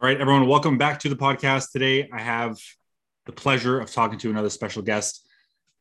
All 0.00 0.06
right, 0.06 0.20
everyone, 0.20 0.46
welcome 0.46 0.78
back 0.78 1.00
to 1.00 1.08
the 1.08 1.16
podcast. 1.16 1.72
Today, 1.72 2.08
I 2.12 2.20
have 2.20 2.56
the 3.26 3.32
pleasure 3.32 3.80
of 3.80 3.90
talking 3.90 4.16
to 4.20 4.30
another 4.30 4.48
special 4.48 4.80
guest. 4.80 5.26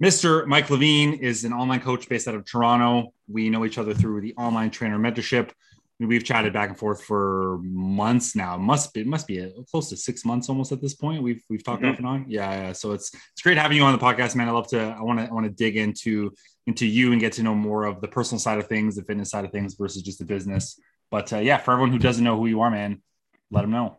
Mr. 0.03 0.47
Mike 0.47 0.71
Levine 0.71 1.13
is 1.13 1.43
an 1.43 1.53
online 1.53 1.81
coach 1.81 2.09
based 2.09 2.27
out 2.27 2.33
of 2.33 2.43
Toronto. 2.43 3.13
We 3.27 3.51
know 3.51 3.63
each 3.63 3.77
other 3.77 3.93
through 3.93 4.21
the 4.21 4.33
online 4.33 4.71
trainer 4.71 4.97
mentorship. 4.97 5.51
We've 5.99 6.23
chatted 6.23 6.51
back 6.51 6.69
and 6.69 6.79
forth 6.79 7.03
for 7.03 7.59
months 7.61 8.35
now. 8.35 8.57
Must 8.57 8.91
be 8.91 9.03
must 9.03 9.27
be 9.27 9.37
a, 9.37 9.51
close 9.69 9.89
to 9.89 9.97
six 9.97 10.25
months 10.25 10.49
almost 10.49 10.71
at 10.71 10.81
this 10.81 10.95
point. 10.95 11.21
We've 11.21 11.43
we've 11.47 11.63
talked 11.63 11.83
mm-hmm. 11.83 11.91
off 11.91 11.97
and 11.99 12.07
on. 12.07 12.25
Yeah, 12.27 12.49
yeah. 12.49 12.71
So 12.71 12.93
it's 12.93 13.13
it's 13.13 13.43
great 13.43 13.59
having 13.59 13.77
you 13.77 13.83
on 13.83 13.91
the 13.91 14.03
podcast, 14.03 14.35
man. 14.35 14.49
I 14.49 14.51
love 14.51 14.67
to. 14.69 14.79
I 14.79 15.03
want 15.03 15.19
to 15.19 15.27
I 15.27 15.31
want 15.31 15.45
to 15.45 15.51
dig 15.51 15.77
into 15.77 16.33
into 16.65 16.87
you 16.87 17.11
and 17.11 17.21
get 17.21 17.33
to 17.33 17.43
know 17.43 17.53
more 17.53 17.85
of 17.85 18.01
the 18.01 18.07
personal 18.07 18.39
side 18.39 18.57
of 18.57 18.65
things, 18.65 18.95
the 18.95 19.03
fitness 19.03 19.29
side 19.29 19.45
of 19.45 19.51
things 19.51 19.75
versus 19.75 20.01
just 20.01 20.17
the 20.17 20.25
business. 20.25 20.79
But 21.11 21.31
uh, 21.33 21.37
yeah, 21.37 21.57
for 21.57 21.71
everyone 21.73 21.91
who 21.91 21.99
doesn't 21.99 22.23
know 22.23 22.35
who 22.35 22.47
you 22.47 22.61
are, 22.61 22.71
man, 22.71 23.03
let 23.51 23.61
them 23.61 23.69
know. 23.69 23.97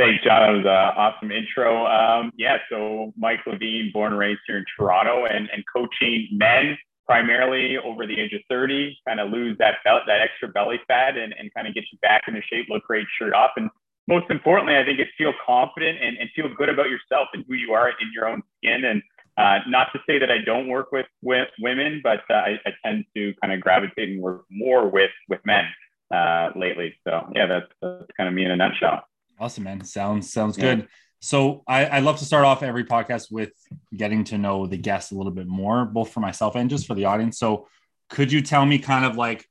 Thanks, 0.00 0.24
John. 0.24 0.40
That 0.40 0.56
was 0.56 0.64
an 0.64 0.96
awesome 0.96 1.30
intro. 1.30 1.84
Um, 1.84 2.32
yeah, 2.34 2.56
so 2.70 3.12
Mike 3.18 3.40
Levine, 3.46 3.90
born 3.92 4.12
and 4.12 4.18
raised 4.18 4.40
here 4.46 4.56
in 4.56 4.64
Toronto, 4.74 5.26
and, 5.26 5.50
and 5.52 5.62
coaching 5.70 6.26
men 6.32 6.78
primarily 7.04 7.76
over 7.76 8.06
the 8.06 8.18
age 8.18 8.32
of 8.32 8.40
30, 8.48 8.96
kind 9.06 9.20
of 9.20 9.30
lose 9.30 9.58
that 9.58 9.74
belt, 9.84 10.04
that 10.06 10.22
extra 10.22 10.48
belly 10.48 10.80
fat, 10.88 11.18
and, 11.18 11.34
and 11.38 11.52
kind 11.52 11.68
of 11.68 11.74
get 11.74 11.84
you 11.92 11.98
back 12.00 12.22
into 12.28 12.40
shape, 12.50 12.64
look 12.70 12.82
great, 12.84 13.06
shirt 13.18 13.34
off, 13.34 13.50
and 13.58 13.68
most 14.08 14.24
importantly, 14.30 14.74
I 14.74 14.86
think 14.86 15.00
it's 15.00 15.10
feel 15.18 15.34
confident 15.46 15.98
and, 16.00 16.16
and 16.16 16.30
feel 16.34 16.48
good 16.56 16.70
about 16.70 16.86
yourself 16.88 17.28
and 17.34 17.44
who 17.46 17.52
you 17.52 17.74
are 17.74 17.90
in 17.90 18.10
your 18.14 18.26
own 18.26 18.42
skin. 18.56 18.86
And 18.86 19.02
uh, 19.36 19.58
not 19.68 19.88
to 19.92 20.00
say 20.06 20.18
that 20.18 20.30
I 20.30 20.38
don't 20.42 20.68
work 20.68 20.92
with, 20.92 21.06
with 21.20 21.48
women, 21.60 22.00
but 22.02 22.20
uh, 22.30 22.36
I, 22.36 22.58
I, 22.64 22.70
tend 22.82 23.04
to 23.14 23.34
kind 23.42 23.52
of 23.52 23.60
gravitate 23.60 24.08
and 24.08 24.22
work 24.22 24.46
more 24.50 24.88
with 24.88 25.10
with 25.28 25.40
men 25.44 25.64
uh, 26.10 26.50
lately. 26.56 26.94
So 27.06 27.30
yeah, 27.34 27.46
that's, 27.46 27.66
that's 27.82 28.10
kind 28.16 28.28
of 28.28 28.34
me 28.34 28.46
in 28.46 28.50
a 28.50 28.56
nutshell. 28.56 29.04
Awesome, 29.40 29.64
man. 29.64 29.82
Sounds 29.84 30.30
sounds 30.30 30.58
yeah. 30.58 30.74
good. 30.74 30.88
So 31.20 31.62
I, 31.66 31.86
I 31.86 31.98
love 32.00 32.18
to 32.18 32.24
start 32.24 32.44
off 32.44 32.62
every 32.62 32.84
podcast 32.84 33.30
with 33.30 33.52
getting 33.94 34.24
to 34.24 34.38
know 34.38 34.66
the 34.66 34.76
guest 34.76 35.12
a 35.12 35.14
little 35.14 35.32
bit 35.32 35.46
more, 35.46 35.84
both 35.84 36.12
for 36.12 36.20
myself 36.20 36.56
and 36.56 36.70
just 36.70 36.86
for 36.86 36.94
the 36.94 37.06
audience. 37.06 37.38
So 37.38 37.66
could 38.08 38.30
you 38.30 38.42
tell 38.42 38.64
me 38.64 38.78
kind 38.78 39.04
of 39.04 39.16
like 39.16 39.46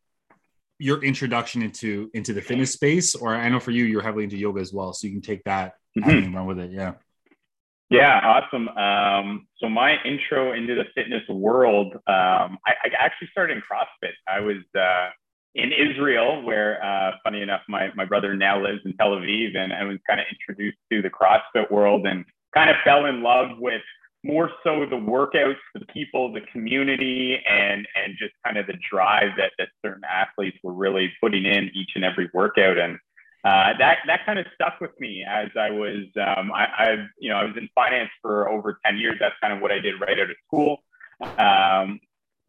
your 0.78 1.04
introduction 1.04 1.62
into 1.62 2.10
into 2.14 2.34
the 2.34 2.42
fitness 2.42 2.73
space? 2.73 3.16
Or 3.16 3.36
I 3.36 3.50
know 3.50 3.60
for 3.60 3.72
you, 3.72 3.86
you're 3.86 4.02
heavily 4.04 4.26
into 4.26 4.38
yoga 4.38 4.62
as 4.62 4.72
well. 4.72 4.94
So 4.94 5.08
you 5.08 5.14
can 5.14 5.22
take 5.22 5.44
that 5.45 5.73
mm-hmm. 5.98 6.10
and 6.10 6.36
run 6.36 6.45
with 6.45 6.60
it. 6.60 6.72
Yeah. 6.72 6.94
Yeah, 7.92 8.20
awesome. 8.23 8.67
Um, 8.70 9.48
so 9.58 9.67
my 9.67 9.95
intro 10.06 10.54
into 10.54 10.76
the 10.76 10.86
fitness 10.94 11.23
world, 11.28 11.95
um, 11.95 12.60
I, 12.67 12.73
I, 12.84 12.90
actually 13.00 13.30
started 13.32 13.58
in 13.58 13.64
CrossFit. 13.64 14.12
I 14.28 14.42
was 14.42 14.58
uh, 14.78 15.10
in 15.55 15.72
Israel, 15.72 16.44
where, 16.44 16.83
uh, 16.83 17.11
funny 17.23 17.42
enough, 17.42 17.61
my, 17.67 17.89
my 17.95 18.05
brother 18.05 18.36
now 18.36 18.61
lives 18.61 18.81
in 18.86 18.94
Tel 18.97 19.11
Aviv, 19.11 19.58
and 19.58 19.73
I 19.73 19.83
was 19.83 19.97
kind 20.08 20.19
of 20.19 20.28
introduced 20.31 20.78
to 20.92 21.02
the 21.02 21.09
CrossFit 21.09 21.72
world 21.72 22.05
and 22.05 22.23
kind 22.53 22.69
of 22.69 22.75
fell 22.83 23.05
in 23.05 23.23
love 23.23 23.58
with 23.58 23.81
more 24.23 24.52
so 24.64 24.86
the 24.86 24.95
workouts, 24.95 25.55
the 25.73 25.86
people, 25.94 26.31
the 26.33 26.42
community, 26.52 27.39
and 27.50 27.88
and 27.95 28.16
just 28.20 28.33
kind 28.45 28.58
of 28.58 28.67
the 28.67 28.77
drive 28.92 29.30
that 29.38 29.52
that 29.58 29.70
certain 29.83 30.03
athletes 30.03 30.58
were 30.61 30.73
really 30.73 31.11
putting 31.22 31.45
in 31.45 31.72
each 31.73 31.92
and 31.95 32.03
every 32.03 32.30
workout, 32.33 32.77
and 32.77 32.95
uh, 33.45 33.73
that 33.80 34.00
that 34.08 34.25
kind 34.25 34.38
of 34.38 34.45
stuck 34.53 34.81
with 34.81 34.92
me 35.00 35.25
as 35.27 35.47
I 35.58 35.72
was 35.72 36.05
um, 36.17 36.52
I, 36.52 36.67
I've 36.77 37.08
you 37.20 37.30
know 37.30 37.38
I 37.38 37.45
was 37.45 37.55
in 37.55 37.70
finance 37.73 38.09
for 38.22 38.50
over 38.50 38.80
ten 38.86 38.97
years. 38.97 39.16
That's 39.20 39.36
kind 39.42 39.53
of 39.53 39.61
what 39.61 39.72
I 39.72 39.80
did 39.80 40.02
right 40.02 40.20
out 40.20 40.30
of 40.30 40.36
school. 40.47 40.83
Um, 41.22 42.00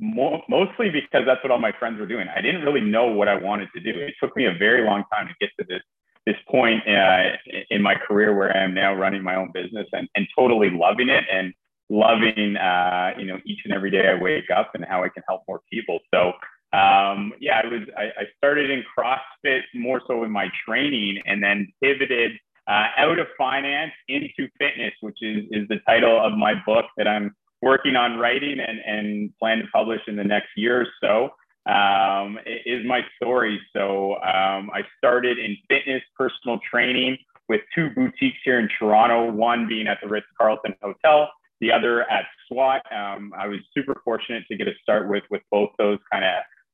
mo- 0.01 0.43
mostly 0.49 0.91
because 0.91 1.23
that's 1.27 1.43
what 1.45 1.53
all 1.53 1.59
my 1.59 1.73
friends 1.79 2.01
were 2.01 2.07
doing. 2.07 2.27
I 2.35 2.41
didn't 2.41 2.63
really 2.63 2.81
know 2.81 3.07
what 3.07 3.29
I 3.29 3.37
wanted 3.37 3.69
to 3.75 3.81
do. 3.81 3.91
It 3.99 4.15
took 4.23 4.37
me 4.37 4.47
a 4.47 4.55
very 4.59 4.85
long 4.85 5.05
time 5.13 5.29
to 5.29 5.35
get 5.41 5.51
to 5.61 5.67
this 5.69 5.83
this 6.27 6.37
point 6.51 6.83
uh, 6.87 7.31
in 7.71 7.81
my 7.81 7.95
career 7.95 8.37
where 8.37 8.55
I 8.55 8.63
am 8.63 8.75
now 8.75 8.95
running 8.95 9.23
my 9.23 9.37
own 9.37 9.51
business 9.55 9.87
and, 9.93 10.07
and 10.15 10.27
totally 10.37 10.69
loving 10.69 11.09
it 11.09 11.25
and 11.33 11.55
loving 11.89 12.57
uh, 12.57 13.13
you 13.19 13.27
know 13.27 13.39
each 13.45 13.61
and 13.65 13.73
every 13.73 13.91
day 13.91 14.09
I 14.09 14.21
wake 14.21 14.51
up 14.55 14.71
and 14.75 14.85
how 14.85 15.03
I 15.03 15.09
can 15.09 15.23
help 15.29 15.43
more 15.49 15.61
people. 15.71 15.99
So 16.13 16.33
um, 16.73 17.33
yeah, 17.41 17.61
I 17.65 17.67
was 17.67 17.83
I, 17.97 18.03
I, 18.03 18.25
started 18.37 18.71
in 18.71 18.85
CrossFit 18.97 19.63
more 19.75 20.01
so 20.07 20.23
in 20.23 20.31
my 20.31 20.49
training 20.67 21.21
and 21.27 21.43
then 21.43 21.73
pivoted 21.83 22.33
uh, 22.69 22.87
out 22.97 23.19
of 23.19 23.27
finance 23.37 23.93
into 24.09 24.49
fitness, 24.59 24.93
which 25.01 25.19
is 25.21 25.45
is 25.51 25.67
the 25.69 25.81
title 25.87 26.25
of 26.25 26.35
my 26.35 26.55
book 26.65 26.85
that 26.97 27.09
I'm 27.09 27.35
working 27.63 27.97
on 27.97 28.19
writing 28.19 28.59
and, 28.61 28.79
and 28.87 29.39
plan 29.39 29.59
to 29.59 29.65
publish 29.73 30.01
in 30.07 30.17
the 30.17 30.25
next 30.25 30.49
year 30.57 30.83
or 30.83 30.87
so 31.03 31.31
um, 31.71 32.39
is 32.67 32.85
my 32.87 33.03
story. 33.17 33.61
So 33.75 34.15
um, 34.17 34.71
I 34.73 34.83
started 34.99 35.39
in 35.39 35.57
fitness, 35.69 36.03
personal 36.17 36.59
training 36.71 37.19
with 37.49 37.61
two 37.75 37.91
boutiques 37.91 38.39
here 38.45 38.59
in 38.59 38.69
Toronto, 38.79 39.31
one 39.31 39.67
being 39.69 39.87
at 39.87 39.99
the 40.03 40.09
Ritz 40.09 40.27
Carlton 40.39 40.75
Hotel, 40.83 41.29
the 41.61 41.73
other 41.73 42.11
at 42.11 42.25
SWAT. 42.49 42.81
Um, 42.93 43.33
I 43.37 43.49
was 43.49 43.59
super 43.77 44.01
fortunate 44.05 44.45
to 44.51 44.57
get 44.57 44.69
a 44.69 44.73
start 44.83 45.09
with, 45.09 45.25
with 45.31 45.43
both 45.51 45.71
those 45.77 45.99
kind 46.11 46.25
of 46.25 46.31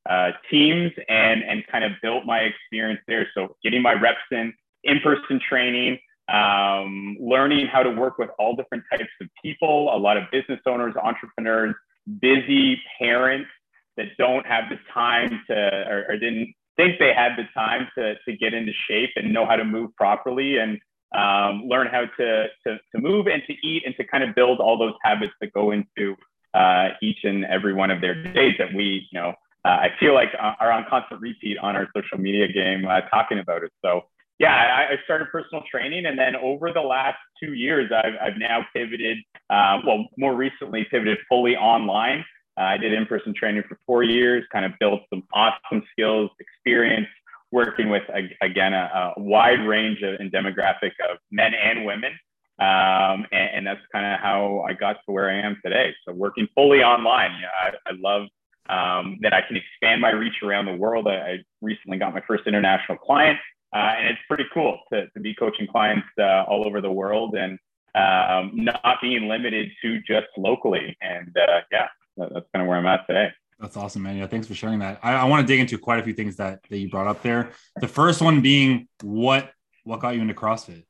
uh, 0.09 0.31
teams 0.51 0.93
and, 1.09 1.43
and 1.43 1.67
kind 1.67 1.85
of 1.85 1.93
built 2.03 2.25
my 2.27 2.41
experience 2.41 3.01
there. 3.09 3.29
So 3.35 3.57
getting 3.65 3.83
my 3.83 3.95
reps 3.95 4.19
in, 4.31 4.53
in-person 4.85 5.41
training, 5.49 5.99
um, 6.29 7.17
learning 7.21 7.67
how 7.67 7.83
to 7.83 7.91
work 7.91 8.19
with 8.19 8.31
all 8.39 8.57
different 8.57 8.85
types 8.91 9.11
of 9.21 9.29
people, 9.43 9.95
a 9.95 9.99
lot 9.99 10.17
of 10.17 10.25
business 10.33 10.61
owners, 10.67 10.95
entrepreneurs, 11.01 11.75
busy 12.21 12.81
parents 12.99 13.49
that 13.97 14.07
don't 14.19 14.47
have 14.47 14.65
the 14.69 14.77
time 14.93 15.41
to 15.49 15.55
or, 15.55 16.07
or 16.09 16.19
didn't 16.19 16.53
think 16.77 16.99
they 16.99 17.13
had 17.15 17.37
the 17.37 17.45
time 17.55 17.89
to, 17.97 18.15
to 18.27 18.37
get 18.37 18.53
into 18.55 18.73
shape 18.89 19.11
and 19.17 19.33
know 19.33 19.47
how 19.47 19.57
to 19.57 19.65
move 19.65 19.95
properly 19.97 20.59
and 20.59 20.79
um, 21.17 21.63
learn 21.67 21.87
how 21.87 22.05
to, 22.19 22.47
to, 22.67 22.79
to 22.95 23.01
move 23.01 23.27
and 23.27 23.43
to 23.47 23.55
eat 23.67 23.85
and 23.87 23.95
to 23.97 24.05
kind 24.05 24.23
of 24.23 24.35
build 24.35 24.61
all 24.61 24.77
those 24.77 24.95
habits 25.03 25.33
that 25.41 25.53
go 25.53 25.71
into 25.71 26.15
uh, 26.53 26.89
each 27.03 27.19
and 27.25 27.45
every 27.47 27.73
one 27.73 27.91
of 27.91 28.01
their 28.01 28.15
days 28.33 28.55
that 28.59 28.75
we, 28.75 29.07
you 29.11 29.21
know, 29.21 29.33
uh, 29.65 29.69
I 29.69 29.89
feel 29.99 30.15
like 30.15 30.29
are 30.39 30.71
on 30.71 30.85
constant 30.89 31.21
repeat 31.21 31.59
on 31.59 31.75
our 31.75 31.89
social 31.97 32.19
media 32.19 32.47
game 32.47 32.87
uh, 32.87 33.01
talking 33.13 33.41
about 33.41 33.65
it. 33.65 33.73
So 33.85 34.03
yeah, 34.39 34.55
I, 34.55 34.93
I, 34.93 34.97
started 35.05 35.29
personal 35.33 35.63
training, 35.71 36.07
and 36.07 36.19
then 36.19 36.37
over 36.37 36.73
the 36.73 36.81
last 36.81 37.17
two 37.43 37.55
years, 37.55 37.91
I've, 37.91 38.15
I've 38.21 38.39
now 38.39 38.67
pivoted. 38.75 39.19
Uh, 39.49 39.79
well, 39.87 40.07
more 40.19 40.35
recently, 40.35 40.87
pivoted 40.91 41.19
fully 41.29 41.57
online. 41.57 42.25
Uh, 42.59 42.65
I 42.65 42.77
did 42.77 42.93
in-person 42.93 43.35
training 43.35 43.63
for 43.69 43.79
four 43.87 44.03
years, 44.03 44.45
kind 44.53 44.65
of 44.65 44.73
built 44.79 45.03
some 45.11 45.23
awesome 45.33 45.83
skills, 45.93 46.31
experience 46.39 47.07
working 47.53 47.89
with 47.89 48.03
again 48.43 48.75
a, 48.75 49.13
a 49.17 49.21
wide 49.21 49.61
range 49.67 50.03
of 50.03 50.15
and 50.21 50.33
demographic 50.33 50.93
of 51.09 51.19
men 51.31 51.53
and 51.55 51.87
women, 51.87 52.13
um, 52.59 53.27
and, 53.33 53.51
and, 53.55 53.67
that's 53.67 53.81
kind 53.93 54.07
of 54.13 54.21
how 54.21 54.65
I 54.69 54.73
got 54.73 54.97
to 55.07 55.13
where 55.13 55.31
I 55.31 55.41
am 55.41 55.59
today. 55.65 55.95
So 56.07 56.13
working 56.13 56.49
fully 56.55 56.83
online, 56.83 57.31
I, 57.31 57.71
I 57.87 57.93
love 57.99 58.23
um, 58.69 59.19
that 59.23 59.33
I 59.33 59.43
can 59.47 59.57
expand 59.57 60.01
my 60.01 60.11
reach 60.11 60.43
around 60.43 60.67
the 60.67 60.75
world. 60.75 61.07
I, 61.07 61.15
I 61.15 61.39
recently 61.63 61.99
got 61.99 62.15
my 62.15 62.23
first 62.27 62.47
international 62.47 62.99
client. 62.99 63.39
Uh, 63.77 63.93
and 63.99 64.09
it's 64.09 64.19
pretty 64.27 64.47
cool 64.55 64.79
to, 64.91 65.07
to 65.11 65.21
be 65.21 65.35
coaching 65.35 65.67
clients 65.67 66.07
uh, 66.19 66.45
all 66.45 66.67
over 66.67 66.81
the 66.81 66.91
world 66.91 67.35
and 67.35 67.59
um, 67.95 68.53
not 68.55 68.97
being 69.03 69.29
limited 69.29 69.71
to 69.83 70.01
just 70.01 70.29
locally. 70.39 70.97
And 71.03 71.37
uh, 71.37 71.61
yeah, 71.71 71.89
that, 72.17 72.33
that's 72.33 72.47
kind 72.55 72.63
of 72.63 72.69
where 72.69 72.79
I'm 72.79 72.87
at 72.87 73.07
today. 73.07 73.29
That's 73.61 73.77
awesome, 73.77 74.03
man. 74.03 74.17
Yeah, 74.17 74.29
thanks 74.29 74.47
for 74.47 74.55
sharing 74.55 74.79
that. 74.79 74.99
I, 75.03 75.13
I 75.13 75.25
want 75.25 75.47
to 75.47 75.53
dig 75.53 75.61
into 75.61 75.77
quite 75.77 75.99
a 75.99 76.03
few 76.03 76.15
things 76.15 76.37
that, 76.37 76.61
that 76.71 76.79
you 76.79 76.89
brought 76.89 77.07
up 77.07 77.23
there. 77.23 77.51
The 77.83 77.89
first 77.89 78.23
one 78.23 78.41
being 78.41 78.89
what 79.03 79.53
what 79.85 80.01
got 80.01 80.15
you 80.15 80.23
into 80.23 80.35
CrossFit? 80.35 80.85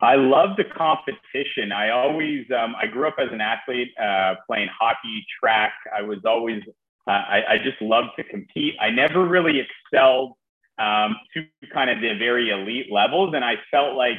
I 0.00 0.16
love 0.16 0.50
the 0.58 0.64
competition. 0.64 1.72
I 1.72 1.90
always, 1.90 2.44
um, 2.50 2.74
I 2.80 2.86
grew 2.86 3.08
up 3.08 3.16
as 3.18 3.28
an 3.32 3.40
athlete, 3.40 3.88
uh, 3.98 4.34
playing 4.46 4.68
hockey, 4.78 5.24
track. 5.40 5.72
I 5.96 6.02
was 6.02 6.18
always 6.26 6.62
uh, 7.06 7.10
I, 7.10 7.42
I, 7.50 7.58
just 7.58 7.80
love 7.82 8.04
to 8.16 8.24
compete. 8.24 8.74
I 8.80 8.90
never 8.90 9.26
really 9.26 9.60
excelled 9.60 10.32
um, 10.78 11.16
to 11.34 11.44
kind 11.72 11.90
of 11.90 12.00
the 12.00 12.16
very 12.18 12.50
elite 12.50 12.90
levels, 12.90 13.34
and 13.34 13.44
I 13.44 13.54
felt 13.70 13.94
like 13.94 14.16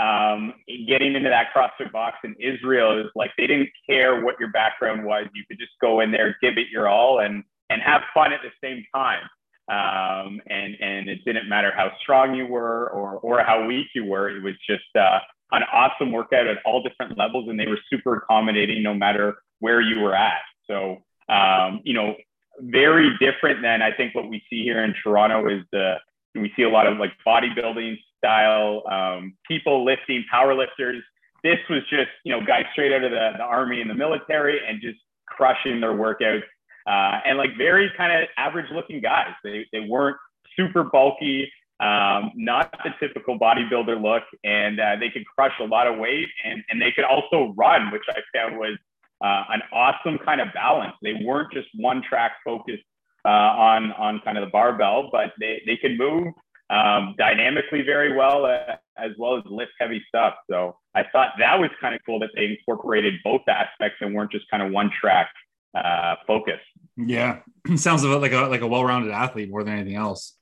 um, 0.00 0.54
getting 0.88 1.14
into 1.14 1.28
that 1.28 1.48
CrossFit 1.54 1.92
box 1.92 2.16
in 2.24 2.34
Israel 2.40 2.98
is 2.98 3.10
like 3.14 3.30
they 3.36 3.46
didn't 3.46 3.68
care 3.88 4.24
what 4.24 4.40
your 4.40 4.50
background 4.50 5.04
was. 5.04 5.26
You 5.34 5.44
could 5.46 5.58
just 5.58 5.72
go 5.80 6.00
in 6.00 6.10
there, 6.10 6.36
give 6.40 6.56
it 6.56 6.68
your 6.70 6.88
all, 6.88 7.20
and 7.20 7.44
and 7.68 7.82
have 7.82 8.02
fun 8.14 8.32
at 8.32 8.40
the 8.42 8.50
same 8.62 8.84
time. 8.94 9.22
Um, 9.68 10.40
and 10.48 10.74
and 10.80 11.08
it 11.08 11.24
didn't 11.24 11.48
matter 11.48 11.72
how 11.76 11.92
strong 12.00 12.34
you 12.34 12.46
were 12.46 12.88
or 12.90 13.18
or 13.18 13.44
how 13.44 13.66
weak 13.66 13.88
you 13.94 14.06
were. 14.06 14.30
It 14.30 14.42
was 14.42 14.54
just 14.68 14.84
uh, 14.98 15.18
an 15.52 15.62
awesome 15.72 16.10
workout 16.10 16.46
at 16.46 16.58
all 16.64 16.82
different 16.82 17.18
levels, 17.18 17.48
and 17.48 17.60
they 17.60 17.68
were 17.68 17.78
super 17.90 18.16
accommodating 18.16 18.82
no 18.82 18.94
matter 18.94 19.36
where 19.60 19.80
you 19.80 20.00
were 20.00 20.14
at. 20.14 20.40
So 20.66 21.02
um, 21.32 21.80
you 21.84 21.94
know, 21.94 22.14
very 22.60 23.16
different 23.18 23.62
than 23.62 23.80
I 23.80 23.92
think 23.92 24.14
what 24.14 24.28
we 24.28 24.42
see 24.50 24.62
here 24.62 24.84
in 24.84 24.94
Toronto 25.02 25.48
is 25.48 25.62
the 25.72 25.94
we 26.34 26.52
see 26.56 26.62
a 26.62 26.68
lot 26.68 26.86
of 26.86 26.98
like 26.98 27.12
bodybuilding 27.26 27.96
style 28.18 28.82
um, 28.90 29.34
people 29.46 29.84
lifting, 29.84 30.24
power 30.30 30.54
lifters. 30.54 31.02
This 31.42 31.58
was 31.68 31.82
just 31.90 32.10
you 32.24 32.32
know 32.32 32.44
guys 32.44 32.64
straight 32.72 32.92
out 32.92 33.04
of 33.04 33.10
the, 33.10 33.30
the 33.36 33.44
army 33.44 33.80
and 33.80 33.90
the 33.90 33.94
military 33.94 34.60
and 34.66 34.80
just 34.80 34.98
crushing 35.26 35.80
their 35.80 35.92
workouts 35.92 36.42
uh, 36.86 37.20
and 37.24 37.38
like 37.38 37.50
very 37.56 37.90
kind 37.96 38.12
of 38.12 38.28
average 38.36 38.70
looking 38.72 39.00
guys. 39.00 39.32
They 39.44 39.66
they 39.72 39.80
weren't 39.80 40.16
super 40.56 40.84
bulky, 40.84 41.50
um, 41.80 42.32
not 42.34 42.72
the 42.84 42.90
typical 43.00 43.38
bodybuilder 43.38 44.00
look, 44.00 44.24
and 44.44 44.80
uh, 44.80 44.96
they 45.00 45.10
could 45.10 45.24
crush 45.26 45.54
a 45.60 45.64
lot 45.64 45.86
of 45.86 45.98
weight, 45.98 46.28
and 46.44 46.62
and 46.70 46.80
they 46.80 46.92
could 46.92 47.04
also 47.04 47.54
run, 47.56 47.90
which 47.90 48.02
I 48.10 48.20
found 48.34 48.58
was 48.58 48.76
uh, 49.22 49.44
an 49.50 49.62
awesome 49.72 50.18
kind 50.24 50.40
of 50.40 50.48
balance. 50.52 50.94
They 51.02 51.14
weren't 51.24 51.52
just 51.52 51.68
one 51.74 52.02
track 52.02 52.32
focused 52.44 52.82
uh, 53.24 53.28
on 53.28 53.92
on 53.92 54.20
kind 54.24 54.36
of 54.36 54.44
the 54.44 54.50
barbell, 54.50 55.08
but 55.12 55.32
they 55.38 55.62
they 55.66 55.76
could 55.76 55.96
move 55.96 56.32
um, 56.70 57.14
dynamically 57.18 57.82
very 57.82 58.16
well, 58.16 58.46
uh, 58.46 58.76
as 58.96 59.12
well 59.18 59.36
as 59.36 59.42
lift 59.46 59.72
heavy 59.78 60.02
stuff. 60.08 60.34
So 60.50 60.76
I 60.94 61.04
thought 61.12 61.34
that 61.38 61.58
was 61.58 61.70
kind 61.80 61.94
of 61.94 62.00
cool 62.04 62.18
that 62.20 62.30
they 62.34 62.46
incorporated 62.46 63.14
both 63.22 63.42
aspects 63.48 63.98
and 64.00 64.14
weren't 64.14 64.32
just 64.32 64.48
kind 64.50 64.62
of 64.62 64.72
one 64.72 64.90
track 64.98 65.30
uh, 65.74 66.16
focus. 66.26 66.60
Yeah, 66.96 67.40
sounds 67.76 68.04
like 68.04 68.32
a 68.32 68.40
like 68.46 68.62
a 68.62 68.66
well-rounded 68.66 69.12
athlete 69.12 69.50
more 69.50 69.62
than 69.62 69.74
anything 69.74 69.96
else. 69.96 70.34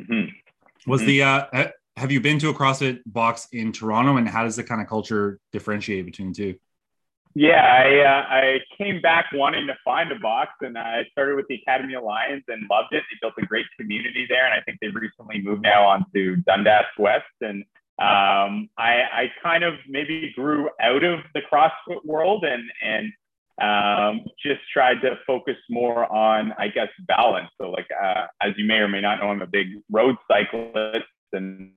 Mm-hmm. 0.00 0.90
Was 0.90 1.02
mm-hmm. 1.02 1.06
the 1.06 1.22
uh, 1.22 1.68
have 1.96 2.10
you 2.10 2.20
been 2.20 2.38
to 2.40 2.48
a 2.48 2.54
CrossFit 2.54 3.00
box 3.06 3.46
in 3.52 3.72
Toronto, 3.72 4.16
and 4.16 4.28
how 4.28 4.42
does 4.42 4.56
the 4.56 4.64
kind 4.64 4.80
of 4.80 4.88
culture 4.88 5.38
differentiate 5.52 6.04
between 6.04 6.32
the 6.32 6.34
two? 6.34 6.58
Yeah, 7.36 7.62
I, 7.62 7.98
uh, 7.98 8.24
I 8.30 8.60
came 8.78 9.00
back 9.00 9.26
wanting 9.32 9.66
to 9.66 9.74
find 9.84 10.12
a 10.12 10.18
box, 10.20 10.52
and 10.60 10.78
I 10.78 11.04
started 11.10 11.34
with 11.34 11.46
the 11.48 11.56
Academy 11.56 11.94
Alliance 11.94 12.44
and 12.46 12.62
loved 12.70 12.92
it. 12.92 13.02
They 13.10 13.18
built 13.20 13.34
a 13.38 13.46
great 13.46 13.66
community 13.78 14.24
there, 14.28 14.44
and 14.44 14.54
I 14.54 14.62
think 14.62 14.78
they've 14.80 14.94
recently 14.94 15.42
moved 15.42 15.62
now 15.62 15.84
onto 15.84 16.36
Dundas 16.36 16.84
West. 16.96 17.24
And 17.40 17.64
um, 17.98 18.68
I, 18.78 19.02
I 19.12 19.32
kind 19.42 19.64
of 19.64 19.74
maybe 19.88 20.32
grew 20.36 20.70
out 20.80 21.02
of 21.02 21.20
the 21.34 21.40
CrossFit 21.52 22.04
world 22.04 22.44
and 22.44 22.62
and 22.82 23.12
um, 23.60 24.24
just 24.40 24.60
tried 24.72 25.00
to 25.02 25.18
focus 25.26 25.56
more 25.70 26.12
on, 26.12 26.52
I 26.58 26.68
guess, 26.68 26.88
balance. 27.06 27.50
So, 27.60 27.70
like 27.70 27.86
uh, 28.00 28.26
as 28.42 28.52
you 28.56 28.64
may 28.64 28.78
or 28.78 28.88
may 28.88 29.00
not 29.00 29.20
know, 29.20 29.28
I'm 29.30 29.42
a 29.42 29.46
big 29.46 29.68
road 29.90 30.16
cyclist, 30.30 31.06
and 31.32 31.72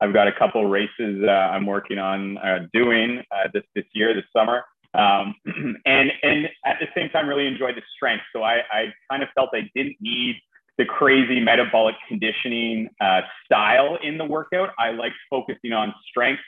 I've 0.00 0.12
got 0.14 0.28
a 0.28 0.32
couple 0.32 0.64
races 0.66 1.22
uh, 1.26 1.30
I'm 1.30 1.66
working 1.66 1.98
on 1.98 2.38
uh, 2.38 2.66
doing 2.72 3.22
uh, 3.30 3.48
this 3.52 3.64
this 3.74 3.84
year, 3.92 4.14
this 4.14 4.24
summer, 4.34 4.64
um, 4.94 5.34
and 5.84 6.10
and 6.22 6.46
at 6.64 6.76
the 6.80 6.86
same 6.94 7.10
time 7.10 7.28
really 7.28 7.46
enjoy 7.46 7.74
the 7.74 7.82
strength. 7.94 8.24
So 8.34 8.42
I, 8.42 8.60
I 8.72 8.92
kind 9.10 9.22
of 9.22 9.28
felt 9.34 9.50
I 9.52 9.70
didn't 9.74 9.96
need 10.00 10.36
the 10.78 10.84
crazy 10.86 11.40
metabolic 11.40 11.94
conditioning 12.08 12.88
uh, 13.00 13.20
style 13.44 13.98
in 14.02 14.16
the 14.16 14.24
workout. 14.24 14.70
I 14.78 14.90
liked 14.92 15.16
focusing 15.28 15.72
on 15.72 15.92
strength 16.08 16.40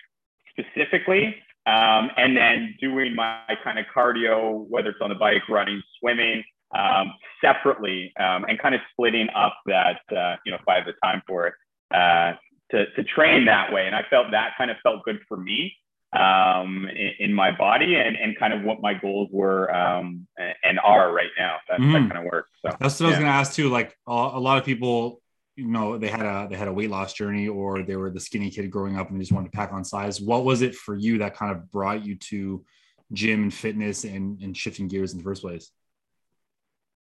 specifically, 0.50 1.36
um, 1.66 2.10
and 2.16 2.36
then 2.36 2.74
doing 2.80 3.14
my 3.14 3.40
kind 3.62 3.78
of 3.78 3.84
cardio, 3.94 4.66
whether 4.68 4.90
it's 4.90 5.00
on 5.02 5.10
the 5.10 5.16
bike, 5.16 5.48
running, 5.48 5.82
swimming. 6.00 6.42
Um, 6.74 7.12
separately 7.44 8.14
um, 8.18 8.46
and 8.48 8.58
kind 8.58 8.74
of 8.74 8.80
splitting 8.92 9.28
up 9.36 9.54
that 9.66 10.00
uh, 10.10 10.36
you 10.46 10.52
know 10.52 10.56
if 10.58 10.66
I 10.66 10.76
have 10.76 10.86
the 10.86 10.94
time 11.04 11.20
for 11.26 11.48
it 11.48 11.54
uh, 11.94 12.32
to, 12.72 12.90
to 12.92 13.04
train 13.04 13.44
that 13.44 13.72
way. 13.72 13.86
And 13.86 13.94
I 13.94 14.02
felt 14.10 14.30
that 14.32 14.52
kind 14.58 14.70
of 14.70 14.76
felt 14.82 15.04
good 15.04 15.20
for 15.28 15.36
me 15.36 15.74
um, 16.18 16.88
in, 16.88 17.12
in, 17.20 17.34
my 17.34 17.50
body 17.56 17.94
and, 17.94 18.16
and 18.16 18.38
kind 18.38 18.52
of 18.52 18.62
what 18.62 18.82
my 18.82 18.94
goals 18.94 19.28
were 19.32 19.74
um, 19.74 20.26
and 20.62 20.78
are 20.80 21.12
right 21.12 21.30
now. 21.38 21.56
That, 21.68 21.80
mm-hmm. 21.80 21.92
that 21.92 22.12
kind 22.12 22.18
of 22.18 22.24
works. 22.30 22.50
So 22.64 22.76
that's 22.78 23.00
what 23.00 23.00
yeah. 23.00 23.06
I 23.06 23.10
was 23.10 23.18
going 23.18 23.32
to 23.32 23.38
ask 23.38 23.52
too. 23.54 23.70
Like 23.70 23.96
a, 24.06 24.12
a 24.12 24.40
lot 24.40 24.58
of 24.58 24.64
people, 24.64 25.22
you 25.56 25.68
know, 25.68 25.98
they 25.98 26.08
had 26.08 26.24
a 26.26 26.48
they 26.50 26.56
had 26.56 26.68
a 26.68 26.72
weight 26.72 26.90
loss 26.90 27.12
journey, 27.12 27.48
or 27.48 27.82
they 27.82 27.96
were 27.96 28.10
the 28.10 28.20
skinny 28.20 28.50
kid 28.50 28.70
growing 28.70 28.98
up 28.98 29.10
and 29.10 29.18
they 29.18 29.22
just 29.22 29.32
wanted 29.32 29.52
to 29.52 29.56
pack 29.56 29.72
on 29.72 29.84
size. 29.84 30.20
What 30.20 30.44
was 30.44 30.62
it 30.62 30.74
for 30.74 30.94
you 30.96 31.18
that 31.18 31.36
kind 31.36 31.52
of 31.52 31.70
brought 31.70 32.04
you 32.04 32.16
to 32.16 32.64
gym 33.12 33.44
and 33.44 33.54
fitness 33.54 34.04
and, 34.04 34.40
and 34.42 34.56
shifting 34.56 34.88
gears 34.88 35.12
in 35.12 35.18
the 35.18 35.24
first 35.24 35.42
place? 35.42 35.70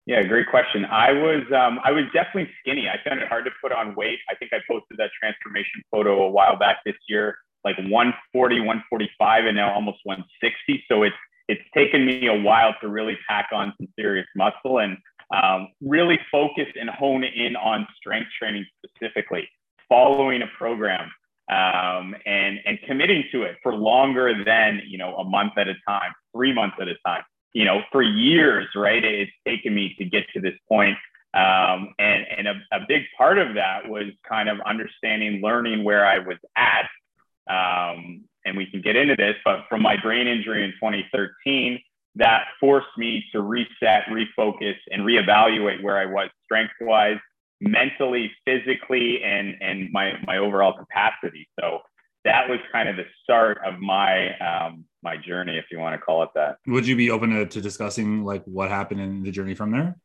Yeah, 0.07 0.24
great 0.24 0.48
question. 0.50 0.86
I 0.86 1.12
was 1.12 1.44
um, 1.56 1.80
I 1.83 1.92
was 1.92 2.06
definitely 2.12 2.50
skinny. 2.59 2.88
I 2.89 2.98
found 3.07 3.21
it 3.21 3.27
hard 3.27 3.45
to 3.45 3.51
put 3.62 3.71
on 3.71 3.95
weight. 3.95 4.18
I 4.30 4.36
think 4.36 4.51
I 4.51 4.57
posted 4.68 4.98
that 4.98 5.12
transformation 5.19 5.83
photo 5.92 6.24
a 6.24 6.30
while 6.30 6.57
back 6.57 6.77
this 6.86 6.95
year, 7.07 7.38
like 7.63 7.77
140, 7.77 8.59
145, 8.59 9.45
and 9.45 9.56
now 9.56 9.74
almost 9.74 10.00
160. 10.03 10.83
So 10.89 11.03
it's 11.03 11.15
it's 11.48 11.62
taken 11.75 12.06
me 12.06 12.27
a 12.27 12.36
while 12.36 12.74
to 12.81 12.88
really 12.88 13.18
pack 13.30 13.50
on 13.53 13.74
some 13.77 13.88
serious 14.00 14.25
muscle 14.36 14.80
and 14.80 14.98
um, 15.36 15.68
really 15.81 16.19
focus 16.31 16.68
and 16.80 16.89
hone 16.89 17.24
in 17.24 17.56
on 17.56 17.88
strength 17.95 18.30
training 18.39 18.65
specifically, 18.83 19.47
following 19.88 20.42
a 20.42 20.47
program 20.57 21.12
um, 21.51 22.15
and 22.25 22.57
and 22.65 22.80
committing 22.88 23.24
to 23.33 23.44
it 23.44 23.57
for 23.62 23.75
longer 23.75 24.44
than 24.44 24.81
you 24.88 24.97
know 24.97 25.15
a 25.18 25.24
month 25.24 25.54
at 25.57 25.68
a 25.68 25.75
time, 25.88 26.12
three 26.36 26.54
months 26.54 26.77
at 26.81 26.88
a 26.88 26.95
time 27.06 27.21
you 27.53 27.65
know, 27.65 27.81
for 27.92 28.01
years, 28.01 28.68
right? 28.75 29.03
It's 29.03 29.31
taken 29.45 29.74
me 29.74 29.95
to 29.98 30.06
get 30.06 30.24
to 30.33 30.42
this 30.42 30.56
point. 30.68 30.98
Um, 31.33 31.94
and 31.98 32.25
and 32.38 32.48
a, 32.48 32.53
a, 32.74 32.80
big 32.89 33.03
part 33.18 33.38
of 33.38 33.56
that 33.56 33.88
was 33.88 34.07
kind 34.27 34.50
of 34.50 34.59
understanding, 34.65 35.42
learning 35.42 35.86
where 35.86 36.06
I 36.06 36.19
was 36.19 36.38
at. 36.57 36.89
Um, 37.50 38.25
and 38.45 38.57
we 38.57 38.65
can 38.65 38.81
get 38.81 38.95
into 38.98 39.15
this, 39.15 39.36
but 39.45 39.65
from 39.69 39.81
my 39.81 39.95
brain 40.01 40.27
injury 40.27 40.63
in 40.63 40.71
2013, 40.71 41.80
that 42.15 42.45
forced 42.59 42.98
me 42.98 43.24
to 43.31 43.42
reset, 43.42 44.04
refocus, 44.09 44.75
and 44.92 45.04
reevaluate 45.04 45.81
where 45.81 45.97
I 45.97 46.06
was 46.06 46.30
strength 46.44 46.74
wise, 46.81 47.19
mentally, 47.62 48.31
physically, 48.45 49.24
and, 49.24 49.56
and 49.62 49.92
my, 49.92 50.13
my 50.25 50.38
overall 50.38 50.74
capacity. 50.74 51.47
So 51.59 51.80
that 52.25 52.50
was 52.50 52.59
kind 52.71 52.88
of 52.88 52.95
the 52.95 53.06
start 53.23 53.59
of 53.65 53.79
my 53.79 54.38
um, 54.39 54.85
my 55.03 55.18
journey, 55.18 55.57
if 55.57 55.65
you 55.71 55.79
want 55.79 56.00
to 56.00 56.03
call 56.03 56.23
it 56.23 56.29
that. 56.35 56.57
Would 56.68 56.88
you 56.88 56.95
be 56.95 57.09
open 57.09 57.31
to, 57.31 57.45
to 57.45 57.62
discussing 57.62 58.23
like 58.23 58.44
what 58.45 58.69
happened 58.69 59.01
in 59.01 59.23
the 59.23 59.31
journey 59.31 59.56
from 59.56 59.71
there? 59.71 59.95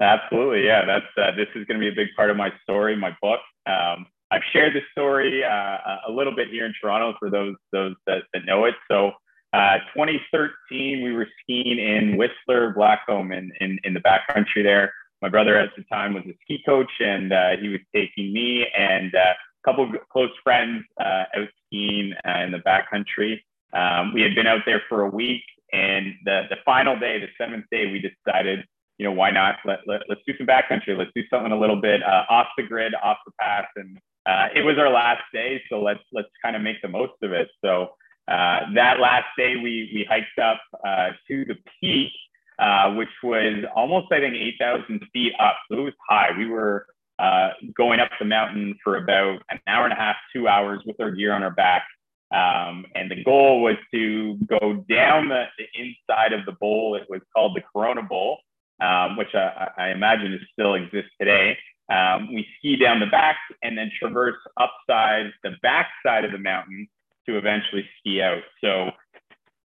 Absolutely, 0.00 0.64
yeah. 0.66 0.84
That's 0.84 1.06
uh, 1.16 1.36
this 1.36 1.48
is 1.54 1.64
going 1.66 1.78
to 1.78 1.84
be 1.84 1.88
a 1.88 1.94
big 1.94 2.08
part 2.16 2.30
of 2.30 2.36
my 2.36 2.52
story, 2.62 2.96
my 2.96 3.16
book. 3.22 3.40
Um, 3.66 4.06
I've 4.30 4.42
shared 4.52 4.74
this 4.74 4.82
story 4.92 5.44
uh, 5.44 5.78
a 6.08 6.10
little 6.10 6.34
bit 6.34 6.48
here 6.48 6.64
in 6.66 6.74
Toronto 6.80 7.16
for 7.18 7.30
those 7.30 7.54
those 7.70 7.94
that, 8.06 8.22
that 8.32 8.44
know 8.44 8.64
it. 8.64 8.74
So, 8.90 9.12
uh, 9.52 9.78
2013, 9.94 11.02
we 11.04 11.12
were 11.12 11.28
skiing 11.42 11.78
in 11.78 12.16
Whistler, 12.16 12.74
Blackcomb, 12.74 13.36
in, 13.36 13.52
in 13.60 13.78
in 13.84 13.94
the 13.94 14.00
backcountry 14.00 14.62
there. 14.62 14.92
My 15.20 15.28
brother 15.28 15.56
at 15.56 15.70
the 15.76 15.84
time 15.84 16.14
was 16.14 16.24
a 16.26 16.34
ski 16.42 16.60
coach, 16.66 16.90
and 16.98 17.32
uh, 17.32 17.50
he 17.60 17.68
was 17.68 17.80
taking 17.94 18.32
me 18.32 18.66
and 18.76 19.14
uh, 19.14 19.34
couple 19.64 19.90
close 20.10 20.30
friends 20.42 20.84
uh, 21.00 21.24
out 21.36 21.48
skiing 21.66 22.12
uh, 22.26 22.40
in 22.40 22.52
the 22.52 22.58
backcountry. 22.58 23.40
Um, 23.72 24.12
we 24.12 24.22
had 24.22 24.34
been 24.34 24.46
out 24.46 24.62
there 24.66 24.82
for 24.88 25.02
a 25.02 25.08
week, 25.08 25.42
and 25.72 26.14
the 26.24 26.42
the 26.50 26.56
final 26.64 26.98
day, 26.98 27.18
the 27.18 27.28
seventh 27.38 27.64
day, 27.70 27.86
we 27.86 28.00
decided, 28.00 28.64
you 28.98 29.06
know, 29.06 29.12
why 29.12 29.30
not? 29.30 29.56
Let, 29.64 29.80
let 29.86 30.02
us 30.10 30.18
do 30.26 30.34
some 30.36 30.46
backcountry. 30.46 30.96
Let's 30.96 31.10
do 31.14 31.22
something 31.30 31.52
a 31.52 31.58
little 31.58 31.80
bit 31.80 32.02
uh, 32.02 32.24
off 32.28 32.48
the 32.56 32.64
grid, 32.64 32.94
off 33.02 33.18
the 33.24 33.32
path, 33.40 33.68
and 33.76 33.98
uh, 34.26 34.48
it 34.54 34.62
was 34.62 34.76
our 34.78 34.90
last 34.90 35.22
day, 35.32 35.62
so 35.68 35.80
let's 35.80 36.04
let's 36.12 36.28
kind 36.42 36.56
of 36.56 36.62
make 36.62 36.80
the 36.82 36.88
most 36.88 37.14
of 37.22 37.32
it. 37.32 37.48
So 37.64 37.94
uh, 38.28 38.60
that 38.74 39.00
last 39.00 39.26
day, 39.36 39.56
we 39.56 39.90
we 39.94 40.06
hiked 40.08 40.38
up 40.38 40.60
uh, 40.86 41.10
to 41.28 41.44
the 41.44 41.56
peak. 41.80 42.12
which 42.96 43.08
was 43.24 43.64
almost, 43.74 44.12
I 44.12 44.20
think, 44.20 44.34
8,000 44.36 45.02
feet 45.12 45.32
up. 45.40 45.56
So 45.68 45.78
it 45.78 45.82
was 45.82 45.94
high. 46.08 46.30
We 46.36 46.46
were 46.46 46.86
uh, 47.22 47.50
going 47.76 48.00
up 48.00 48.10
the 48.18 48.24
mountain 48.24 48.76
for 48.82 48.96
about 48.96 49.38
an 49.48 49.60
hour 49.68 49.84
and 49.84 49.92
a 49.92 49.96
half, 49.96 50.16
two 50.34 50.48
hours 50.48 50.82
with 50.84 50.96
our 51.00 51.12
gear 51.12 51.32
on 51.32 51.42
our 51.44 51.52
back. 51.52 51.84
Um, 52.34 52.86
and 52.94 53.10
the 53.10 53.22
goal 53.22 53.62
was 53.62 53.76
to 53.92 54.36
go 54.48 54.84
down 54.88 55.28
the, 55.28 55.44
the, 55.58 55.66
inside 55.74 56.32
of 56.32 56.44
the 56.46 56.52
bowl. 56.52 56.96
It 56.96 57.06
was 57.08 57.20
called 57.34 57.54
the 57.54 57.62
Corona 57.72 58.02
Bowl, 58.02 58.38
um, 58.80 59.16
which 59.16 59.34
I, 59.34 59.70
I, 59.76 59.88
imagine 59.90 60.32
is 60.32 60.40
still 60.52 60.74
exists 60.74 61.12
today. 61.20 61.56
Um, 61.92 62.34
we 62.34 62.46
ski 62.58 62.76
down 62.76 63.00
the 63.00 63.06
back 63.06 63.36
and 63.62 63.76
then 63.76 63.90
traverse 64.00 64.38
upside 64.56 65.26
the 65.44 65.50
back 65.62 65.90
side 66.04 66.24
of 66.24 66.32
the 66.32 66.38
mountain 66.38 66.88
to 67.28 67.36
eventually 67.36 67.84
ski 68.00 68.22
out. 68.22 68.42
So 68.64 68.90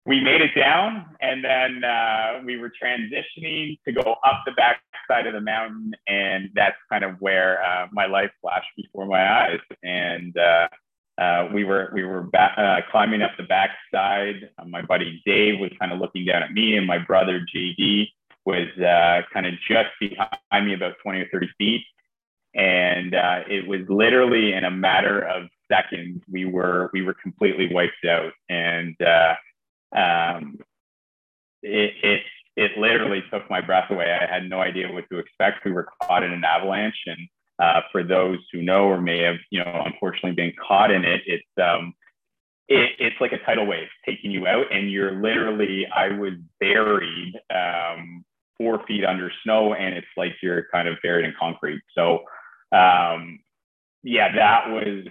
we 0.06 0.22
made 0.22 0.42
it 0.42 0.52
down 0.56 1.06
and 1.20 1.44
then 1.44 1.84
uh, 1.84 2.40
we 2.46 2.58
were 2.58 2.72
transitioning 2.82 3.80
to 3.86 3.92
go 3.92 4.16
up 4.24 4.44
the 4.46 4.52
back 4.52 4.82
side 5.10 5.26
of 5.26 5.34
the 5.34 5.42
mountain 5.42 5.94
and 6.08 6.50
that's 6.54 6.78
kind 6.92 7.04
of 7.04 7.16
where 7.20 7.64
uh, 7.64 7.88
my 7.92 8.06
life 8.06 8.30
flashed 8.42 8.70
before 8.78 9.06
my 9.08 9.46
eyes. 9.46 9.60
And 9.84 10.36
uh, 10.38 10.68
uh 11.18 11.48
we 11.54 11.64
were 11.64 11.92
we 11.94 12.04
were 12.04 12.30
uh, 12.38 12.82
climbing 12.92 13.22
up 13.22 13.32
the 13.38 13.44
back 13.44 13.70
side 13.90 14.50
uh, 14.60 14.66
my 14.66 14.82
buddy 14.82 15.22
dave 15.26 15.58
was 15.62 15.72
kind 15.80 15.94
of 15.94 16.00
looking 16.00 16.26
down 16.26 16.44
at 16.44 16.52
me 16.52 16.76
and 16.76 16.86
my 16.86 16.98
brother 16.98 17.40
jd 17.56 18.08
was 18.46 18.68
kind 19.34 19.46
of 19.46 19.54
just 19.66 19.88
behind 19.98 20.66
me 20.68 20.74
about 20.74 20.96
20 21.02 21.20
or 21.20 21.28
30 21.32 21.48
feet. 21.58 21.82
And 22.54 23.16
it 23.50 23.66
was 23.68 23.82
literally 23.90 24.54
in 24.54 24.66
a 24.66 24.70
matter 24.70 25.20
of 25.22 25.48
seconds 25.72 26.22
we 26.30 26.46
were 26.46 26.92
we 26.94 27.02
were 27.02 27.16
completely 27.16 27.74
wiped 27.74 28.06
out. 28.06 28.34
And 28.50 28.96
um, 29.96 30.58
it, 31.62 31.94
it, 32.04 32.22
it 32.56 32.78
literally 32.78 33.24
took 33.32 33.50
my 33.50 33.62
breath 33.62 33.90
away. 33.92 34.06
I 34.12 34.32
had 34.32 34.50
no 34.50 34.62
idea 34.62 34.92
what 34.92 35.06
to 35.12 35.20
expect. 35.20 35.66
We 35.66 35.72
were 35.72 35.88
caught 36.02 36.24
in 36.24 36.32
an 36.32 36.44
avalanche, 36.44 37.02
and 37.06 37.28
uh, 37.60 37.82
for 37.92 38.04
those 38.04 38.40
who 38.52 38.62
know 38.62 38.86
or 38.86 39.02
may 39.02 39.20
have, 39.24 39.38
you 39.50 39.60
know, 39.60 39.84
unfortunately 39.86 40.32
been 40.32 40.54
caught 40.66 40.92
in 40.92 41.04
it, 41.04 41.22
it's 41.26 41.44
um, 41.62 41.94
it, 42.68 42.92
it's 43.00 43.16
like 43.20 43.32
a 43.34 43.46
tidal 43.46 43.66
wave 43.66 43.88
taking 44.06 44.32
you 44.32 44.48
out, 44.48 44.72
and 44.72 44.92
you're 44.92 45.22
literally. 45.22 45.86
I 45.94 46.10
was 46.10 46.34
buried 46.60 47.34
um, 47.54 48.24
four 48.58 48.84
feet 48.88 49.04
under 49.04 49.32
snow, 49.44 49.74
and 49.74 49.96
it's 49.96 50.08
like 50.16 50.34
you're 50.42 50.68
kind 50.72 50.88
of 50.88 50.98
buried 51.04 51.26
in 51.26 51.34
concrete. 51.40 51.82
So 51.94 52.24
um, 52.72 53.40
yeah, 54.04 54.34
that 54.36 54.70
was 54.70 55.06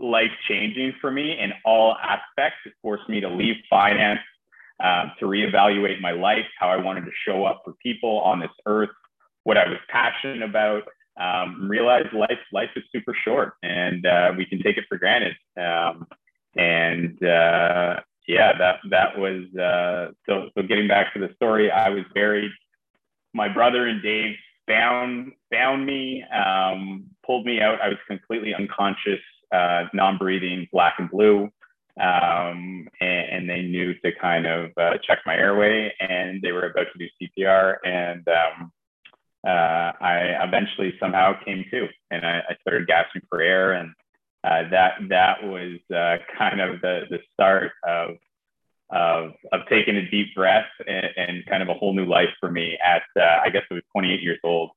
life 0.00 0.30
changing 0.48 0.94
for 1.00 1.10
me 1.10 1.38
in 1.38 1.52
all 1.64 1.96
aspects. 2.02 2.58
It 2.66 2.72
forced 2.82 3.08
me 3.08 3.20
to 3.20 3.28
leave 3.28 3.56
finance, 3.68 4.20
um, 4.82 5.12
to 5.20 5.26
reevaluate 5.26 6.00
my 6.00 6.12
life, 6.12 6.46
how 6.58 6.68
I 6.68 6.76
wanted 6.76 7.04
to 7.04 7.10
show 7.26 7.44
up 7.44 7.62
for 7.64 7.74
people 7.82 8.20
on 8.20 8.40
this 8.40 8.50
earth, 8.66 8.90
what 9.44 9.56
I 9.56 9.68
was 9.68 9.78
passionate 9.88 10.42
about. 10.42 10.82
Um, 11.18 11.66
realize 11.68 12.04
life 12.12 12.38
life 12.52 12.68
is 12.76 12.84
super 12.92 13.16
short, 13.24 13.54
and 13.62 14.04
uh, 14.04 14.32
we 14.36 14.44
can 14.44 14.62
take 14.62 14.76
it 14.76 14.84
for 14.86 14.98
granted. 14.98 15.34
Um, 15.56 16.06
and 16.56 17.16
uh, 17.22 18.00
yeah, 18.28 18.52
that 18.58 18.80
that 18.90 19.18
was 19.18 19.44
uh, 19.56 20.12
so. 20.28 20.50
So 20.54 20.62
getting 20.62 20.88
back 20.88 21.14
to 21.14 21.20
the 21.20 21.32
story, 21.36 21.70
I 21.70 21.88
was 21.88 22.04
buried. 22.12 22.50
My 23.32 23.48
brother 23.48 23.86
and 23.86 24.02
Dave 24.02 24.36
found 24.66 25.32
found 25.50 25.86
me, 25.86 26.24
um, 26.24 27.06
pulled 27.24 27.46
me 27.46 27.60
out. 27.60 27.80
I 27.80 27.88
was 27.88 27.98
completely 28.06 28.54
unconscious, 28.54 29.20
uh, 29.52 29.84
non-breathing, 29.92 30.68
black 30.72 30.94
and 30.98 31.10
blue, 31.10 31.48
um, 32.00 32.88
and, 33.00 33.28
and, 33.30 33.50
they 33.50 33.62
knew 33.62 33.94
to 33.94 34.12
kind 34.20 34.46
of 34.46 34.70
uh, 34.76 34.98
check 35.02 35.18
my 35.24 35.34
airway, 35.34 35.92
and 35.98 36.42
they 36.42 36.52
were 36.52 36.66
about 36.66 36.86
to 36.92 36.98
do 36.98 37.08
CPR, 37.38 37.76
and 37.84 38.26
um, 38.28 38.72
uh, 39.46 39.92
I 40.00 40.36
eventually 40.42 40.94
somehow 41.00 41.32
came 41.44 41.64
to, 41.70 41.88
and 42.10 42.26
I, 42.26 42.42
I 42.50 42.56
started 42.60 42.86
gasping 42.86 43.22
for 43.30 43.40
air, 43.40 43.72
and 43.72 43.92
uh, 44.44 44.68
that 44.70 44.94
that 45.08 45.42
was 45.42 45.78
uh, 45.94 46.16
kind 46.36 46.60
of 46.60 46.80
the 46.80 47.02
the 47.10 47.18
start 47.32 47.72
of 47.86 48.16
of 48.90 49.32
of 49.52 49.60
taking 49.68 49.96
a 49.96 50.10
deep 50.10 50.34
breath 50.34 50.66
and, 50.86 51.06
and 51.16 51.46
kind 51.46 51.62
of 51.62 51.68
a 51.68 51.74
whole 51.74 51.94
new 51.94 52.06
life 52.06 52.28
for 52.40 52.50
me. 52.50 52.78
At 52.84 53.02
uh, 53.16 53.40
I 53.44 53.50
guess 53.50 53.62
it 53.70 53.74
was 53.74 53.82
28 53.92 54.20
years 54.20 54.38
old 54.44 54.70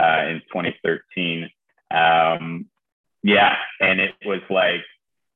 uh, 0.00 0.24
in 0.28 0.42
2013. 0.52 1.48
Um, 1.90 2.66
yeah, 3.26 3.54
and 3.80 4.00
it 4.00 4.12
was 4.24 4.40
like 4.48 4.82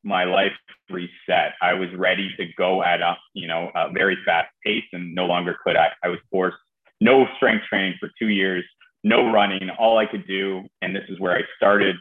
my 0.05 0.25
life 0.25 0.53
reset. 0.89 1.55
I 1.61 1.75
was 1.75 1.89
ready 1.97 2.31
to 2.37 2.47
go 2.57 2.83
at 2.83 3.01
a 3.01 3.17
you 3.35 3.49
know 3.49 3.71
a 3.75 3.91
very 3.93 4.17
fast 4.25 4.49
pace, 4.65 4.85
and 4.93 5.15
no 5.15 5.27
longer 5.27 5.57
could 5.65 5.77
I. 5.77 5.89
I 6.05 6.09
was 6.09 6.21
forced 6.31 6.57
no 7.01 7.27
strength 7.37 7.65
training 7.69 7.95
for 7.99 8.11
two 8.19 8.29
years, 8.29 8.65
no 9.03 9.33
running. 9.33 9.71
All 9.79 9.99
I 9.99 10.07
could 10.07 10.27
do, 10.27 10.63
and 10.83 10.95
this 10.95 11.05
is 11.09 11.19
where 11.19 11.37
I 11.37 11.43
started 11.57 11.97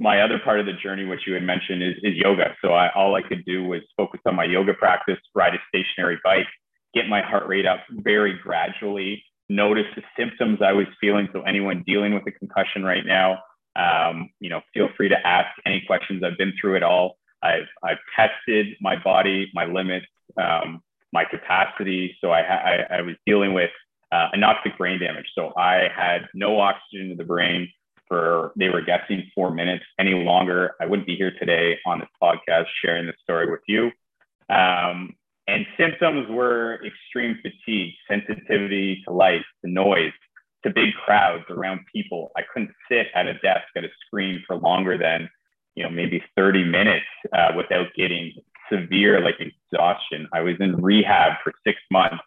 my 0.00 0.22
other 0.22 0.38
part 0.42 0.58
of 0.58 0.66
the 0.66 0.72
journey, 0.72 1.04
which 1.04 1.20
you 1.26 1.34
had 1.34 1.42
mentioned, 1.42 1.82
is, 1.82 1.94
is 2.02 2.14
yoga. 2.16 2.54
So 2.62 2.72
I, 2.72 2.90
all 2.94 3.14
I 3.14 3.22
could 3.22 3.44
do 3.44 3.64
was 3.64 3.80
focus 3.96 4.20
on 4.26 4.34
my 4.34 4.44
yoga 4.44 4.74
practice, 4.74 5.18
ride 5.34 5.54
a 5.54 5.58
stationary 5.68 6.18
bike, 6.24 6.46
get 6.94 7.08
my 7.08 7.22
heart 7.22 7.46
rate 7.46 7.66
up 7.66 7.80
very 7.90 8.36
gradually, 8.42 9.22
notice 9.48 9.86
the 9.94 10.02
symptoms 10.18 10.58
I 10.62 10.72
was 10.72 10.86
feeling. 11.00 11.28
So 11.32 11.42
anyone 11.42 11.84
dealing 11.86 12.14
with 12.14 12.24
a 12.26 12.32
concussion 12.32 12.82
right 12.82 13.04
now, 13.06 13.38
um, 13.76 14.30
you 14.40 14.48
know, 14.50 14.60
feel 14.72 14.88
free 14.96 15.08
to 15.08 15.26
ask 15.26 15.48
any 15.66 15.82
questions. 15.86 16.22
I've 16.22 16.38
been 16.38 16.52
through 16.60 16.76
it 16.76 16.82
all. 16.82 17.16
I've, 17.42 17.68
I've 17.82 17.98
tested 18.16 18.76
my 18.80 18.96
body, 19.02 19.50
my 19.54 19.66
limits, 19.66 20.06
um, 20.40 20.80
my 21.12 21.24
capacity. 21.24 22.16
So 22.20 22.30
I, 22.30 22.40
I, 22.40 22.96
I 22.98 23.02
was 23.02 23.16
dealing 23.26 23.52
with 23.52 23.70
uh, 24.12 24.28
anoxic 24.34 24.76
brain 24.78 25.00
damage. 25.00 25.26
So 25.34 25.52
I 25.56 25.88
had 25.94 26.28
no 26.34 26.60
oxygen 26.60 27.10
to 27.10 27.16
the 27.16 27.24
brain 27.24 27.68
for 28.08 28.52
they 28.56 28.68
were 28.68 28.82
guessing 28.82 29.30
four 29.34 29.50
minutes 29.50 29.84
any 29.98 30.12
longer. 30.12 30.74
I 30.80 30.86
wouldn't 30.86 31.06
be 31.06 31.16
here 31.16 31.32
today 31.38 31.78
on 31.86 32.00
this 32.00 32.08
podcast 32.22 32.66
sharing 32.82 33.06
this 33.06 33.16
story 33.22 33.50
with 33.50 33.60
you. 33.66 33.90
Um, 34.54 35.14
and 35.46 35.66
symptoms 35.78 36.26
were 36.30 36.80
extreme 36.84 37.38
fatigue, 37.42 37.94
sensitivity 38.08 39.02
to 39.06 39.12
light, 39.12 39.42
to 39.64 39.70
noise, 39.70 40.12
to 40.64 40.70
big 40.70 40.94
crowds 41.04 41.44
around 41.50 41.80
people. 41.92 42.32
I 42.36 42.42
couldn't 42.52 42.72
sit 42.90 43.06
at 43.14 43.26
a 43.26 43.34
desk 43.34 43.64
at 43.76 43.84
a 43.84 43.88
screen 44.06 44.42
for 44.46 44.56
longer 44.56 44.98
than, 44.98 45.28
you 45.74 45.84
know, 45.84 45.90
maybe 45.90 46.22
30 46.36 46.64
minutes 46.64 47.06
uh, 47.32 47.52
without 47.56 47.86
getting 47.96 48.32
severe 48.72 49.20
like 49.20 49.36
exhaustion. 49.38 50.26
I 50.32 50.40
was 50.40 50.56
in 50.60 50.76
rehab 50.76 51.34
for 51.42 51.52
six 51.66 51.78
months 51.90 52.22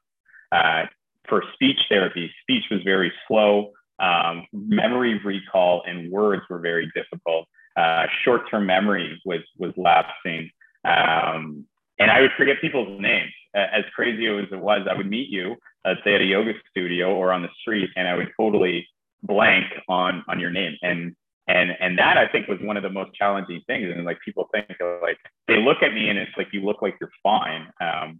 uh, 0.52 0.84
for 1.28 1.44
speech 1.54 1.80
therapy. 1.90 2.32
Speech 2.44 2.66
was 2.72 2.82
very 2.84 3.12
slow. 3.28 3.72
Um, 4.00 4.46
memory 4.54 5.20
recall 5.24 5.84
and 5.88 6.12
words 6.12 6.44
were 6.50 6.60
very 6.60 6.92
difficult. 6.96 7.48
Uh, 7.76 8.06
short-term 8.24 8.66
memory 8.66 9.20
was 9.26 9.42
was 9.58 9.72
lapsing, 9.78 10.50
um, 10.84 11.66
and 12.00 12.10
I 12.10 12.22
would 12.22 12.32
forget 12.38 12.60
people's 12.60 13.00
names. 13.00 13.32
As 13.56 13.84
crazy 13.96 14.28
as 14.28 14.46
it 14.52 14.60
was, 14.60 14.88
I 14.90 14.96
would 14.96 15.10
meet 15.10 15.30
you, 15.30 15.56
let's 15.88 16.02
say 16.04 16.16
at 16.16 16.22
a 16.22 16.26
yoga 16.26 16.54
studio 16.70 17.16
or 17.16 17.32
on 17.32 17.42
the 17.42 17.50
street, 17.62 17.90
and 17.96 18.08
I 18.08 18.16
would 18.16 18.30
totally 18.40 18.88
blank 19.24 19.66
on 19.88 20.24
on 20.28 20.40
your 20.40 20.52
name. 20.52 20.78
And 20.82 21.16
and 21.48 21.72
and 21.80 21.98
that 21.98 22.18
I 22.18 22.28
think 22.28 22.48
was 22.48 22.60
one 22.62 22.78
of 22.78 22.84
the 22.84 22.90
most 22.90 23.14
challenging 23.16 23.62
things. 23.68 23.92
And 23.96 24.06
like 24.06 24.20
people 24.24 24.50
think 24.52 24.68
like 25.02 25.18
they 25.48 25.58
look 25.58 25.78
at 25.82 25.94
me 25.94 26.10
and 26.10 26.20
it's 26.20 26.32
like 26.38 26.48
you 26.52 26.62
look 26.62 26.82
like 26.82 26.96
you're 27.00 27.12
fine. 27.24 27.68
Um, 27.82 28.20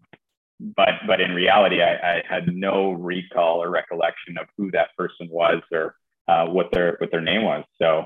but 0.60 0.90
but 1.06 1.22
in 1.22 1.32
reality, 1.32 1.82
I, 1.82 2.18
I, 2.18 2.24
had 2.28 2.48
no 2.48 2.92
recall 2.92 3.62
or 3.62 3.70
recollection 3.70 4.38
of 4.40 4.48
who 4.58 4.72
that 4.72 4.90
person 4.98 5.28
was 5.30 5.62
or 5.72 5.96
uh, 6.28 6.48
what 6.48 6.72
their 6.72 6.96
what 7.00 7.12
their 7.12 7.22
name 7.22 7.44
was. 7.44 7.64
So 7.80 8.06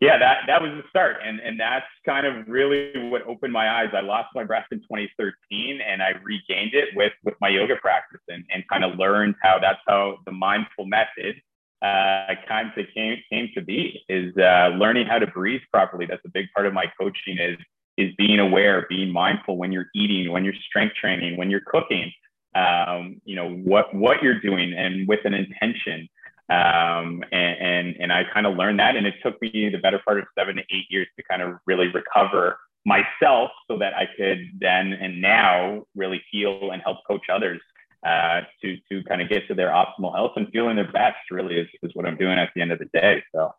yeah, 0.00 0.18
that 0.18 0.38
that 0.46 0.62
was 0.62 0.70
the 0.72 0.88
start, 0.90 1.16
and 1.24 1.40
and 1.40 1.58
that's 1.58 1.86
kind 2.06 2.26
of 2.26 2.46
really 2.48 2.92
what 3.10 3.22
opened 3.26 3.52
my 3.52 3.80
eyes. 3.80 3.88
I 3.92 4.00
lost 4.00 4.28
my 4.34 4.44
breath 4.44 4.66
in 4.70 4.78
2013, 4.78 5.80
and 5.80 6.02
I 6.02 6.10
regained 6.22 6.74
it 6.74 6.90
with 6.94 7.12
with 7.24 7.34
my 7.40 7.48
yoga 7.48 7.76
practice, 7.76 8.20
and 8.28 8.44
and 8.52 8.62
kind 8.68 8.84
of 8.84 8.98
learned 8.98 9.34
how 9.42 9.58
that's 9.60 9.80
how 9.86 10.18
the 10.24 10.32
mindful 10.32 10.86
method 10.86 11.40
uh, 11.82 12.34
kind 12.46 12.70
of 12.76 12.86
came 12.94 13.16
came 13.30 13.48
to 13.54 13.62
be 13.62 14.04
is 14.08 14.36
uh, 14.36 14.68
learning 14.78 15.06
how 15.06 15.18
to 15.18 15.26
breathe 15.26 15.62
properly. 15.72 16.06
That's 16.06 16.24
a 16.24 16.30
big 16.30 16.46
part 16.54 16.66
of 16.66 16.72
my 16.72 16.86
coaching 16.98 17.38
is 17.38 17.58
is 17.98 18.14
being 18.16 18.38
aware, 18.38 18.86
being 18.88 19.12
mindful 19.12 19.56
when 19.56 19.72
you're 19.72 19.88
eating, 19.94 20.30
when 20.30 20.44
you're 20.44 20.54
strength 20.68 20.94
training, 20.94 21.36
when 21.36 21.50
you're 21.50 21.66
cooking, 21.66 22.12
um, 22.54 23.20
you 23.24 23.34
know, 23.36 23.50
what, 23.50 23.92
what 23.94 24.22
you're 24.22 24.40
doing 24.40 24.72
and 24.72 25.06
with 25.08 25.20
an 25.24 25.34
intention. 25.34 26.08
Um, 26.50 27.22
and, 27.30 27.58
and, 27.60 27.96
and 28.00 28.12
I 28.12 28.24
kind 28.32 28.46
of 28.46 28.56
learned 28.56 28.80
that. 28.80 28.96
And 28.96 29.06
it 29.06 29.14
took 29.22 29.40
me 29.42 29.68
the 29.70 29.78
better 29.78 30.00
part 30.04 30.18
of 30.18 30.24
seven 30.36 30.56
to 30.56 30.62
eight 30.70 30.86
years 30.88 31.06
to 31.16 31.22
kind 31.24 31.42
of 31.42 31.58
really 31.66 31.88
recover 31.88 32.58
myself 32.86 33.50
so 33.70 33.78
that 33.78 33.94
I 33.94 34.08
could 34.16 34.38
then 34.58 34.92
and 34.94 35.20
now 35.20 35.84
really 35.94 36.22
heal 36.30 36.70
and 36.72 36.80
help 36.82 36.98
coach 37.06 37.26
others 37.30 37.60
uh, 38.06 38.42
to, 38.62 38.76
to 38.90 39.04
kind 39.04 39.20
of 39.20 39.28
get 39.28 39.46
to 39.48 39.54
their 39.54 39.68
optimal 39.68 40.14
health 40.14 40.32
and 40.36 40.48
feeling 40.52 40.76
their 40.76 40.90
best 40.90 41.18
really 41.30 41.56
is, 41.56 41.68
is 41.82 41.90
what 41.94 42.06
I'm 42.06 42.16
doing 42.16 42.38
at 42.38 42.50
the 42.54 42.62
end 42.62 42.72
of 42.72 42.78
the 42.78 42.86
day. 42.86 43.22
So 43.34 43.52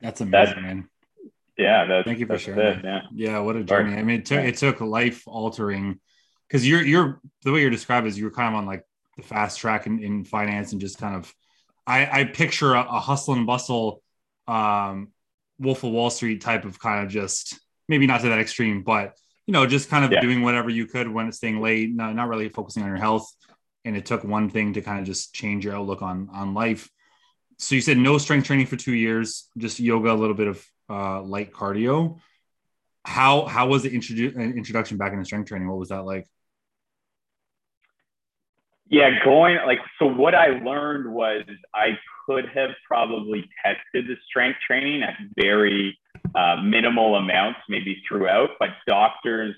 that's 0.00 0.20
amazing, 0.20 0.54
that's, 0.54 0.60
man 0.60 0.88
yeah 1.58 2.02
thank 2.02 2.18
you 2.18 2.26
for 2.26 2.38
sharing 2.38 2.78
it, 2.78 2.84
yeah. 2.84 3.00
yeah 3.12 3.38
what 3.38 3.56
a 3.56 3.62
journey 3.62 3.94
i 3.94 4.02
mean 4.02 4.20
it 4.20 4.26
took 4.26 4.38
it 4.38 4.56
took 4.56 4.80
life 4.80 5.22
altering 5.26 6.00
because 6.48 6.66
you're 6.66 6.82
you're 6.82 7.20
the 7.44 7.52
way 7.52 7.60
you're 7.60 7.70
described 7.70 8.06
is 8.06 8.18
you 8.18 8.24
were 8.24 8.30
kind 8.30 8.54
of 8.54 8.58
on 8.58 8.66
like 8.66 8.84
the 9.16 9.22
fast 9.22 9.58
track 9.58 9.86
in, 9.86 10.02
in 10.02 10.24
finance 10.24 10.72
and 10.72 10.80
just 10.80 10.98
kind 10.98 11.14
of 11.14 11.32
i 11.86 12.20
i 12.20 12.24
picture 12.24 12.74
a, 12.74 12.80
a 12.80 13.00
hustle 13.00 13.34
and 13.34 13.46
bustle 13.46 14.02
um 14.48 15.08
wolf 15.58 15.84
of 15.84 15.90
wall 15.90 16.10
street 16.10 16.40
type 16.40 16.64
of 16.64 16.78
kind 16.78 17.04
of 17.04 17.10
just 17.10 17.58
maybe 17.88 18.06
not 18.06 18.20
to 18.20 18.28
that 18.28 18.38
extreme 18.38 18.82
but 18.82 19.14
you 19.46 19.52
know 19.52 19.66
just 19.66 19.88
kind 19.88 20.04
of 20.04 20.12
yeah. 20.12 20.20
doing 20.20 20.42
whatever 20.42 20.70
you 20.70 20.86
could 20.86 21.08
when 21.08 21.28
it's 21.28 21.36
staying 21.36 21.60
late 21.60 21.94
not, 21.94 22.14
not 22.14 22.28
really 22.28 22.48
focusing 22.48 22.82
on 22.82 22.88
your 22.88 22.98
health 22.98 23.30
and 23.84 23.96
it 23.96 24.06
took 24.06 24.24
one 24.24 24.48
thing 24.48 24.72
to 24.72 24.80
kind 24.80 25.00
of 25.00 25.06
just 25.06 25.34
change 25.34 25.64
your 25.64 25.74
outlook 25.74 26.02
on 26.02 26.28
on 26.32 26.54
life 26.54 26.88
so 27.58 27.74
you 27.74 27.80
said 27.80 27.96
no 27.96 28.18
strength 28.18 28.46
training 28.46 28.66
for 28.66 28.76
two 28.76 28.94
years 28.94 29.48
just 29.56 29.78
yoga 29.78 30.12
a 30.12 30.14
little 30.14 30.34
bit 30.34 30.48
of 30.48 30.66
uh, 30.92 31.22
light 31.22 31.52
cardio. 31.52 32.18
How 33.04 33.46
how 33.46 33.68
was 33.68 33.82
the 33.82 33.90
introdu- 33.90 34.36
introduction 34.36 34.96
back 34.96 35.12
into 35.12 35.24
strength 35.24 35.48
training? 35.48 35.68
What 35.68 35.78
was 35.78 35.88
that 35.88 36.04
like? 36.04 36.26
Yeah, 38.92 39.08
going 39.24 39.56
like 39.64 39.78
so. 39.98 40.04
What 40.04 40.34
I 40.34 40.48
learned 40.48 41.10
was 41.10 41.44
I 41.74 41.98
could 42.26 42.44
have 42.54 42.70
probably 42.86 43.48
tested 43.64 44.06
the 44.06 44.16
strength 44.28 44.58
training 44.66 45.02
at 45.02 45.14
very 45.34 45.98
uh, 46.34 46.56
minimal 46.62 47.16
amounts, 47.16 47.60
maybe 47.70 48.02
throughout, 48.06 48.50
but 48.60 48.68
doctors. 48.86 49.56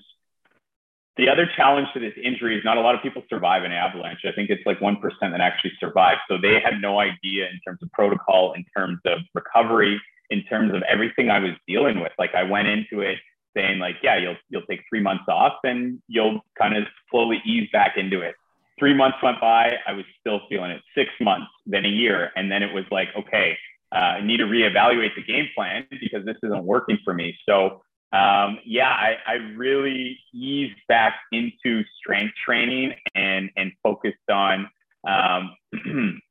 The 1.17 1.27
other 1.27 1.49
challenge 1.57 1.89
to 1.93 1.99
this 1.99 2.13
injury 2.21 2.57
is 2.57 2.63
not 2.63 2.77
a 2.77 2.81
lot 2.81 2.95
of 2.95 3.01
people 3.01 3.23
survive 3.29 3.63
an 3.63 3.73
avalanche. 3.73 4.19
I 4.25 4.31
think 4.31 4.49
it's 4.49 4.65
like 4.65 4.79
1% 4.79 4.99
that 5.19 5.41
actually 5.41 5.71
survive. 5.79 6.17
So 6.29 6.37
they 6.41 6.59
had 6.61 6.81
no 6.81 6.99
idea 6.99 7.45
in 7.45 7.59
terms 7.65 7.79
of 7.81 7.89
protocol, 7.91 8.53
in 8.53 8.65
terms 8.75 8.99
of 9.05 9.19
recovery, 9.33 10.01
in 10.29 10.43
terms 10.43 10.73
of 10.73 10.81
everything 10.83 11.29
I 11.29 11.39
was 11.39 11.51
dealing 11.67 12.01
with. 12.01 12.11
Like 12.17 12.35
I 12.35 12.43
went 12.43 12.67
into 12.67 13.01
it 13.01 13.17
saying 13.55 13.79
like, 13.79 13.95
yeah, 14.01 14.17
you'll 14.17 14.37
you'll 14.49 14.65
take 14.69 14.81
three 14.89 15.01
months 15.01 15.25
off 15.27 15.53
and 15.63 16.01
you'll 16.07 16.39
kind 16.57 16.77
of 16.77 16.83
slowly 17.11 17.41
ease 17.45 17.67
back 17.73 17.97
into 17.97 18.21
it. 18.21 18.35
Three 18.77 18.93
months 18.93 19.17
went 19.23 19.39
by, 19.39 19.73
I 19.87 19.93
was 19.93 20.05
still 20.19 20.41
feeling 20.49 20.71
it. 20.71 20.81
Six 20.95 21.09
months, 21.21 21.47
then 21.65 21.85
a 21.85 21.89
year, 21.89 22.31
and 22.35 22.51
then 22.51 22.61
it 22.61 22.73
was 22.73 22.83
like, 22.91 23.07
okay, 23.17 23.57
uh, 23.93 24.19
I 24.19 24.21
need 24.21 24.37
to 24.37 24.45
reevaluate 24.45 25.15
the 25.15 25.23
game 25.23 25.47
plan 25.55 25.85
because 25.89 26.25
this 26.25 26.35
isn't 26.43 26.63
working 26.63 26.97
for 27.05 27.13
me. 27.13 27.37
So 27.47 27.81
um, 28.15 28.59
yeah, 28.65 28.89
I, 28.89 29.15
I 29.27 29.33
really 29.55 30.17
eased 30.33 30.77
back 30.87 31.15
into 31.31 31.83
strength 31.99 32.33
training 32.45 32.93
and 33.13 33.49
and 33.57 33.71
focused 33.83 34.29
on 34.31 34.69
um, 35.07 35.55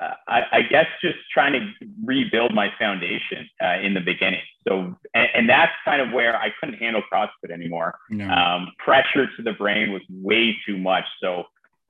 uh, 0.00 0.14
I, 0.26 0.40
I, 0.52 0.62
guess 0.62 0.86
just 1.00 1.18
trying 1.32 1.52
to 1.52 1.86
rebuild 2.04 2.52
my 2.52 2.68
foundation 2.78 3.48
uh, 3.62 3.78
in 3.80 3.94
the 3.94 4.00
beginning. 4.00 4.40
So, 4.66 4.96
and, 5.14 5.28
and, 5.34 5.48
that's 5.48 5.70
kind 5.84 6.00
of 6.02 6.12
where 6.12 6.36
I 6.36 6.48
couldn't 6.58 6.78
handle 6.78 7.02
CrossFit 7.12 7.52
anymore. 7.52 7.94
No. 8.10 8.28
Um, 8.28 8.72
pressure 8.78 9.28
to 9.36 9.42
the 9.42 9.52
brain 9.52 9.92
was 9.92 10.02
way 10.10 10.56
too 10.66 10.78
much. 10.78 11.04
So, 11.22 11.44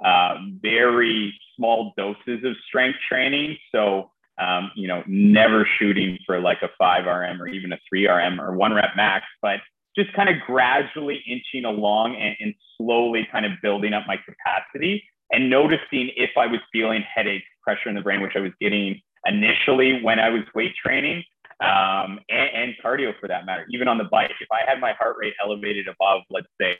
uh, 0.04 0.34
very 0.60 1.34
small 1.56 1.94
doses 1.96 2.44
of 2.44 2.54
strength 2.66 2.98
training. 3.08 3.56
So, 3.72 4.10
um, 4.38 4.72
you 4.74 4.88
know, 4.88 5.02
never 5.06 5.66
shooting 5.78 6.18
for 6.26 6.40
like 6.40 6.58
a 6.62 6.68
five 6.78 7.06
RM 7.06 7.40
or 7.40 7.48
even 7.48 7.72
a 7.72 7.78
three 7.88 8.06
RM 8.06 8.40
or 8.40 8.54
one 8.56 8.74
rep 8.74 8.90
max, 8.96 9.24
but 9.40 9.60
just 9.96 10.12
kind 10.12 10.28
of 10.28 10.36
gradually 10.46 11.22
inching 11.26 11.64
along 11.64 12.16
and, 12.16 12.36
and 12.40 12.54
slowly 12.76 13.26
kind 13.30 13.46
of 13.46 13.52
building 13.62 13.94
up 13.94 14.02
my 14.06 14.16
capacity 14.16 15.04
and 15.30 15.48
noticing 15.48 16.10
if 16.16 16.30
I 16.36 16.46
was 16.46 16.60
feeling 16.72 17.02
headaches, 17.02 17.46
pressure 17.64 17.88
in 17.88 17.94
the 17.94 18.00
brain, 18.02 18.20
which 18.20 18.36
I 18.36 18.40
was 18.40 18.52
getting 18.60 19.00
initially 19.26 20.02
when 20.02 20.18
I 20.18 20.28
was 20.28 20.42
weight 20.54 20.74
training 20.76 21.24
um, 21.60 22.20
and, 22.28 22.50
and, 22.54 22.74
cardio 22.84 23.18
for 23.20 23.28
that 23.28 23.46
matter, 23.46 23.64
even 23.70 23.88
on 23.88 23.96
the 23.96 24.04
bike. 24.04 24.32
If 24.40 24.48
I 24.50 24.68
had 24.68 24.80
my 24.80 24.92
heart 24.94 25.16
rate 25.18 25.34
elevated 25.42 25.86
above, 25.88 26.22
let's 26.28 26.48
say 26.60 26.76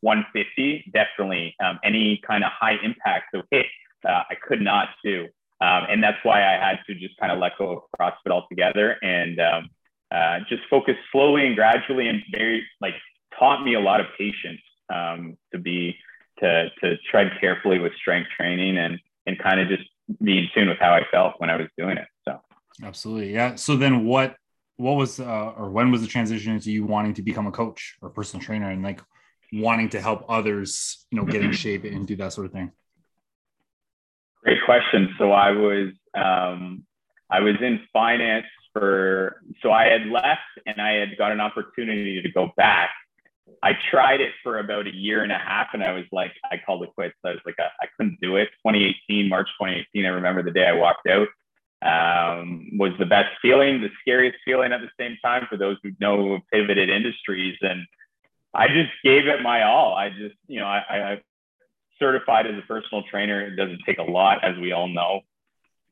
150, 0.00 0.90
definitely 0.92 1.54
um, 1.64 1.78
any 1.84 2.20
kind 2.26 2.44
of 2.44 2.50
high 2.52 2.76
impact 2.82 3.26
so 3.34 3.42
HIIT, 3.52 3.66
uh, 4.06 4.22
I 4.28 4.34
could 4.46 4.60
not 4.60 4.88
do. 5.04 5.26
Um, 5.60 5.86
and 5.88 6.02
that's 6.02 6.18
why 6.22 6.42
I 6.42 6.58
had 6.58 6.80
to 6.86 6.94
just 6.94 7.16
kind 7.18 7.32
of 7.32 7.38
let 7.38 7.52
go 7.56 7.70
of 7.70 7.82
CrossFit 7.98 8.30
altogether 8.30 8.96
and 9.02 9.40
um, 9.40 9.70
uh, 10.10 10.40
just 10.48 10.62
focus 10.68 10.96
slowly 11.12 11.46
and 11.46 11.56
gradually 11.56 12.08
and 12.08 12.22
very 12.30 12.66
like 12.80 12.94
taught 13.38 13.64
me 13.64 13.74
a 13.74 13.80
lot 13.80 14.00
of 14.00 14.06
patience 14.18 14.60
um, 14.92 15.36
to 15.52 15.58
be 15.58 15.96
to 16.40 16.68
to 16.82 16.96
tread 17.10 17.32
carefully 17.40 17.78
with 17.78 17.92
strength 17.94 18.28
training 18.36 18.76
and 18.76 18.98
and 19.26 19.38
kind 19.38 19.60
of 19.60 19.68
just 19.68 19.88
be 20.22 20.38
in 20.38 20.48
tune 20.54 20.68
with 20.68 20.78
how 20.78 20.92
I 20.92 21.02
felt 21.10 21.34
when 21.38 21.50
I 21.50 21.56
was 21.56 21.68
doing 21.76 21.96
it. 21.98 22.06
So 22.24 22.40
absolutely, 22.82 23.32
yeah. 23.32 23.54
So 23.56 23.76
then, 23.76 24.04
what 24.04 24.36
what 24.76 24.96
was 24.96 25.20
uh, 25.20 25.52
or 25.56 25.70
when 25.70 25.90
was 25.90 26.02
the 26.02 26.06
transition 26.06 26.52
into 26.52 26.70
you 26.70 26.84
wanting 26.84 27.14
to 27.14 27.22
become 27.22 27.46
a 27.46 27.52
coach 27.52 27.96
or 28.02 28.10
personal 28.10 28.44
trainer 28.44 28.70
and 28.70 28.82
like 28.82 29.00
wanting 29.52 29.88
to 29.90 30.00
help 30.00 30.24
others, 30.28 31.06
you 31.10 31.18
know, 31.18 31.24
get 31.24 31.42
in 31.42 31.52
shape 31.52 31.84
and 31.84 32.06
do 32.06 32.16
that 32.16 32.32
sort 32.32 32.46
of 32.46 32.52
thing? 32.52 32.72
Great 34.42 34.58
question. 34.64 35.14
So 35.18 35.32
I 35.32 35.50
was 35.50 35.92
um, 36.14 36.84
I 37.30 37.40
was 37.40 37.56
in 37.60 37.80
finance 37.92 38.46
for 38.72 39.40
so 39.62 39.72
I 39.72 39.84
had 39.84 40.06
left 40.06 40.40
and 40.66 40.80
I 40.80 40.92
had 40.92 41.16
got 41.16 41.32
an 41.32 41.40
opportunity 41.40 42.20
to 42.22 42.30
go 42.30 42.50
back 42.56 42.90
I 43.62 43.72
tried 43.90 44.20
it 44.20 44.32
for 44.42 44.58
about 44.58 44.86
a 44.86 44.94
year 44.94 45.22
and 45.22 45.32
a 45.32 45.38
half 45.38 45.68
and 45.72 45.82
I 45.82 45.92
was 45.92 46.04
like, 46.12 46.32
I 46.50 46.60
called 46.64 46.82
it 46.82 46.90
quits. 46.94 47.14
I 47.24 47.30
was 47.30 47.40
like, 47.46 47.56
I, 47.58 47.68
I 47.80 47.86
couldn't 47.96 48.18
do 48.20 48.36
it. 48.36 48.48
2018, 48.66 49.28
March 49.28 49.48
2018, 49.60 50.04
I 50.04 50.08
remember 50.08 50.42
the 50.42 50.50
day 50.50 50.66
I 50.66 50.72
walked 50.72 51.06
out 51.08 51.28
um, 51.82 52.68
was 52.72 52.92
the 52.98 53.06
best 53.06 53.30
feeling, 53.42 53.80
the 53.80 53.90
scariest 54.00 54.38
feeling 54.44 54.72
at 54.72 54.80
the 54.80 54.90
same 54.98 55.16
time 55.24 55.46
for 55.48 55.56
those 55.56 55.76
who 55.82 55.92
know 56.00 56.38
pivoted 56.52 56.88
industries. 56.88 57.56
And 57.60 57.86
I 58.54 58.68
just 58.68 58.90
gave 59.04 59.26
it 59.26 59.42
my 59.42 59.62
all. 59.64 59.94
I 59.94 60.10
just, 60.10 60.34
you 60.48 60.60
know, 60.60 60.66
I, 60.66 60.82
I 60.88 61.20
certified 61.98 62.46
as 62.46 62.58
a 62.58 62.66
personal 62.66 63.02
trainer. 63.04 63.46
It 63.46 63.56
doesn't 63.56 63.82
take 63.86 63.98
a 63.98 64.02
lot, 64.02 64.42
as 64.42 64.56
we 64.58 64.72
all 64.72 64.88
know. 64.88 65.20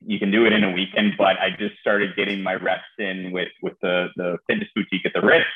You 0.06 0.18
can 0.18 0.30
do 0.30 0.46
it 0.46 0.52
in 0.52 0.64
a 0.64 0.72
weekend, 0.72 1.14
but 1.16 1.38
I 1.38 1.50
just 1.58 1.78
started 1.80 2.16
getting 2.16 2.42
my 2.42 2.54
reps 2.54 2.82
in 2.98 3.32
with 3.32 3.48
with 3.62 3.74
the 3.80 4.08
the 4.16 4.36
fitness 4.46 4.68
boutique 4.74 5.06
at 5.06 5.14
the 5.14 5.22
Ritz 5.22 5.46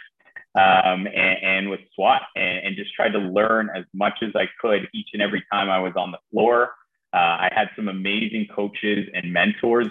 um, 0.59 1.07
and, 1.07 1.39
and, 1.43 1.71
with 1.71 1.81
SWAT 1.95 2.23
and, 2.35 2.67
and, 2.67 2.77
just 2.77 2.95
tried 2.95 3.13
to 3.13 3.19
learn 3.19 3.71
as 3.77 3.85
much 3.95 4.15
as 4.23 4.31
I 4.35 4.47
could 4.61 4.89
each 4.95 5.09
and 5.13 5.23
every 5.23 5.45
time 5.53 5.71
I 5.71 5.79
was 5.79 5.93
on 5.97 6.11
the 6.11 6.19
floor. 6.31 6.73
Uh, 7.13 7.17
I 7.17 7.49
had 7.55 7.69
some 7.77 7.89
amazing 7.89 8.49
coaches 8.55 9.09
and 9.15 9.33
mentors 9.33 9.89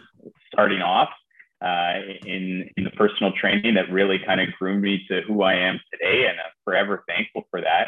starting 0.51 0.81
off 0.81 1.09
uh, 1.61 1.93
in, 2.25 2.69
in 2.77 2.83
the 2.83 2.91
personal 2.91 3.31
training 3.31 3.75
that 3.75 3.91
really 3.91 4.19
kind 4.25 4.41
of 4.41 4.49
groomed 4.59 4.83
me 4.83 5.03
to 5.09 5.21
who 5.27 5.41
I 5.41 5.55
am 5.55 5.79
today. 5.91 6.27
And 6.27 6.39
I'm 6.39 6.51
forever 6.63 7.03
thankful 7.07 7.47
for 7.49 7.61
that. 7.61 7.87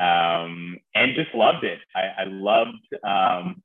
Um, 0.00 0.78
and 0.94 1.14
just 1.14 1.34
loved 1.34 1.64
it. 1.64 1.80
I, 1.94 2.22
I 2.22 2.24
loved, 2.24 2.94
um, 3.04 3.62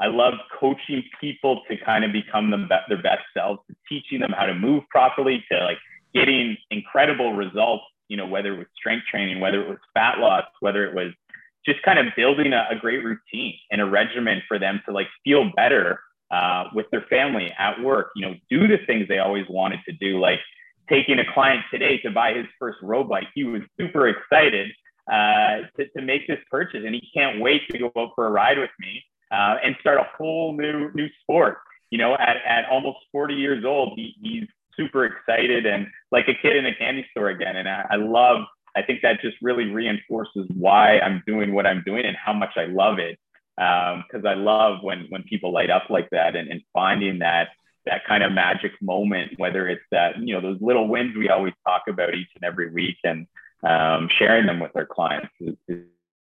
I 0.00 0.06
loved 0.06 0.38
coaching 0.58 1.04
people 1.20 1.62
to 1.70 1.76
kind 1.76 2.04
of 2.04 2.12
become 2.12 2.50
the, 2.50 2.66
their 2.88 3.02
best 3.02 3.22
selves, 3.36 3.60
teaching 3.88 4.20
them 4.20 4.32
how 4.36 4.46
to 4.46 4.54
move 4.54 4.84
properly, 4.90 5.44
to 5.52 5.58
like 5.58 5.78
getting 6.14 6.56
incredible 6.70 7.34
results, 7.34 7.84
you 8.08 8.16
know, 8.16 8.26
whether 8.26 8.54
it 8.54 8.58
was 8.58 8.66
strength 8.76 9.06
training, 9.10 9.40
whether 9.40 9.60
it 9.62 9.68
was 9.68 9.78
fat 9.94 10.18
loss, 10.18 10.44
whether 10.60 10.84
it 10.86 10.94
was 10.94 11.12
just 11.64 11.82
kind 11.82 11.98
of 11.98 12.06
building 12.16 12.52
a, 12.52 12.66
a 12.70 12.76
great 12.76 13.04
routine 13.04 13.54
and 13.70 13.80
a 13.80 13.86
regimen 13.86 14.42
for 14.48 14.58
them 14.58 14.80
to 14.86 14.92
like 14.92 15.08
feel 15.24 15.50
better 15.54 16.00
uh, 16.30 16.64
with 16.74 16.86
their 16.90 17.04
family 17.08 17.52
at 17.58 17.80
work, 17.82 18.10
you 18.14 18.26
know, 18.26 18.34
do 18.50 18.66
the 18.66 18.78
things 18.86 19.06
they 19.08 19.18
always 19.18 19.46
wanted 19.48 19.80
to 19.86 19.92
do, 19.92 20.18
like 20.20 20.40
taking 20.88 21.18
a 21.18 21.32
client 21.32 21.62
today 21.70 21.98
to 21.98 22.10
buy 22.10 22.32
his 22.32 22.46
first 22.58 22.78
road 22.82 23.08
bike. 23.08 23.28
He 23.34 23.44
was 23.44 23.62
super 23.78 24.08
excited 24.08 24.70
uh, 25.10 25.68
to, 25.76 25.88
to 25.96 26.02
make 26.02 26.26
this 26.26 26.38
purchase 26.50 26.82
and 26.84 26.94
he 26.94 27.02
can't 27.14 27.40
wait 27.40 27.62
to 27.70 27.78
go 27.78 27.92
out 27.96 28.10
for 28.14 28.26
a 28.26 28.30
ride 28.30 28.58
with 28.58 28.70
me 28.78 29.02
uh, 29.30 29.56
and 29.62 29.76
start 29.80 29.98
a 29.98 30.06
whole 30.16 30.56
new, 30.56 30.90
new 30.94 31.08
sport. 31.22 31.58
You 31.90 31.98
know, 31.98 32.14
at, 32.14 32.36
at 32.46 32.66
almost 32.70 32.98
40 33.12 33.34
years 33.34 33.64
old, 33.64 33.92
he, 33.96 34.14
he's 34.22 34.48
super 34.78 35.04
excited 35.04 35.66
and 35.66 35.86
like 36.12 36.28
a 36.28 36.34
kid 36.34 36.56
in 36.56 36.66
a 36.66 36.74
candy 36.74 37.06
store 37.10 37.28
again. 37.28 37.56
And 37.56 37.68
I, 37.68 37.84
I 37.90 37.96
love, 37.96 38.44
I 38.76 38.82
think 38.82 39.02
that 39.02 39.20
just 39.20 39.36
really 39.42 39.70
reinforces 39.70 40.46
why 40.54 40.98
I'm 41.00 41.22
doing 41.26 41.52
what 41.52 41.66
I'm 41.66 41.82
doing 41.84 42.04
and 42.06 42.16
how 42.16 42.32
much 42.32 42.56
I 42.56 42.66
love 42.66 42.98
it. 42.98 43.18
Because 43.56 44.24
um, 44.24 44.26
I 44.26 44.34
love 44.34 44.78
when 44.82 45.06
when 45.08 45.24
people 45.24 45.52
light 45.52 45.68
up 45.68 45.90
like 45.90 46.08
that 46.10 46.36
and, 46.36 46.48
and 46.48 46.62
finding 46.72 47.18
that 47.18 47.48
that 47.86 48.04
kind 48.06 48.22
of 48.22 48.30
magic 48.30 48.70
moment, 48.80 49.32
whether 49.36 49.66
it's 49.66 49.82
that 49.90 50.16
you 50.18 50.32
know 50.32 50.40
those 50.40 50.58
little 50.60 50.86
wins 50.86 51.16
we 51.16 51.28
always 51.28 51.54
talk 51.66 51.82
about 51.88 52.14
each 52.14 52.28
and 52.36 52.44
every 52.44 52.70
week, 52.70 52.98
and 53.02 53.26
um, 53.64 54.08
sharing 54.16 54.46
them 54.46 54.60
with 54.60 54.70
our 54.76 54.86
clients 54.86 55.32
is 55.40 55.56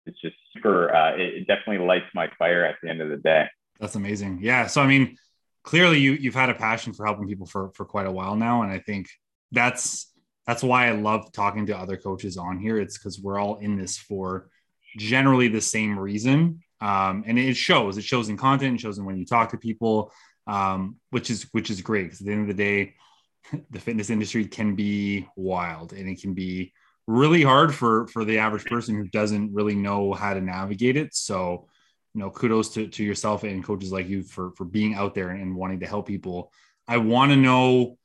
it's 0.06 0.20
just 0.22 0.36
super. 0.54 0.94
Uh, 0.94 1.16
it 1.16 1.48
definitely 1.48 1.86
lights 1.86 2.08
my 2.14 2.30
fire 2.38 2.66
at 2.66 2.76
the 2.84 2.90
end 2.90 3.02
of 3.02 3.10
the 3.10 3.18
day. 3.18 3.48
That's 3.80 3.96
amazing. 3.96 4.40
Yeah. 4.42 4.68
So 4.68 4.82
I 4.82 4.88
mean, 4.88 5.18
clearly 5.64 6.00
you 6.00 6.14
you've 6.14 6.36
had 6.36 6.50
a 6.50 6.56
passion 6.56 6.94
for 6.94 7.06
helping 7.06 7.28
people 7.28 7.46
for 7.46 7.72
for 7.74 7.86
quite 7.86 8.08
a 8.08 8.12
while 8.12 8.36
now, 8.36 8.64
and 8.64 8.72
I 8.72 8.80
think 8.80 9.08
that's 9.52 10.12
that's 10.48 10.64
why 10.64 10.88
I 10.88 10.92
love 10.92 11.32
talking 11.32 11.68
to 11.68 11.78
other 11.78 11.98
coaches 11.98 12.38
on 12.38 12.60
here. 12.60 12.80
It's 12.80 12.98
because 12.98 13.20
we're 13.20 13.40
all 13.40 13.58
in 13.58 13.78
this 13.78 13.98
for 13.98 14.50
generally 14.98 15.48
the 15.48 15.62
same 15.62 15.98
reason, 15.98 16.62
um, 16.82 17.24
and 17.28 17.38
it 17.38 17.56
shows. 17.56 17.98
It 17.98 18.04
shows 18.04 18.30
in 18.30 18.38
content. 18.38 18.76
It 18.76 18.82
shows 18.82 18.98
in 18.98 19.06
when 19.06 19.18
you 19.18 19.26
talk 19.26 19.52
to 19.52 19.58
people, 19.58 20.12
um, 20.48 20.98
which 21.12 21.30
is 21.30 21.48
which 21.52 21.70
is 21.70 21.82
great. 21.82 22.04
Because 22.04 22.22
at 22.22 22.28
the 22.28 22.34
end 22.34 22.50
of 22.50 22.56
the 22.56 22.64
day, 22.64 22.96
the 23.70 23.80
fitness 23.80 24.10
industry 24.10 24.46
can 24.46 24.76
be 24.76 25.28
wild, 25.36 25.94
and 25.94 26.10
it 26.10 26.22
can 26.22 26.34
be 26.34 26.74
really 27.08 27.44
hard 27.44 27.74
for 27.74 28.08
for 28.08 28.26
the 28.26 28.40
average 28.40 28.66
person 28.66 28.96
who 28.96 29.08
doesn't 29.08 29.54
really 29.54 29.76
know 29.76 30.14
how 30.14 30.34
to 30.34 30.42
navigate 30.42 30.98
it. 30.98 31.14
So 31.14 31.68
you 32.14 32.20
know, 32.20 32.30
kudos 32.30 32.74
to, 32.74 32.88
to 32.88 33.04
yourself 33.04 33.44
and 33.44 33.64
coaches 33.64 33.92
like 33.92 34.08
you 34.08 34.24
for 34.24 34.52
for 34.52 34.66
being 34.66 34.96
out 34.96 35.16
there 35.16 35.30
and, 35.30 35.56
wanting 35.56 35.80
to 35.80 35.88
help 35.88 36.08
people. 36.08 36.52
I 36.88 36.98
want 36.98 37.32
to 37.32 37.38
know 37.38 37.98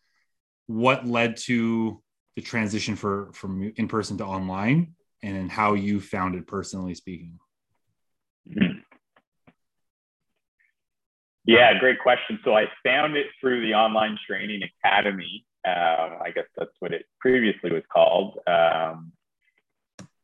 what 0.67 1.07
led 1.07 1.37
to 1.39 2.03
the 2.37 2.43
transition 2.43 2.97
for 2.97 3.31
from 3.33 3.73
in 3.77 3.89
person 3.89 4.19
to 4.19 4.25
online 4.25 4.95
and 5.23 5.51
how 5.51 5.75
you 5.75 6.01
found 6.01 6.35
it 6.35 6.47
personally 6.47 6.95
speaking. 6.95 7.39
Yeah, 11.47 11.79
great 11.79 12.01
question. 12.01 12.41
So 12.45 12.57
I 12.57 12.65
found 12.85 13.17
it 13.17 13.27
through 13.41 13.65
the 13.65 13.75
online 13.75 14.19
training 14.27 14.63
academy. 14.85 15.47
Uh, 15.65 16.19
I 16.25 16.33
guess 16.35 16.47
that's 16.57 16.73
what 16.81 16.93
it 16.93 17.07
previously 17.21 17.73
was 17.73 17.85
called. 17.93 18.39
Um, 18.49 19.13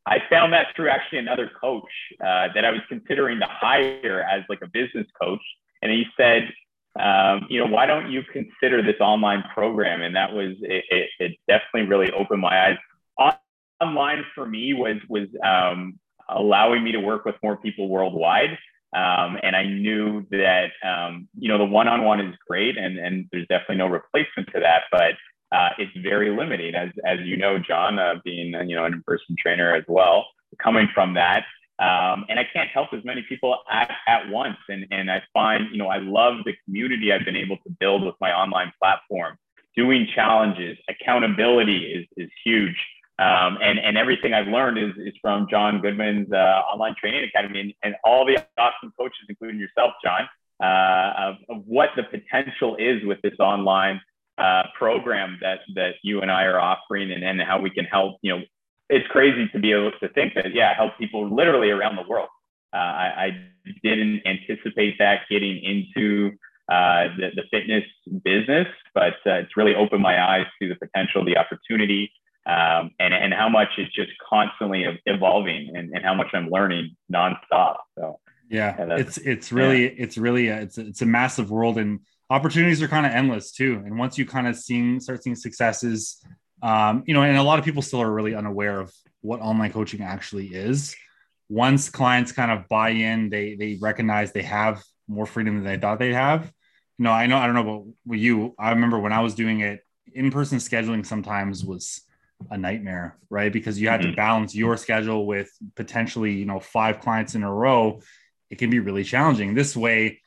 I 0.07 0.19
found 0.29 0.53
that 0.53 0.69
through 0.75 0.91
actually 0.91 1.19
another 1.19 1.51
coach 1.61 1.91
uh, 2.21 2.49
that 2.55 2.65
I 2.65 2.71
was 2.71 2.81
considering 2.89 3.39
to 3.41 3.47
hire 3.47 4.27
as 4.29 4.43
like 4.49 4.61
a 4.63 4.67
business 4.67 5.07
coach. 5.21 5.41
And 5.81 5.93
he 5.93 6.05
said, 6.17 6.53
um, 6.99 7.47
you 7.49 7.61
know, 7.61 7.71
why 7.71 7.87
don't 7.87 8.11
you 8.11 8.23
consider 8.33 8.83
this 8.83 9.01
online 9.01 9.45
program? 9.55 10.03
And 10.03 10.15
that 10.17 10.33
was, 10.33 10.57
it, 10.61 10.85
it, 10.91 11.11
it 11.19 11.39
definitely 11.49 11.89
really 11.89 12.13
opened 12.13 12.41
my 12.41 12.69
eyes. 12.69 12.77
On, 13.19 13.33
online 13.81 14.25
for 14.35 14.47
me 14.47 14.75
was, 14.75 14.97
was 15.09 15.29
um, 15.45 15.99
allowing 16.29 16.83
me 16.83 16.93
to 16.93 17.01
work 17.01 17.25
with 17.25 17.37
more 17.43 17.57
people 17.57 17.89
worldwide. 17.89 18.59
Um, 18.95 19.39
and 19.43 19.57
I 19.57 19.65
knew 19.65 20.27
that, 20.31 20.71
um, 20.85 21.29
you 21.39 21.49
know, 21.49 21.59
the 21.59 21.65
one-on-one 21.65 22.21
is 22.21 22.35
great 22.47 22.77
and, 22.77 22.99
and 22.99 23.27
there's 23.33 23.47
definitely 23.49 23.77
no 23.77 23.87
replacement 23.87 24.49
to 24.53 24.61
that, 24.61 24.83
but 24.91 25.15
uh, 25.53 25.71
it's 25.79 25.93
very 25.99 26.31
limiting, 26.31 26.75
as 26.75 26.91
as 27.05 27.19
you 27.21 27.37
know, 27.37 27.59
John, 27.59 27.99
uh, 27.99 28.15
being 28.25 28.55
you 28.69 28.77
know 28.77 28.85
an 28.85 28.95
in-person 28.95 29.37
trainer 29.39 29.75
as 29.75 29.85
well, 29.89 30.27
coming 30.59 30.89
from 30.95 31.15
that. 31.15 31.45
Um, 31.79 32.27
and 32.29 32.39
I 32.39 32.47
can't 32.53 32.69
help 32.69 32.93
as 32.93 33.05
many 33.05 33.23
people 33.29 33.59
at, 33.71 33.91
at 34.07 34.29
once. 34.29 34.59
And, 34.69 34.87
and 34.93 35.11
I 35.11 35.21
find, 35.33 35.65
you 35.73 35.79
know, 35.79 35.89
I 35.89 35.99
love 35.99 36.45
the 36.45 36.55
community 36.65 37.13
I've 37.13 37.25
been 37.25 37.37
able 37.37 37.57
to 37.57 37.71
build 37.81 38.05
with 38.05 38.15
my 38.21 38.33
online 38.33 38.73
platform. 38.81 39.37
Doing 39.75 40.07
challenges, 40.15 40.79
accountability 40.89 41.79
is, 41.79 42.07
is 42.17 42.31
huge. 42.45 42.77
Um, 43.19 43.59
and, 43.61 43.81
and 43.81 43.97
everything 43.97 44.33
I've 44.33 44.47
learned 44.47 44.79
is, 44.79 44.93
is 44.99 45.15
from 45.21 45.49
Jon 45.51 45.81
Goodman's 45.81 46.31
uh, 46.31 46.37
online 46.73 46.95
training 47.01 47.25
academy 47.25 47.61
and, 47.61 47.75
and 47.83 47.95
all 48.05 48.25
the 48.25 48.37
awesome 48.59 48.93
coaches, 48.97 49.27
including 49.29 49.59
yourself, 49.59 49.93
John, 50.05 50.29
uh, 50.63 51.13
of, 51.19 51.37
of 51.49 51.63
what 51.67 51.91
the 51.97 52.05
potential 52.05 52.77
is 52.77 53.05
with 53.05 53.19
this 53.23 53.35
online 53.41 54.01
uh, 54.39 54.63
program 54.79 55.39
that 55.41 55.61
that 55.75 55.95
you 56.03 56.21
and 56.21 56.31
I 56.31 56.45
are 56.45 56.61
offering, 56.61 57.13
and, 57.13 57.23
and 57.25 57.41
how 57.41 57.61
we 57.61 57.71
can 57.71 57.85
help. 57.85 58.17
You 58.23 58.37
know, 58.37 58.43
it's 58.89 59.07
crazy 59.09 59.49
to 59.53 59.59
be 59.59 59.73
able 59.73 59.93
to 60.01 60.09
think 60.11 60.35
that 60.35 60.55
yeah, 60.55 60.75
help 60.75 60.93
people 60.99 61.35
literally 61.35 61.71
around 61.71 61.97
the 61.97 62.09
world. 62.09 62.29
Uh, 62.75 62.79
I, 62.79 63.25
I, 63.25 63.31
didn't 63.85 64.23
anticipate 64.27 64.97
that 64.99 65.21
getting 65.31 65.63
into 65.63 66.31
uh, 66.69 67.09
the, 67.17 67.31
the 67.37 67.43
fitness 67.51 67.85
business, 68.25 68.67
but 68.93 69.15
uh, 69.25 69.35
it's 69.35 69.57
really 69.57 69.75
opened 69.77 70.03
my 70.03 70.21
eyes 70.21 70.47
to 70.61 70.69
the 70.69 70.75
potential, 70.75 71.25
the 71.25 71.37
opportunity, 71.37 72.11
um, 72.47 72.91
and, 72.99 73.15
and 73.15 73.33
how 73.33 73.49
much 73.49 73.69
it's 73.79 73.95
just 73.95 74.11
constantly 74.29 74.85
evolving 75.07 75.71
and, 75.77 75.93
and 75.95 76.05
how 76.05 76.15
much 76.15 76.29
I'm 76.33 76.49
learning 76.49 76.97
nonstop. 77.13 77.77
So 77.97 78.19
yeah, 78.49 78.75
yeah 78.79 78.97
it's 78.97 79.19
it's 79.19 79.53
really 79.53 79.85
yeah. 79.85 80.05
it's 80.05 80.19
really 80.19 80.49
a, 80.49 80.61
it's 80.63 80.79
a, 80.79 80.87
it's 80.87 81.03
a 81.03 81.07
massive 81.07 81.51
world 81.51 81.79
and 81.79 82.01
opportunities 82.33 82.81
are 82.81 82.89
kind 82.89 83.05
of 83.05 83.13
endless 83.13 83.53
too. 83.53 83.83
And 83.85 83.99
once 83.99 84.17
you 84.17 84.25
kind 84.25 84.49
of 84.49 84.57
seeing 84.57 85.01
start 85.01 85.23
seeing 85.23 85.37
successes, 85.37 86.25
um, 86.63 87.05
you 87.07 87.13
know, 87.13 87.23
and 87.23 87.37
a 87.37 87.43
lot 87.43 87.59
of 87.59 87.65
people 87.65 87.83
still 87.83 88.01
are 88.01 88.11
really 88.11 88.35
unaware 88.35 88.81
of 88.81 88.91
what 89.21 89.41
online 89.41 89.71
coaching 89.73 90.01
actually 90.03 90.47
is. 90.47 90.97
Once 91.51 91.91
clients 91.91 92.33
kind 92.33 92.51
of 92.51 92.67
buy 92.69 92.89
in, 92.91 93.29
they 93.29 93.55
they 93.57 93.79
recognize 93.81 94.33
they 94.33 94.43
have 94.43 94.83
more 95.09 95.27
freedom 95.27 95.57
than 95.57 95.65
they 95.65 95.77
thought 95.77 95.99
they'd 95.99 96.15
have. 96.15 96.51
You 96.99 97.05
know, 97.05 97.13
I 97.13 97.27
know 97.27 97.37
I 97.37 97.45
don't 97.47 97.55
know 97.55 97.93
about 98.07 98.19
you. 98.19 98.55
I 98.59 98.71
remember 98.71 98.99
when 98.99 99.13
I 99.13 99.21
was 99.21 99.35
doing 99.35 99.61
it, 99.61 99.81
in 100.15 100.31
person 100.31 100.59
scheduling 100.59 101.05
sometimes 101.05 101.65
was 101.65 102.01
a 102.51 102.57
nightmare, 102.57 103.19
right? 103.29 103.53
Because 103.53 103.79
you 103.79 103.89
had 103.89 104.01
mm-hmm. 104.01 104.11
to 104.11 104.17
balance 104.17 104.55
your 104.55 104.79
schedule 104.79 105.27
with 105.27 105.51
potentially, 105.77 106.33
you 106.33 106.47
know, 106.47 106.61
five 106.61 107.01
clients 107.01 107.35
in 107.35 107.43
a 107.43 107.53
row. 107.53 108.01
It 108.49 108.57
can 108.59 108.71
be 108.71 108.81
really 108.81 109.05
challenging. 109.05 109.55
This 109.55 109.77
way, 109.77 110.22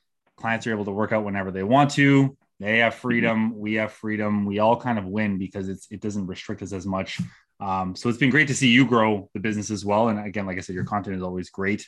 clients 0.46 0.68
are 0.68 0.72
able 0.72 0.86
to 0.86 0.92
work 0.92 1.12
out 1.12 1.26
whenever 1.26 1.50
they 1.50 1.64
want 1.64 1.90
to. 1.90 2.38
They 2.60 2.78
have 2.78 2.94
mm-hmm. 2.94 3.02
freedom. 3.02 3.58
We 3.58 3.74
have 3.76 3.92
freedom. 3.92 4.46
We 4.46 4.60
all 4.60 4.80
kind 4.80 5.00
of 5.00 5.06
win 5.06 5.40
because 5.40 5.70
it's 5.70 5.88
it 5.90 6.02
doesn't 6.02 6.28
restrict 6.28 6.62
us 6.62 6.72
as 6.72 6.86
much. 6.86 7.20
Um, 7.60 7.96
so 7.96 8.10
it's 8.10 8.20
been 8.20 8.30
great 8.30 8.50
to 8.50 8.54
see 8.54 8.68
you 8.68 8.86
grow 8.86 9.28
the 9.34 9.40
business 9.40 9.72
as 9.72 9.84
well. 9.84 10.10
And 10.10 10.20
again, 10.20 10.46
like 10.46 10.58
I 10.58 10.62
said, 10.62 10.76
your 10.76 10.86
content 10.86 11.16
is 11.16 11.24
always 11.24 11.50
great. 11.50 11.88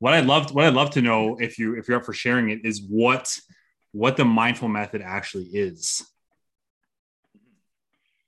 What 0.00 0.12
I'd 0.12 0.26
love 0.26 0.54
what 0.54 0.66
I'd 0.66 0.74
love 0.74 0.90
to 0.90 1.00
know 1.00 1.38
if 1.40 1.58
you 1.58 1.78
if 1.78 1.88
you're 1.88 1.96
up 1.96 2.04
for 2.04 2.12
sharing 2.12 2.50
it 2.50 2.60
is 2.62 2.82
what 2.82 3.34
what 3.92 4.18
the 4.18 4.26
mindful 4.26 4.68
method 4.68 5.00
actually 5.00 5.46
is. 5.46 6.06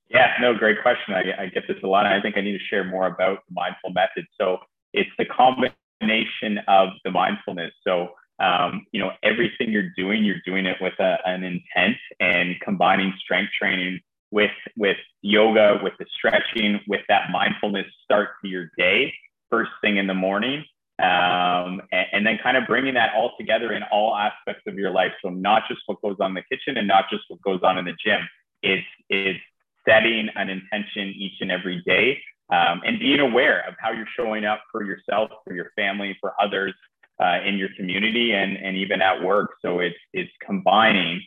Yeah, 0.09 0.33
no, 0.41 0.55
great 0.55 0.81
question. 0.81 1.13
I, 1.13 1.43
I 1.43 1.47
get 1.49 1.65
this 1.69 1.77
a 1.85 1.87
lot. 1.87 2.07
I 2.07 2.23
think 2.23 2.39
I 2.39 2.41
need 2.41 2.57
to 2.57 2.65
share 2.71 2.85
more 2.85 3.09
about 3.09 3.41
the 3.47 3.53
mindful 3.53 3.91
method. 3.91 4.25
So 4.41 4.59
it's 4.95 5.11
the 5.19 5.27
combination 5.27 6.65
of 6.67 6.89
the 7.05 7.11
mindfulness. 7.11 7.73
So 7.87 8.09
um, 8.39 8.87
you 8.93 9.01
know, 9.01 9.11
everything 9.23 9.71
you're 9.71 9.93
doing, 9.97 10.25
you're 10.25 10.43
doing 10.45 10.67
it 10.67 10.77
with 10.81 10.95
a, 11.01 11.17
an 11.25 11.43
intent 11.43 11.97
and 12.21 12.57
combining 12.61 13.13
strength 13.19 13.53
training 13.59 14.01
with 14.31 14.51
with 14.77 14.97
yoga, 15.23 15.79
with 15.83 15.95
the 15.99 16.07
stretching, 16.17 16.81
with 16.89 17.03
that 17.09 17.31
mindfulness 17.31 17.87
start 18.05 18.31
to 18.43 18.49
your 18.49 18.71
day 18.77 19.13
first 19.51 19.71
thing 19.81 19.97
in 19.97 20.07
the 20.07 20.15
morning, 20.15 20.65
um, 20.99 21.81
and, 21.93 22.07
and, 22.13 22.27
then 22.27 22.39
kind 22.43 22.57
of 22.57 22.67
bringing 22.67 22.95
that 22.95 23.11
all 23.15 23.33
together 23.39 23.73
in 23.73 23.83
all 23.93 24.17
aspects 24.17 24.63
of 24.67 24.75
your 24.75 24.91
life. 24.91 25.13
So 25.23 25.29
not 25.29 25.63
just 25.69 25.83
what 25.87 26.01
goes 26.01 26.17
on 26.21 26.31
in 26.31 26.35
the 26.35 26.57
kitchen 26.57 26.79
and 26.79 26.89
not 26.89 27.05
just 27.11 27.25
what 27.29 27.41
goes 27.43 27.61
on 27.63 27.77
in 27.79 27.85
the 27.85 27.95
gym. 28.05 28.21
It's 28.63 28.87
it's 29.11 29.39
setting 29.87 30.29
an 30.35 30.49
intention 30.49 31.15
each 31.17 31.35
and 31.41 31.53
every 31.53 31.83
day 31.87 32.19
um, 32.51 32.81
and 32.85 32.99
being 32.99 33.21
aware 33.21 33.61
of 33.69 33.75
how 33.79 33.93
you're 33.93 34.09
showing 34.17 34.45
up 34.45 34.63
for 34.73 34.85
yourself, 34.85 35.31
for 35.45 35.55
your 35.55 35.71
family, 35.77 36.17
for 36.21 36.33
others 36.41 36.75
uh, 37.23 37.39
in 37.45 37.57
your 37.57 37.69
community, 37.77 38.33
and, 38.33 38.57
and 38.57 38.77
even 38.77 39.01
at 39.01 39.23
work. 39.23 39.51
So 39.63 39.81
it's, 39.81 39.97
it's 40.13 40.31
combining 40.45 41.23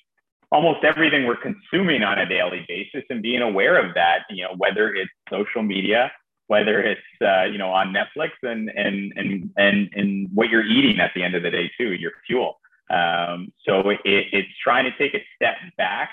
almost 0.51 0.83
everything 0.83 1.25
we're 1.25 1.37
consuming 1.37 2.03
on 2.03 2.17
a 2.19 2.25
daily 2.27 2.65
basis 2.67 3.03
and 3.09 3.21
being 3.21 3.41
aware 3.41 3.77
of 3.83 3.93
that, 3.93 4.19
you 4.29 4.43
know, 4.43 4.55
whether 4.57 4.93
it's 4.93 5.11
social 5.29 5.61
media, 5.61 6.11
whether 6.47 6.81
it's, 6.81 7.01
uh, 7.21 7.43
you 7.43 7.59
know, 7.59 7.69
on 7.69 7.93
Netflix 7.93 8.31
and, 8.41 8.71
and, 8.75 9.13
and, 9.15 9.51
and, 9.57 9.89
and 9.93 10.27
what 10.33 10.49
you're 10.49 10.65
eating 10.65 10.99
at 10.99 11.11
the 11.13 11.21
end 11.21 11.35
of 11.35 11.43
the 11.43 11.51
day 11.51 11.69
too, 11.77 11.91
your 11.93 12.13
fuel. 12.25 12.59
Um, 12.89 13.53
so 13.67 13.89
it, 13.89 13.99
it's 14.03 14.49
trying 14.63 14.85
to 14.85 14.97
take 14.97 15.13
a 15.13 15.23
step 15.35 15.57
back 15.77 16.09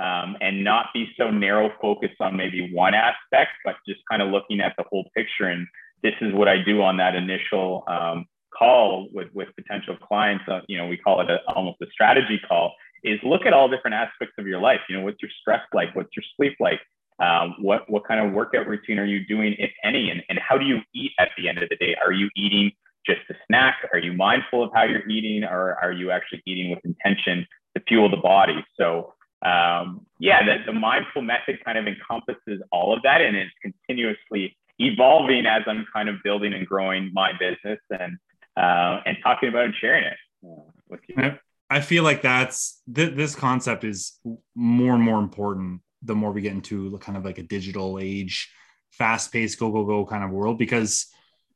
um, 0.00 0.36
and 0.40 0.64
not 0.64 0.86
be 0.92 1.08
so 1.16 1.30
narrow 1.30 1.70
focused 1.80 2.20
on 2.20 2.36
maybe 2.36 2.74
one 2.74 2.94
aspect, 2.94 3.52
but 3.64 3.76
just 3.86 4.00
kind 4.10 4.20
of 4.20 4.30
looking 4.30 4.60
at 4.60 4.74
the 4.76 4.84
whole 4.90 5.08
picture. 5.16 5.46
And 5.46 5.68
this 6.02 6.14
is 6.20 6.34
what 6.34 6.48
I 6.48 6.60
do 6.60 6.82
on 6.82 6.96
that 6.96 7.14
initial 7.14 7.84
um, 7.86 8.26
call 8.56 9.08
with, 9.12 9.28
with 9.34 9.48
potential 9.56 9.96
clients. 9.96 10.44
Uh, 10.48 10.60
you 10.68 10.78
know, 10.78 10.86
we 10.86 10.96
call 10.96 11.20
it 11.20 11.30
a, 11.30 11.38
almost 11.52 11.78
a 11.82 11.86
strategy 11.90 12.40
call. 12.46 12.72
Is 13.04 13.18
look 13.22 13.46
at 13.46 13.52
all 13.52 13.68
different 13.68 13.94
aspects 13.94 14.34
of 14.38 14.46
your 14.46 14.60
life. 14.60 14.80
You 14.88 14.96
know, 14.96 15.04
what's 15.04 15.22
your 15.22 15.30
stress 15.40 15.60
like? 15.72 15.94
What's 15.94 16.10
your 16.16 16.24
sleep 16.36 16.56
like? 16.58 16.80
Um, 17.18 17.54
what 17.60 17.88
what 17.88 18.06
kind 18.06 18.26
of 18.26 18.32
workout 18.32 18.66
routine 18.66 18.98
are 18.98 19.04
you 19.04 19.24
doing, 19.26 19.54
if 19.58 19.70
any? 19.84 20.10
And, 20.10 20.22
and 20.28 20.38
how 20.38 20.58
do 20.58 20.64
you 20.64 20.78
eat 20.94 21.12
at 21.18 21.28
the 21.38 21.48
end 21.48 21.58
of 21.62 21.68
the 21.68 21.76
day? 21.76 21.94
Are 22.04 22.12
you 22.12 22.28
eating 22.36 22.72
just 23.06 23.20
a 23.30 23.34
snack? 23.46 23.76
Are 23.92 23.98
you 23.98 24.12
mindful 24.12 24.64
of 24.64 24.70
how 24.74 24.84
you're 24.84 25.08
eating, 25.08 25.44
or 25.44 25.76
are 25.80 25.92
you 25.92 26.10
actually 26.10 26.42
eating 26.46 26.70
with 26.70 26.84
intention 26.84 27.46
to 27.76 27.82
fuel 27.86 28.10
the 28.10 28.16
body? 28.16 28.64
So 28.78 29.14
um, 29.44 30.06
yeah, 30.18 30.44
the, 30.44 30.72
the 30.72 30.72
mindful 30.72 31.22
method 31.22 31.62
kind 31.64 31.78
of 31.78 31.86
encompasses 31.86 32.60
all 32.72 32.96
of 32.96 33.02
that 33.02 33.20
and 33.20 33.36
it's 33.36 33.52
continuously 33.62 34.56
evolving 34.78 35.46
as 35.46 35.62
I'm 35.66 35.86
kind 35.92 36.08
of 36.08 36.16
building 36.24 36.52
and 36.52 36.66
growing 36.66 37.10
my 37.12 37.32
business 37.38 37.78
and 37.90 38.18
uh, 38.56 39.00
and 39.06 39.16
talking 39.22 39.48
about 39.48 39.66
and 39.66 39.74
sharing 39.80 40.04
it 40.04 40.16
uh, 40.44 40.70
with 40.88 41.00
you. 41.08 41.32
I 41.68 41.80
feel 41.80 42.04
like 42.04 42.22
that's 42.22 42.80
th- 42.92 43.16
this 43.16 43.34
concept 43.34 43.84
is 43.84 44.20
more 44.54 44.94
and 44.94 45.02
more 45.02 45.18
important 45.18 45.80
the 46.02 46.14
more 46.14 46.30
we 46.30 46.40
get 46.40 46.52
into 46.52 46.96
kind 46.98 47.18
of 47.18 47.24
like 47.24 47.38
a 47.38 47.42
digital 47.42 47.98
age, 48.00 48.52
fast 48.90 49.32
paced, 49.32 49.58
go, 49.58 49.70
go, 49.72 49.84
go 49.84 50.06
kind 50.06 50.22
of 50.22 50.30
world 50.30 50.58
because 50.58 51.06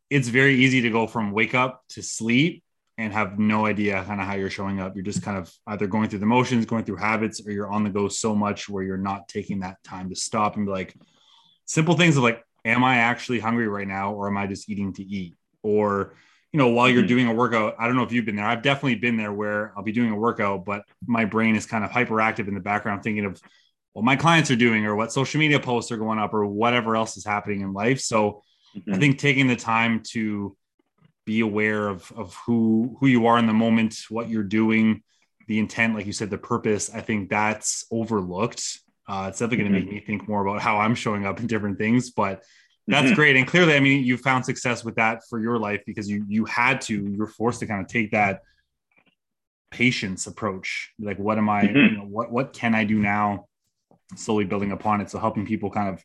it's 0.08 0.28
very 0.28 0.56
easy 0.56 0.80
to 0.82 0.90
go 0.90 1.06
from 1.06 1.30
wake 1.30 1.54
up 1.54 1.84
to 1.90 2.02
sleep 2.02 2.64
and 2.98 3.12
have 3.12 3.38
no 3.38 3.64
idea 3.64 4.02
kind 4.04 4.20
of 4.20 4.26
how 4.26 4.34
you're 4.34 4.50
showing 4.50 4.80
up. 4.80 4.94
You're 4.94 5.04
just 5.04 5.22
kind 5.22 5.38
of 5.38 5.50
either 5.68 5.86
going 5.86 6.10
through 6.10 6.18
the 6.18 6.26
motions, 6.26 6.66
going 6.66 6.84
through 6.84 6.96
habits, 6.96 7.40
or 7.46 7.52
you're 7.52 7.70
on 7.70 7.84
the 7.84 7.90
go 7.90 8.08
so 8.08 8.34
much 8.34 8.68
where 8.68 8.82
you're 8.82 8.98
not 8.98 9.28
taking 9.28 9.60
that 9.60 9.82
time 9.84 10.10
to 10.10 10.16
stop 10.16 10.56
and 10.56 10.66
be 10.66 10.72
like, 10.72 10.94
simple 11.64 11.94
things 11.94 12.16
of 12.16 12.24
like, 12.24 12.42
am 12.64 12.84
I 12.84 12.96
actually 12.96 13.38
hungry 13.38 13.68
right 13.68 13.88
now, 13.88 14.12
or 14.12 14.26
am 14.26 14.36
I 14.36 14.46
just 14.46 14.68
eating 14.68 14.92
to 14.94 15.04
eat? 15.04 15.36
Or, 15.62 16.14
you 16.52 16.58
know, 16.58 16.68
while 16.68 16.88
you're 16.88 17.02
mm-hmm. 17.02 17.08
doing 17.08 17.28
a 17.28 17.34
workout, 17.34 17.76
I 17.78 17.86
don't 17.86 17.96
know 17.96 18.02
if 18.02 18.12
you've 18.12 18.24
been 18.24 18.36
there. 18.36 18.46
I've 18.46 18.62
definitely 18.62 18.96
been 18.96 19.16
there 19.16 19.32
where 19.32 19.72
I'll 19.76 19.84
be 19.84 19.92
doing 19.92 20.10
a 20.10 20.16
workout, 20.16 20.64
but 20.64 20.82
my 21.06 21.24
brain 21.24 21.54
is 21.54 21.66
kind 21.66 21.84
of 21.84 21.90
hyperactive 21.90 22.48
in 22.48 22.54
the 22.54 22.60
background, 22.60 23.02
thinking 23.02 23.24
of 23.24 23.40
what 23.92 24.04
my 24.04 24.16
clients 24.16 24.50
are 24.50 24.56
doing 24.56 24.84
or 24.84 24.96
what 24.96 25.12
social 25.12 25.38
media 25.38 25.60
posts 25.60 25.92
are 25.92 25.96
going 25.96 26.18
up 26.18 26.34
or 26.34 26.46
whatever 26.46 26.96
else 26.96 27.16
is 27.16 27.24
happening 27.24 27.60
in 27.60 27.72
life. 27.72 28.00
So 28.00 28.42
mm-hmm. 28.76 28.94
I 28.94 28.98
think 28.98 29.18
taking 29.18 29.46
the 29.46 29.56
time 29.56 30.02
to 30.10 30.56
be 31.24 31.40
aware 31.40 31.88
of 31.88 32.10
of 32.16 32.34
who 32.46 32.96
who 32.98 33.06
you 33.06 33.26
are 33.26 33.38
in 33.38 33.46
the 33.46 33.52
moment, 33.52 33.96
what 34.08 34.28
you're 34.28 34.42
doing, 34.42 35.02
the 35.46 35.58
intent, 35.58 35.94
like 35.94 36.06
you 36.06 36.12
said, 36.12 36.30
the 36.30 36.38
purpose. 36.38 36.90
I 36.92 37.00
think 37.00 37.30
that's 37.30 37.84
overlooked. 37.92 38.80
Uh, 39.06 39.26
it's 39.28 39.38
definitely 39.38 39.58
going 39.58 39.72
to 39.72 39.78
make 39.78 39.88
mm-hmm. 39.88 39.94
me 39.96 40.04
think 40.04 40.28
more 40.28 40.46
about 40.46 40.60
how 40.60 40.78
I'm 40.78 40.94
showing 40.94 41.26
up 41.26 41.40
in 41.40 41.46
different 41.46 41.78
things, 41.78 42.10
but 42.10 42.42
that's 42.90 43.06
mm-hmm. 43.06 43.14
great. 43.14 43.36
And 43.36 43.46
clearly, 43.46 43.74
I 43.74 43.80
mean, 43.80 44.04
you 44.04 44.16
found 44.16 44.44
success 44.44 44.84
with 44.84 44.96
that 44.96 45.22
for 45.28 45.40
your 45.40 45.58
life 45.58 45.82
because 45.86 46.08
you 46.08 46.24
you 46.28 46.44
had 46.44 46.80
to, 46.82 46.94
you 46.94 47.18
were 47.18 47.26
forced 47.26 47.60
to 47.60 47.66
kind 47.66 47.80
of 47.80 47.88
take 47.88 48.10
that 48.12 48.42
patience 49.70 50.26
approach. 50.26 50.92
Like, 50.98 51.18
what 51.18 51.38
am 51.38 51.48
I? 51.48 51.62
Mm-hmm. 51.64 51.76
You 51.76 51.90
know, 51.98 52.04
what 52.04 52.30
what 52.30 52.52
can 52.52 52.74
I 52.74 52.84
do 52.84 52.98
now? 52.98 53.46
Slowly 54.16 54.44
building 54.44 54.72
upon 54.72 55.00
it, 55.00 55.10
so 55.10 55.18
helping 55.18 55.46
people 55.46 55.70
kind 55.70 55.88
of 55.88 56.04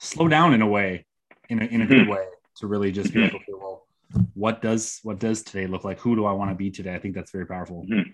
slow 0.00 0.28
down 0.28 0.52
in 0.52 0.62
a 0.62 0.66
way, 0.66 1.06
in 1.48 1.62
a 1.62 1.64
in 1.64 1.80
a 1.80 1.86
good 1.86 2.02
mm-hmm. 2.02 2.10
way, 2.10 2.26
to 2.56 2.66
really 2.66 2.92
just 2.92 3.12
be 3.12 3.20
like, 3.20 3.34
okay, 3.34 3.52
well, 3.58 3.86
what 4.34 4.60
does 4.60 5.00
what 5.02 5.18
does 5.18 5.42
today 5.42 5.66
look 5.66 5.84
like? 5.84 5.98
Who 6.00 6.14
do 6.14 6.26
I 6.26 6.32
want 6.32 6.50
to 6.50 6.54
be 6.54 6.70
today? 6.70 6.94
I 6.94 6.98
think 6.98 7.14
that's 7.14 7.30
very 7.30 7.46
powerful. 7.46 7.86
Mm-hmm. 7.90 8.10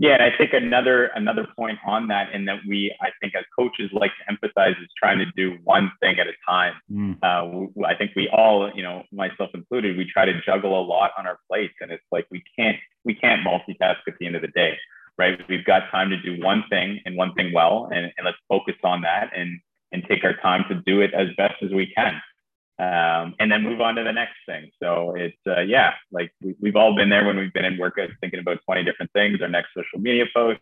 Yeah, 0.00 0.14
and 0.14 0.22
I 0.22 0.34
think 0.38 0.54
another 0.54 1.10
another 1.14 1.46
point 1.54 1.78
on 1.86 2.08
that, 2.08 2.28
and 2.32 2.48
that 2.48 2.60
we 2.66 2.90
I 3.02 3.08
think 3.20 3.34
as 3.34 3.44
coaches 3.56 3.90
like 3.92 4.12
to 4.12 4.32
emphasize 4.32 4.74
is 4.82 4.88
trying 4.96 5.18
to 5.18 5.26
do 5.36 5.58
one 5.64 5.92
thing 6.00 6.18
at 6.18 6.26
a 6.26 6.32
time. 6.48 6.72
Mm. 6.90 7.18
Uh, 7.22 7.84
I 7.86 7.94
think 7.96 8.12
we 8.16 8.26
all, 8.32 8.72
you 8.74 8.82
know, 8.82 9.02
myself 9.12 9.50
included, 9.52 9.98
we 9.98 10.10
try 10.10 10.24
to 10.24 10.32
juggle 10.40 10.80
a 10.80 10.82
lot 10.82 11.10
on 11.18 11.26
our 11.26 11.38
plates, 11.46 11.74
and 11.82 11.92
it's 11.92 12.02
like 12.10 12.26
we 12.30 12.42
can't 12.58 12.78
we 13.04 13.14
can't 13.14 13.46
multitask 13.46 13.98
at 14.08 14.14
the 14.18 14.26
end 14.26 14.36
of 14.36 14.40
the 14.40 14.48
day, 14.48 14.72
right? 15.18 15.38
We've 15.50 15.66
got 15.66 15.90
time 15.90 16.08
to 16.08 16.16
do 16.16 16.42
one 16.42 16.64
thing 16.70 17.00
and 17.04 17.14
one 17.14 17.34
thing 17.34 17.52
well, 17.54 17.90
and, 17.92 18.06
and 18.16 18.24
let's 18.24 18.38
focus 18.48 18.76
on 18.82 19.02
that 19.02 19.28
and 19.36 19.60
and 19.92 20.02
take 20.08 20.24
our 20.24 20.34
time 20.40 20.64
to 20.70 20.76
do 20.86 21.02
it 21.02 21.12
as 21.12 21.28
best 21.36 21.56
as 21.62 21.72
we 21.72 21.92
can 21.94 22.22
um, 22.80 23.34
and 23.38 23.52
then 23.52 23.62
move 23.62 23.82
on 23.82 23.94
to 23.96 24.02
the 24.02 24.12
next 24.12 24.36
thing. 24.46 24.70
So 24.82 25.14
it's 25.14 25.36
uh, 25.46 25.60
yeah, 25.60 25.92
like 26.10 26.32
we, 26.42 26.56
have 26.64 26.76
all 26.76 26.96
been 26.96 27.10
there 27.10 27.26
when 27.26 27.36
we've 27.36 27.52
been 27.52 27.66
in 27.66 27.76
workouts 27.76 28.12
thinking 28.22 28.40
about 28.40 28.58
20 28.64 28.84
different 28.84 29.12
things, 29.12 29.42
our 29.42 29.48
next 29.48 29.68
social 29.74 30.00
media 30.00 30.24
post, 30.34 30.60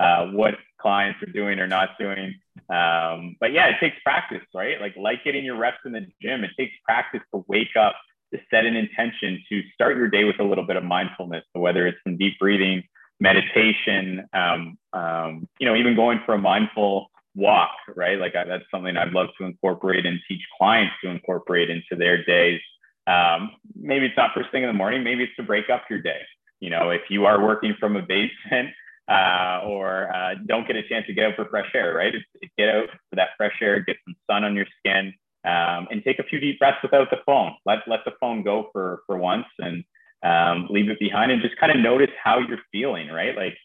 uh, 0.00 0.28
what 0.28 0.54
clients 0.80 1.22
are 1.22 1.30
doing 1.30 1.60
or 1.60 1.66
not 1.66 1.90
doing. 1.98 2.34
Um, 2.70 3.36
but 3.40 3.52
yeah, 3.52 3.66
it 3.66 3.76
takes 3.78 3.96
practice, 4.02 4.40
right? 4.54 4.80
Like 4.80 4.96
like 4.96 5.22
getting 5.22 5.44
your 5.44 5.56
reps 5.56 5.76
in 5.84 5.92
the 5.92 6.06
gym, 6.22 6.44
it 6.44 6.50
takes 6.58 6.72
practice 6.82 7.20
to 7.34 7.44
wake 7.46 7.76
up 7.78 7.94
to 8.32 8.40
set 8.50 8.64
an 8.64 8.74
intention 8.74 9.38
to 9.50 9.62
start 9.74 9.98
your 9.98 10.08
day 10.08 10.24
with 10.24 10.40
a 10.40 10.44
little 10.44 10.66
bit 10.66 10.76
of 10.76 10.84
mindfulness. 10.84 11.44
So 11.54 11.60
whether 11.60 11.86
it's 11.86 11.98
some 12.04 12.16
deep 12.16 12.38
breathing, 12.38 12.84
meditation, 13.20 14.26
um, 14.32 14.78
um, 14.94 15.46
you 15.60 15.66
know, 15.66 15.76
even 15.76 15.94
going 15.94 16.20
for 16.24 16.34
a 16.34 16.38
mindful 16.38 17.10
walk, 17.34 17.72
right? 17.96 18.18
Like 18.18 18.34
I, 18.36 18.44
that's 18.44 18.64
something 18.70 18.96
I'd 18.96 19.12
love 19.12 19.28
to 19.38 19.44
incorporate 19.44 20.06
and 20.06 20.20
teach 20.28 20.42
clients 20.58 20.94
to 21.02 21.10
incorporate 21.10 21.70
into 21.70 21.96
their 21.96 22.24
days. 22.24 22.60
Um, 23.06 23.52
maybe 23.74 24.06
it's 24.06 24.16
not 24.16 24.30
first 24.34 24.50
thing 24.50 24.62
in 24.62 24.68
the 24.68 24.74
morning. 24.74 25.02
Maybe 25.04 25.24
it's 25.24 25.36
to 25.36 25.42
break 25.42 25.68
up 25.70 25.82
your 25.90 26.00
day. 26.00 26.20
You 26.60 26.70
know, 26.70 26.90
if 26.90 27.02
you 27.10 27.26
are 27.26 27.42
working 27.42 27.74
from 27.78 27.96
a 27.96 28.02
basement 28.02 28.70
uh, 29.10 29.60
or 29.64 30.14
uh, 30.14 30.34
don't 30.46 30.66
get 30.66 30.76
a 30.76 30.88
chance 30.88 31.06
to 31.06 31.14
get 31.14 31.26
out 31.26 31.36
for 31.36 31.44
fresh 31.46 31.70
air, 31.74 31.94
right? 31.94 32.14
It's, 32.14 32.24
it's 32.40 32.52
get 32.56 32.68
out 32.68 32.88
for 33.10 33.16
that 33.16 33.30
fresh 33.36 33.56
air, 33.60 33.80
get 33.80 33.96
some 34.06 34.14
sun 34.30 34.44
on 34.44 34.54
your 34.54 34.66
skin, 34.78 35.12
um, 35.44 35.88
and 35.90 36.02
take 36.04 36.18
a 36.18 36.24
few 36.24 36.40
deep 36.40 36.58
breaths 36.58 36.78
without 36.82 37.10
the 37.10 37.18
phone. 37.26 37.52
Let 37.66 37.80
let 37.86 38.00
the 38.06 38.12
phone 38.18 38.42
go 38.42 38.70
for 38.72 39.02
for 39.06 39.18
once 39.18 39.44
and 39.58 39.84
um, 40.22 40.68
leave 40.70 40.88
it 40.88 40.98
behind, 40.98 41.32
and 41.32 41.42
just 41.42 41.58
kind 41.58 41.70
of 41.70 41.78
notice 41.78 42.10
how 42.22 42.38
you're 42.38 42.62
feeling, 42.72 43.08
right? 43.08 43.36
Like 43.36 43.56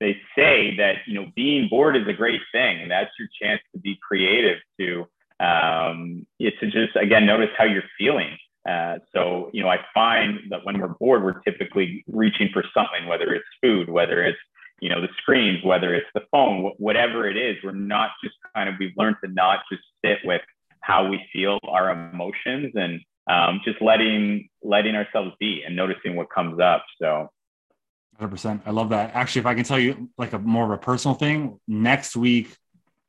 they 0.00 0.16
say 0.36 0.76
that 0.76 0.96
you 1.06 1.14
know 1.14 1.26
being 1.34 1.68
bored 1.68 1.96
is 1.96 2.06
a 2.08 2.12
great 2.12 2.40
thing, 2.52 2.80
and 2.80 2.90
that's 2.90 3.10
your 3.18 3.28
chance 3.40 3.60
to 3.74 3.80
be 3.80 3.98
creative 4.06 4.58
to 4.80 5.06
um, 5.40 6.26
to 6.40 6.66
just 6.66 6.96
again 6.96 7.26
notice 7.26 7.50
how 7.56 7.64
you're 7.64 7.82
feeling. 7.98 8.36
Uh, 8.68 8.98
so 9.14 9.50
you 9.52 9.62
know 9.62 9.68
I 9.68 9.78
find 9.94 10.40
that 10.50 10.64
when 10.64 10.80
we're 10.80 10.94
bored, 11.00 11.22
we're 11.24 11.40
typically 11.40 12.04
reaching 12.08 12.50
for 12.52 12.64
something, 12.74 13.06
whether 13.06 13.32
it's 13.34 13.46
food, 13.62 13.88
whether 13.88 14.24
it's 14.24 14.38
you 14.80 14.88
know 14.88 15.00
the 15.00 15.08
screens 15.18 15.64
whether 15.64 15.94
it's 15.94 16.06
the 16.14 16.22
phone 16.30 16.72
whatever 16.78 17.28
it 17.28 17.36
is 17.36 17.56
we're 17.64 17.72
not 17.72 18.10
just 18.22 18.34
kind 18.54 18.68
of 18.68 18.74
we've 18.78 18.92
learned 18.96 19.16
to 19.24 19.30
not 19.30 19.60
just 19.70 19.82
sit 20.04 20.18
with 20.24 20.42
how 20.80 21.08
we 21.08 21.20
feel 21.32 21.58
our 21.66 21.90
emotions 21.90 22.72
and 22.74 23.00
um, 23.28 23.60
just 23.64 23.80
letting 23.80 24.48
letting 24.62 24.94
ourselves 24.94 25.32
be 25.40 25.62
and 25.66 25.74
noticing 25.74 26.14
what 26.14 26.28
comes 26.30 26.60
up 26.60 26.84
so 27.00 27.28
100% 28.20 28.62
i 28.66 28.70
love 28.70 28.90
that 28.90 29.14
actually 29.14 29.40
if 29.40 29.46
i 29.46 29.54
can 29.54 29.64
tell 29.64 29.78
you 29.78 30.08
like 30.18 30.32
a 30.32 30.38
more 30.38 30.64
of 30.64 30.70
a 30.70 30.78
personal 30.78 31.14
thing 31.14 31.58
next 31.66 32.16
week 32.16 32.56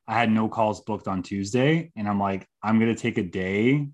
i 0.08 0.14
had 0.14 0.32
no 0.32 0.48
calls 0.48 0.82
booked 0.82 1.08
on 1.08 1.24
tuesday 1.24 1.92
and 1.96 2.08
i'm 2.08 2.20
like 2.20 2.48
i'm 2.64 2.80
going 2.80 2.94
to 2.94 3.02
take 3.02 3.18
a 3.18 3.24
day 3.24 3.88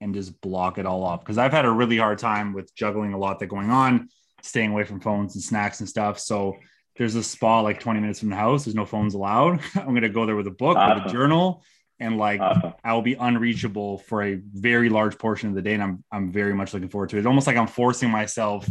and 0.00 0.14
just 0.14 0.40
block 0.40 0.78
it 0.78 0.86
all 0.86 1.02
off 1.02 1.20
because 1.20 1.38
i've 1.38 1.52
had 1.52 1.64
a 1.64 1.70
really 1.70 1.96
hard 1.96 2.18
time 2.18 2.52
with 2.52 2.74
juggling 2.74 3.12
a 3.12 3.18
lot 3.18 3.38
that 3.38 3.46
going 3.46 3.70
on 3.70 4.08
staying 4.42 4.72
away 4.72 4.84
from 4.84 5.00
phones 5.00 5.34
and 5.34 5.42
snacks 5.42 5.80
and 5.80 5.88
stuff 5.88 6.18
so 6.18 6.56
there's 7.00 7.14
a 7.14 7.22
spa 7.22 7.60
like 7.60 7.80
20 7.80 7.98
minutes 7.98 8.20
from 8.20 8.28
the 8.28 8.36
house. 8.36 8.66
There's 8.66 8.74
no 8.74 8.84
phones 8.84 9.14
allowed. 9.14 9.60
I'm 9.74 9.94
gonna 9.94 10.10
go 10.10 10.26
there 10.26 10.36
with 10.36 10.46
a 10.46 10.52
book, 10.52 10.76
awesome. 10.76 11.02
with 11.02 11.06
a 11.06 11.10
journal, 11.10 11.62
and 11.98 12.18
like 12.18 12.42
awesome. 12.42 12.74
I 12.84 12.92
will 12.92 13.00
be 13.00 13.14
unreachable 13.14 13.98
for 13.98 14.22
a 14.22 14.34
very 14.34 14.90
large 14.90 15.16
portion 15.16 15.48
of 15.48 15.54
the 15.54 15.62
day. 15.62 15.72
And 15.72 15.82
I'm 15.82 16.04
I'm 16.12 16.30
very 16.30 16.54
much 16.54 16.74
looking 16.74 16.90
forward 16.90 17.08
to 17.10 17.16
it. 17.16 17.20
It's 17.20 17.26
almost 17.26 17.46
like 17.46 17.56
I'm 17.56 17.68
forcing 17.68 18.10
myself 18.10 18.68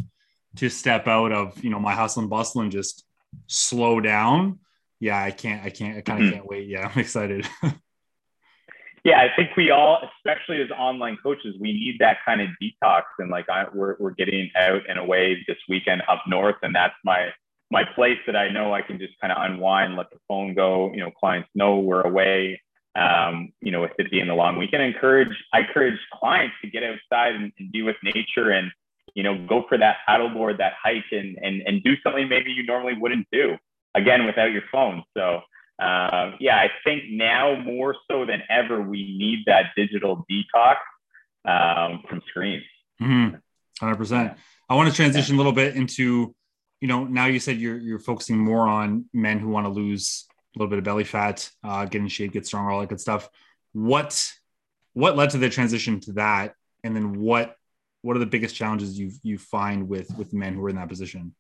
to 0.55 0.69
step 0.69 1.07
out 1.07 1.31
of 1.31 1.63
you 1.63 1.69
know 1.69 1.79
my 1.79 1.93
hustle 1.93 2.21
and 2.21 2.29
bustle 2.29 2.61
and 2.61 2.71
just 2.71 3.05
slow 3.47 3.99
down. 3.99 4.59
Yeah, 4.99 5.21
I 5.21 5.31
can't. 5.31 5.63
I 5.63 5.69
can't. 5.69 5.97
I 5.97 6.01
kind 6.01 6.19
of 6.19 6.25
mm-hmm. 6.25 6.35
can't 6.35 6.47
wait. 6.47 6.67
Yeah, 6.67 6.87
I'm 6.93 6.99
excited. 6.99 7.47
yeah, 9.03 9.19
I 9.19 9.29
think 9.35 9.55
we 9.55 9.71
all, 9.71 9.99
especially 10.17 10.61
as 10.61 10.69
online 10.71 11.17
coaches, 11.21 11.55
we 11.59 11.71
need 11.73 11.97
that 11.99 12.17
kind 12.25 12.41
of 12.41 12.49
detox. 12.61 13.03
And 13.19 13.29
like 13.29 13.49
I, 13.49 13.65
we're 13.73 13.95
we're 13.99 14.11
getting 14.11 14.49
out 14.57 14.81
and 14.89 14.99
away 14.99 15.43
this 15.47 15.57
weekend 15.67 16.03
up 16.07 16.23
north, 16.27 16.57
and 16.61 16.75
that's 16.75 16.95
my 17.03 17.29
my 17.71 17.83
place 17.95 18.17
that 18.25 18.35
I 18.35 18.49
know 18.49 18.73
I 18.73 18.81
can 18.81 18.97
just 18.97 19.13
kind 19.21 19.31
of 19.31 19.37
unwind, 19.41 19.95
let 19.95 20.09
the 20.09 20.17
phone 20.27 20.53
go. 20.53 20.91
You 20.91 21.01
know, 21.01 21.11
clients 21.11 21.49
know 21.55 21.79
we're 21.79 22.01
away. 22.01 22.61
Um, 22.95 23.53
you 23.61 23.71
know, 23.71 23.81
with 23.81 23.91
it 23.99 24.09
being 24.11 24.27
the 24.27 24.33
long 24.33 24.57
weekend, 24.57 24.83
encourage 24.83 25.29
I 25.53 25.59
encourage 25.59 25.99
clients 26.11 26.55
to 26.63 26.69
get 26.69 26.83
outside 26.83 27.35
and, 27.35 27.53
and 27.59 27.71
be 27.71 27.83
with 27.83 27.95
nature 28.03 28.49
and 28.49 28.71
you 29.15 29.23
know 29.23 29.45
go 29.47 29.65
for 29.67 29.77
that 29.77 29.97
paddleboard, 30.07 30.57
that 30.57 30.73
hike, 30.81 31.11
and 31.11 31.37
and 31.41 31.61
and 31.65 31.83
do 31.83 31.95
something 32.03 32.27
maybe 32.29 32.51
you 32.51 32.65
normally 32.65 32.93
wouldn't 32.93 33.27
do 33.31 33.57
again 33.95 34.25
without 34.25 34.51
your 34.51 34.63
phone. 34.71 35.03
So 35.15 35.41
uh, 35.81 36.31
yeah, 36.39 36.57
I 36.57 36.69
think 36.83 37.03
now 37.09 37.55
more 37.55 37.95
so 38.09 38.25
than 38.25 38.41
ever 38.49 38.81
we 38.81 39.17
need 39.17 39.43
that 39.45 39.67
digital 39.75 40.25
detox 40.29 40.75
um, 41.45 42.03
from 42.07 42.21
screens. 42.27 42.63
Mm-hmm. 43.01 43.35
100%. 43.85 44.35
I 44.67 44.75
want 44.75 44.89
to 44.89 44.95
transition 44.95 45.35
a 45.35 45.37
little 45.37 45.53
bit 45.53 45.77
into 45.77 46.35
you 46.81 46.87
know, 46.87 47.03
now 47.03 47.25
you 47.25 47.39
said 47.39 47.57
you're 47.57 47.77
you're 47.77 47.99
focusing 47.99 48.37
more 48.37 48.67
on 48.67 49.05
men 49.13 49.39
who 49.39 49.49
want 49.49 49.65
to 49.65 49.69
lose 49.69 50.25
a 50.55 50.59
little 50.59 50.69
bit 50.69 50.79
of 50.79 50.85
belly 50.85 51.03
fat, 51.03 51.49
uh, 51.63 51.85
get 51.85 52.01
in 52.01 52.07
shape, 52.07 52.31
get 52.31 52.45
stronger, 52.45 52.71
all 52.71 52.79
that 52.79 52.89
good 52.89 53.01
stuff. 53.01 53.29
What 53.73 54.31
what 54.93 55.17
led 55.17 55.31
to 55.31 55.37
the 55.37 55.49
transition 55.49 55.99
to 56.01 56.13
that, 56.13 56.55
and 56.83 56.95
then 56.95 57.19
what 57.19 57.55
what 58.01 58.15
are 58.15 58.19
the 58.19 58.25
biggest 58.25 58.55
challenges 58.55 58.97
you 58.97 59.11
you 59.23 59.37
find 59.37 59.87
with 59.87 60.09
with 60.17 60.33
men 60.33 60.53
who 60.53 60.65
are 60.65 60.69
in 60.69 60.75
that 60.75 60.89
position? 60.89 61.35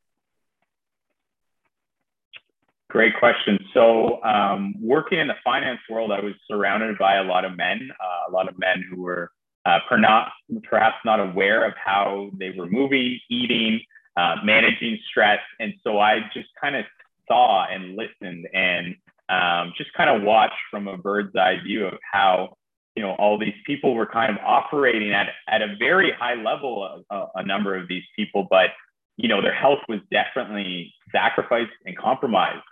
Great 2.89 3.13
question. 3.19 3.59
So, 3.73 4.21
um, 4.23 4.73
working 4.81 5.19
in 5.19 5.27
the 5.27 5.35
finance 5.43 5.79
world, 5.89 6.11
I 6.11 6.21
was 6.21 6.33
surrounded 6.49 6.97
by 6.97 7.17
a 7.17 7.23
lot 7.23 7.45
of 7.45 7.55
men, 7.55 7.89
uh, 7.91 8.29
a 8.29 8.31
lot 8.31 8.49
of 8.49 8.57
men 8.57 8.83
who 8.89 9.03
were 9.03 9.31
uh, 9.65 9.77
perhaps 9.87 10.97
not 11.05 11.19
aware 11.19 11.65
of 11.65 11.73
how 11.83 12.31
they 12.39 12.49
were 12.49 12.65
moving, 12.65 13.19
eating, 13.29 13.81
uh, 14.17 14.37
managing 14.43 14.97
stress. 15.07 15.39
And 15.59 15.73
so 15.83 15.99
I 15.99 16.21
just 16.33 16.49
kind 16.59 16.75
of 16.75 16.85
saw 17.27 17.65
and 17.67 17.95
listened 17.95 18.47
and 18.53 18.95
um, 19.29 19.73
just 19.77 19.93
kind 19.93 20.09
of 20.09 20.23
watched 20.23 20.55
from 20.71 20.87
a 20.87 20.97
bird's 20.97 21.35
eye 21.35 21.57
view 21.63 21.85
of 21.85 21.93
how 22.11 22.57
you 22.95 23.03
know 23.03 23.11
all 23.13 23.37
these 23.37 23.53
people 23.65 23.95
were 23.95 24.05
kind 24.05 24.31
of 24.31 24.37
operating 24.43 25.13
at 25.13 25.27
at 25.47 25.61
a 25.61 25.75
very 25.77 26.11
high 26.11 26.35
level 26.35 27.03
a, 27.09 27.25
a 27.35 27.45
number 27.45 27.75
of 27.75 27.87
these 27.87 28.03
people 28.15 28.47
but 28.49 28.71
you 29.19 29.27
know 29.27 29.41
their 29.41 29.53
health 29.53 29.79
was 29.89 29.99
definitely 30.11 30.93
sacrificed 31.11 31.71
and 31.85 31.97
compromised. 31.97 32.63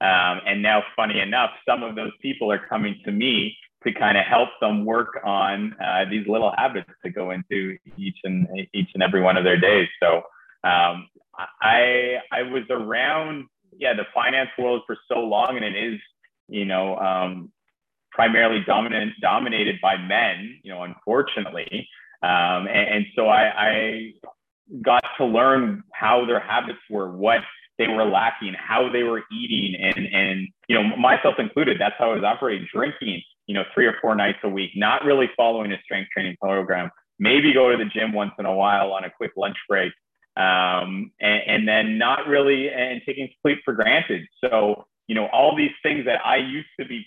Um, 0.00 0.40
and 0.46 0.60
now 0.60 0.82
funny 0.96 1.20
enough 1.20 1.50
some 1.66 1.84
of 1.84 1.94
those 1.94 2.10
people 2.20 2.50
are 2.50 2.66
coming 2.68 2.96
to 3.04 3.12
me 3.12 3.56
to 3.84 3.92
kind 3.92 4.18
of 4.18 4.24
help 4.24 4.48
them 4.60 4.84
work 4.84 5.20
on 5.24 5.74
uh, 5.80 6.04
these 6.10 6.26
little 6.26 6.52
habits 6.56 6.90
to 7.04 7.10
go 7.10 7.30
into 7.30 7.76
each 7.96 8.18
and 8.24 8.48
each 8.74 8.90
and 8.94 9.02
every 9.02 9.20
one 9.20 9.36
of 9.36 9.44
their 9.44 9.56
days. 9.56 9.88
So 10.02 10.22
um, 10.64 11.08
I 11.60 12.16
I 12.32 12.42
was 12.42 12.64
around 12.68 13.46
yeah 13.78 13.94
the 13.94 14.04
finance 14.12 14.50
world 14.58 14.82
for 14.86 14.96
so 15.08 15.20
long, 15.20 15.56
and 15.56 15.64
it 15.64 15.76
is 15.76 16.00
you 16.48 16.64
know 16.64 16.96
um, 16.96 17.52
primarily 18.12 18.62
dominant 18.66 19.12
dominated 19.20 19.76
by 19.80 19.96
men. 19.96 20.60
You 20.62 20.72
know, 20.72 20.82
unfortunately, 20.82 21.88
um, 22.22 22.68
and, 22.68 22.88
and, 22.94 23.06
so 23.16 23.26
I, 23.26 23.42
I 23.42 24.12
got 24.80 25.04
to 25.18 25.24
learn 25.24 25.82
how 25.92 26.24
their 26.24 26.40
habits 26.40 26.78
were, 26.88 27.10
what 27.10 27.40
they 27.78 27.88
were 27.88 28.04
lacking, 28.04 28.54
how 28.54 28.90
they 28.92 29.02
were 29.02 29.22
eating, 29.32 29.74
and 29.80 30.06
and 30.06 30.48
you 30.68 30.76
know 30.76 30.96
myself 30.96 31.36
included. 31.38 31.78
That's 31.80 31.94
how 31.98 32.12
I 32.12 32.14
was 32.14 32.24
operating, 32.24 32.68
drinking. 32.72 33.22
You 33.46 33.54
know, 33.54 33.64
three 33.74 33.86
or 33.86 33.94
four 34.00 34.14
nights 34.14 34.38
a 34.44 34.48
week, 34.48 34.70
not 34.76 35.04
really 35.04 35.28
following 35.36 35.72
a 35.72 35.80
strength 35.82 36.10
training 36.12 36.36
program. 36.40 36.90
Maybe 37.18 37.52
go 37.52 37.70
to 37.70 37.76
the 37.76 37.90
gym 37.90 38.12
once 38.12 38.32
in 38.38 38.46
a 38.46 38.54
while 38.54 38.92
on 38.92 39.04
a 39.04 39.10
quick 39.10 39.32
lunch 39.36 39.56
break, 39.68 39.92
um, 40.36 41.10
and, 41.20 41.42
and, 41.46 41.68
then 41.68 41.98
not 41.98 42.26
really 42.26 42.70
and 42.70 43.02
taking 43.04 43.28
sleep 43.42 43.58
for 43.64 43.74
granted. 43.74 44.22
So, 44.42 44.86
you 45.06 45.14
know, 45.14 45.26
all 45.26 45.56
these 45.56 45.72
things 45.82 46.04
that 46.06 46.20
I 46.24 46.36
used 46.36 46.68
to 46.78 46.86
be 46.86 47.04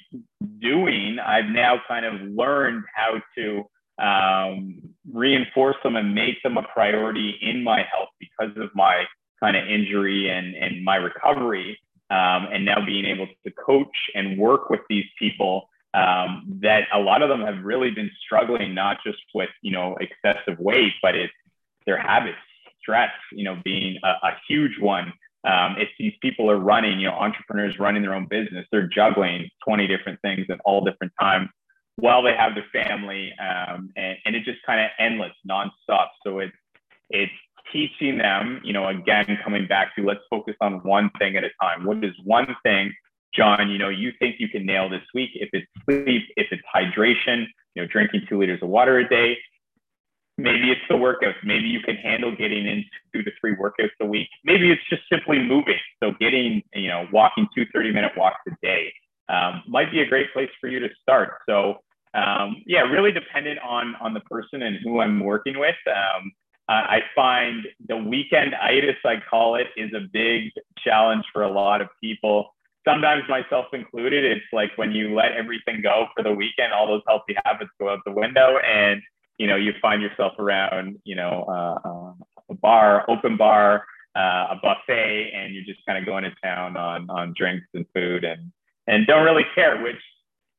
doing, 0.60 1.18
I've 1.20 1.46
now 1.46 1.82
kind 1.88 2.06
of 2.06 2.22
learned 2.22 2.84
how 2.94 3.22
to 3.38 3.64
um, 4.04 4.82
reinforce 5.12 5.78
them 5.84 5.96
and 5.96 6.14
make 6.14 6.42
them 6.44 6.58
a 6.58 6.64
priority 6.64 7.38
in 7.42 7.64
my 7.64 7.78
health 7.78 8.10
because 8.20 8.56
of 8.58 8.70
my 8.76 9.06
kind 9.42 9.56
of 9.56 9.68
injury 9.68 10.30
and, 10.30 10.56
and 10.56 10.84
my 10.84 10.98
recovery. 10.98 11.80
Um, 12.12 12.48
and 12.54 12.64
now 12.66 12.86
being 12.86 13.06
able 13.06 13.26
to 13.26 13.52
coach 13.54 13.98
and 14.14 14.38
work 14.38 14.70
with 14.70 14.82
these 14.90 15.06
people 15.18 15.68
um, 15.96 16.60
that 16.62 16.84
a 16.94 17.00
lot 17.00 17.24
of 17.24 17.30
them 17.30 17.42
have 17.42 17.64
really 17.64 17.90
been 17.90 18.12
struggling, 18.24 18.76
not 18.76 18.98
just 19.04 19.18
with, 19.34 19.50
you 19.62 19.72
know, 19.72 19.98
excessive 20.00 20.60
weight, 20.60 20.94
but 21.02 21.16
it's 21.16 21.34
their 21.88 22.00
habits 22.00 22.38
stress, 22.86 23.10
you 23.32 23.44
know, 23.44 23.60
being 23.64 23.98
a, 24.04 24.08
a 24.08 24.38
huge 24.48 24.80
one. 24.80 25.12
Um, 25.46 25.76
if 25.78 25.90
these 26.00 26.14
people 26.22 26.50
are 26.50 26.58
running, 26.58 27.00
you 27.00 27.08
know, 27.08 27.14
entrepreneurs 27.14 27.80
running 27.80 28.02
their 28.02 28.16
own 28.16 28.28
business, 28.28 28.66
they're 28.72 28.88
juggling 28.88 29.50
20 29.68 29.88
different 29.88 30.20
things 30.22 30.48
at 30.50 30.60
all 30.66 30.84
different 30.84 31.14
times 31.20 31.50
while 31.98 32.24
they 32.24 32.34
have 32.36 32.54
their 32.56 32.66
family. 32.74 33.32
Um, 33.40 33.92
and, 33.96 34.18
and 34.26 34.36
it's 34.36 34.46
just 34.46 34.60
kind 34.66 34.82
of 34.82 34.88
endless, 35.00 35.34
nonstop. 35.50 36.08
So 36.26 36.40
it's, 36.40 36.56
it's 37.10 37.32
teaching 37.72 38.18
them, 38.18 38.62
you 38.64 38.74
know, 38.74 38.88
again, 38.88 39.38
coming 39.44 39.68
back 39.68 39.96
to 39.96 40.04
let's 40.04 40.22
focus 40.30 40.56
on 40.62 40.84
one 40.84 41.10
thing 41.20 41.36
at 41.36 41.44
a 41.44 41.50
time. 41.62 41.86
What 41.86 42.04
is 42.04 42.14
one 42.24 42.56
thing, 42.64 42.94
John, 43.34 43.70
you 43.70 43.78
know, 43.78 43.90
you 43.90 44.12
think 44.20 44.36
you 44.40 44.50
can 44.50 44.66
nail 44.66 44.90
this 44.90 45.04
week? 45.14 45.32
If 45.36 45.50
it's 45.54 45.68
sleep, 45.86 46.24
if 46.38 46.48
it's 46.52 46.62
hydration, 46.74 47.46
you 47.76 47.84
know, 47.84 47.88
drinking 47.88 48.24
two 48.30 48.40
liters 48.40 48.62
of 48.62 48.70
water 48.70 48.98
a 48.98 49.08
day, 49.08 49.38
Maybe 50.38 50.70
it's 50.70 50.82
the 50.90 50.96
workouts. 50.96 51.36
Maybe 51.44 51.68
you 51.68 51.80
can 51.80 51.96
handle 51.96 52.36
getting 52.36 52.68
in 52.68 52.84
two 53.14 53.24
to 53.24 53.32
three 53.40 53.56
workouts 53.56 53.92
a 54.02 54.06
week. 54.06 54.28
Maybe 54.44 54.70
it's 54.72 54.82
just 54.90 55.04
simply 55.10 55.40
moving. 55.40 55.80
So 56.04 56.12
getting, 56.20 56.62
you 56.74 56.90
know, 56.90 57.08
walking 57.14 57.48
two 57.56 57.66
30 57.74 57.94
minute 57.94 58.12
walks 58.18 58.42
a 58.48 58.52
day 58.62 58.94
um, 59.30 59.64
might 59.68 59.92
be 59.92 60.02
a 60.02 60.06
great 60.06 60.34
place 60.34 60.50
for 60.60 60.68
you 60.68 60.80
to 60.80 60.90
start. 61.02 61.40
So 61.48 61.80
um, 62.14 62.64
yeah, 62.66 62.82
really 62.82 63.12
dependent 63.12 63.60
on 63.60 63.96
on 64.02 64.14
the 64.14 64.22
person 64.22 64.62
and 64.62 64.78
who 64.84 65.02
I'm 65.02 65.20
working 65.20 65.60
with. 65.60 65.76
Um, 65.88 66.32
I 66.68 67.02
find 67.16 67.68
the 67.88 67.98
weekend 67.98 68.56
itis, 68.56 68.96
I 69.06 69.18
call 69.30 69.56
it, 69.56 69.68
is 69.78 69.92
a 69.94 70.08
big 70.12 70.52
challenge 70.84 71.24
for 71.32 71.44
a 71.44 71.52
lot 71.52 71.80
of 71.82 71.90
people. 72.02 72.56
Sometimes 72.88 73.24
myself 73.30 73.66
included. 73.74 74.26
It's 74.26 74.46
like 74.52 74.72
when 74.76 74.92
you 74.92 75.14
let 75.14 75.34
everything 75.34 75.82
go 75.84 76.08
for 76.16 76.24
the 76.24 76.32
weekend, 76.32 76.74
all 76.74 76.88
those 76.88 77.04
healthy 77.08 77.36
habits 77.46 77.70
go 77.80 77.90
out 77.90 78.00
the 78.06 78.12
window, 78.12 78.58
and 78.58 79.02
you 79.38 79.48
know 79.48 79.56
you 79.56 79.74
find 79.82 80.02
yourself 80.02 80.34
around, 80.40 81.00
you 81.04 81.16
know, 81.16 81.46
uh, 81.48 81.88
uh, 81.88 82.14
a 82.50 82.54
bar, 82.56 83.06
open 83.10 83.38
bar, 83.38 83.86
uh, 84.16 84.48
a 84.52 84.60
buffet, 84.62 85.32
and 85.36 85.54
you're 85.54 85.66
just 85.66 85.86
kind 85.86 85.98
of 85.98 86.06
going 86.06 86.24
to 86.24 86.32
town 86.44 86.78
on 86.78 87.10
on 87.10 87.34
drinks 87.38 87.68
and 87.74 87.86
food, 87.94 88.24
and 88.24 88.52
and 88.88 89.08
don't 89.08 89.26
really 89.26 89.46
care, 89.56 89.82
which 89.82 90.02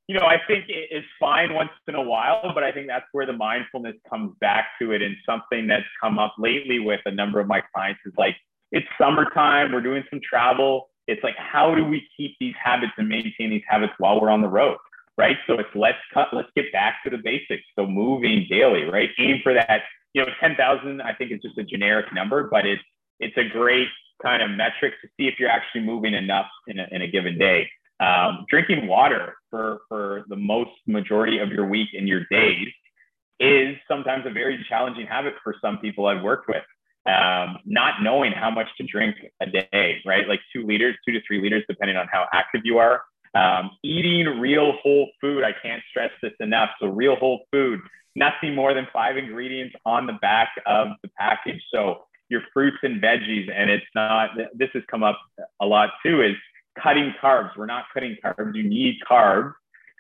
you 0.09 0.15
know, 0.15 0.25
I 0.25 0.37
think 0.47 0.67
it's 0.69 1.07
fine 1.19 1.53
once 1.53 1.71
in 1.89 1.97
a 1.97 2.03
while, 2.03 2.53
but 2.55 2.63
I 2.63 2.71
think 2.71 2.87
that's 2.87 3.07
where 3.11 3.27
the 3.27 3.33
mindfulness 3.33 3.97
comes 4.09 4.37
back 4.41 4.67
to 4.81 4.93
it. 4.93 5.03
And 5.03 5.17
something 5.27 5.67
that's 5.67 5.87
come 6.01 6.19
up 6.19 6.35
lately 6.39 6.79
with 6.79 7.01
a 7.07 7.11
number 7.11 7.41
of 7.41 7.49
my 7.49 7.61
clients 7.75 8.01
is 8.07 8.13
like, 8.17 8.37
it's 8.71 8.87
summertime, 9.01 9.73
we're 9.73 9.81
doing 9.81 10.05
some 10.09 10.21
travel. 10.23 10.91
It's 11.09 11.23
like, 11.25 11.35
how 11.37 11.75
do 11.75 11.85
we 11.85 12.07
keep 12.17 12.37
these 12.39 12.55
habits 12.63 12.93
and 12.99 13.09
maintain 13.09 13.51
these 13.51 13.63
habits 13.69 13.93
while 13.99 14.21
we're 14.21 14.31
on 14.31 14.43
the 14.43 14.49
road? 14.49 14.77
Right. 15.19 15.37
So 15.47 15.55
it's 15.55 15.69
let's 15.75 15.99
cut, 16.13 16.29
let's 16.33 16.51
get 16.55 16.71
back 16.73 16.97
to 17.05 17.11
the 17.11 17.17
basics. 17.17 17.63
So 17.75 17.87
moving 17.87 18.47
daily, 18.51 18.85
right? 18.85 19.09
Aim 19.19 19.41
for 19.43 19.55
that, 19.55 19.83
you 20.13 20.23
know, 20.23 20.29
10,000, 20.41 21.01
I 21.01 21.15
think 21.15 21.31
it's 21.31 21.43
just 21.43 21.57
a 21.57 21.65
generic 21.65 22.13
number, 22.13 22.49
but 22.51 22.67
it's, 22.67 22.83
it's 23.19 23.37
a 23.39 23.49
great 23.49 23.89
kind 24.23 24.43
of 24.43 24.51
metric 24.51 24.95
to 25.03 25.09
see 25.17 25.27
if 25.27 25.35
you're 25.39 25.49
actually 25.49 25.83
moving 25.83 26.15
enough 26.15 26.47
in 26.67 26.79
a, 26.79 26.87
in 26.91 27.03
a 27.03 27.07
given 27.09 27.39
day. 27.39 27.69
Um, 27.99 28.45
drinking 28.51 28.89
water 28.89 29.35
for, 29.49 29.79
for 29.89 30.25
the 30.29 30.37
most 30.37 30.71
majority 30.87 31.39
of 31.39 31.49
your 31.49 31.67
week 31.67 31.89
and 31.95 32.07
your 32.07 32.25
days 32.31 32.69
is 33.41 33.77
sometimes 33.89 34.25
a 34.27 34.31
very 34.31 34.65
challenging 34.69 35.07
habit 35.07 35.35
for 35.43 35.55
some 35.63 35.79
people 35.79 36.07
I've 36.07 36.23
worked 36.23 36.49
with. 36.49 36.65
Um, 37.07 37.59
not 37.65 38.03
knowing 38.03 38.33
how 38.33 38.51
much 38.51 38.67
to 38.79 38.87
drink 38.87 39.17
a 39.41 39.47
day, 39.47 40.03
right? 40.05 40.27
Like 40.27 40.41
two 40.53 40.67
liters, 40.67 40.97
two 41.07 41.13
to 41.13 41.21
three 41.27 41.41
liters, 41.41 41.63
depending 41.69 41.97
on 41.97 42.09
how 42.11 42.27
active 42.33 42.63
you 42.65 42.79
are. 42.79 43.03
Um, 43.37 43.71
eating 43.83 44.41
real 44.41 44.73
whole 44.83 45.11
food, 45.21 45.45
I 45.45 45.53
can't 45.63 45.83
stress 45.91 46.11
this 46.23 46.33
enough. 46.41 46.71
So, 46.81 46.87
real 46.87 47.17
whole 47.17 47.41
food, 47.53 47.81
nothing 48.15 48.55
more 48.55 48.73
than 48.73 48.87
five 48.93 49.17
ingredients 49.17 49.75
on 49.85 50.07
the 50.07 50.15
back 50.15 50.51
of 50.65 50.89
the 51.03 51.11
package. 51.19 51.63
So, 51.73 52.05
your 52.29 52.43
fruits 52.53 52.79
and 52.83 53.01
veggies, 53.01 53.51
and 53.55 53.71
it's 53.71 53.87
not, 53.95 54.31
this 54.55 54.71
has 54.75 54.83
come 54.91 55.03
up 55.03 55.19
a 55.61 55.67
lot 55.67 55.91
too, 56.05 56.23
is 56.23 56.35
cutting 56.83 57.15
carbs. 57.23 57.51
We're 57.57 57.67
not 57.67 57.85
cutting 57.93 58.17
carbs. 58.25 58.55
You 58.55 58.69
need 58.69 58.97
carbs. 59.09 59.53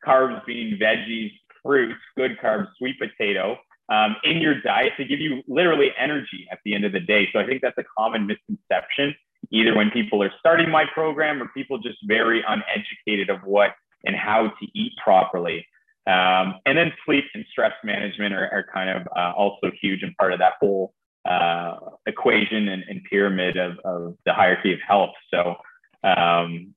Carbs 0.05 0.45
being 0.47 0.79
veggies, 0.79 1.33
fruits, 1.63 2.01
good 2.17 2.39
carbs, 2.43 2.69
sweet 2.79 2.97
potato 2.99 3.59
um, 3.89 4.17
in 4.25 4.39
your 4.39 4.61
diet 4.61 4.93
to 4.97 5.05
give 5.05 5.21
you 5.21 5.43
literally 5.47 5.91
energy 5.99 6.47
at 6.51 6.59
the 6.65 6.75
end 6.75 6.85
of 6.85 6.93
the 6.93 7.01
day. 7.01 7.29
So 7.33 7.39
I 7.39 7.47
think 7.47 7.63
that's 7.63 7.79
a 7.79 7.85
common 7.97 8.27
misconception, 8.27 9.15
either 9.51 9.75
when 9.75 9.91
people 9.91 10.23
are 10.23 10.33
starting 10.39 10.71
my 10.71 10.85
program 10.93 11.43
or 11.43 11.49
people 11.49 11.79
just 11.79 11.99
very 12.05 12.43
uneducated 12.47 13.31
of 13.31 13.43
what 13.45 13.73
and 14.05 14.17
how 14.17 14.49
to 14.49 14.67
eat 14.75 14.93
properly. 15.03 15.67
Um, 16.07 16.61
and 16.67 16.79
then 16.79 16.93
sleep 17.05 17.25
and 17.35 17.45
stress 17.51 17.73
management 17.83 18.33
are, 18.33 18.49
are 18.53 18.67
kind 18.73 18.91
of 18.91 19.09
uh, 19.17 19.33
also 19.37 19.73
huge 19.81 20.03
and 20.03 20.17
part 20.17 20.33
of 20.33 20.39
that 20.39 20.55
whole 20.61 20.95
uh, 21.29 21.77
equation 22.07 22.69
and, 22.69 22.85
and 22.89 23.03
pyramid 23.11 23.57
of, 23.57 23.79
of 23.85 24.17
the 24.25 24.33
hierarchy 24.33 24.73
of 24.73 24.79
health. 24.87 25.15
So 25.33 25.57
um, 26.05 26.75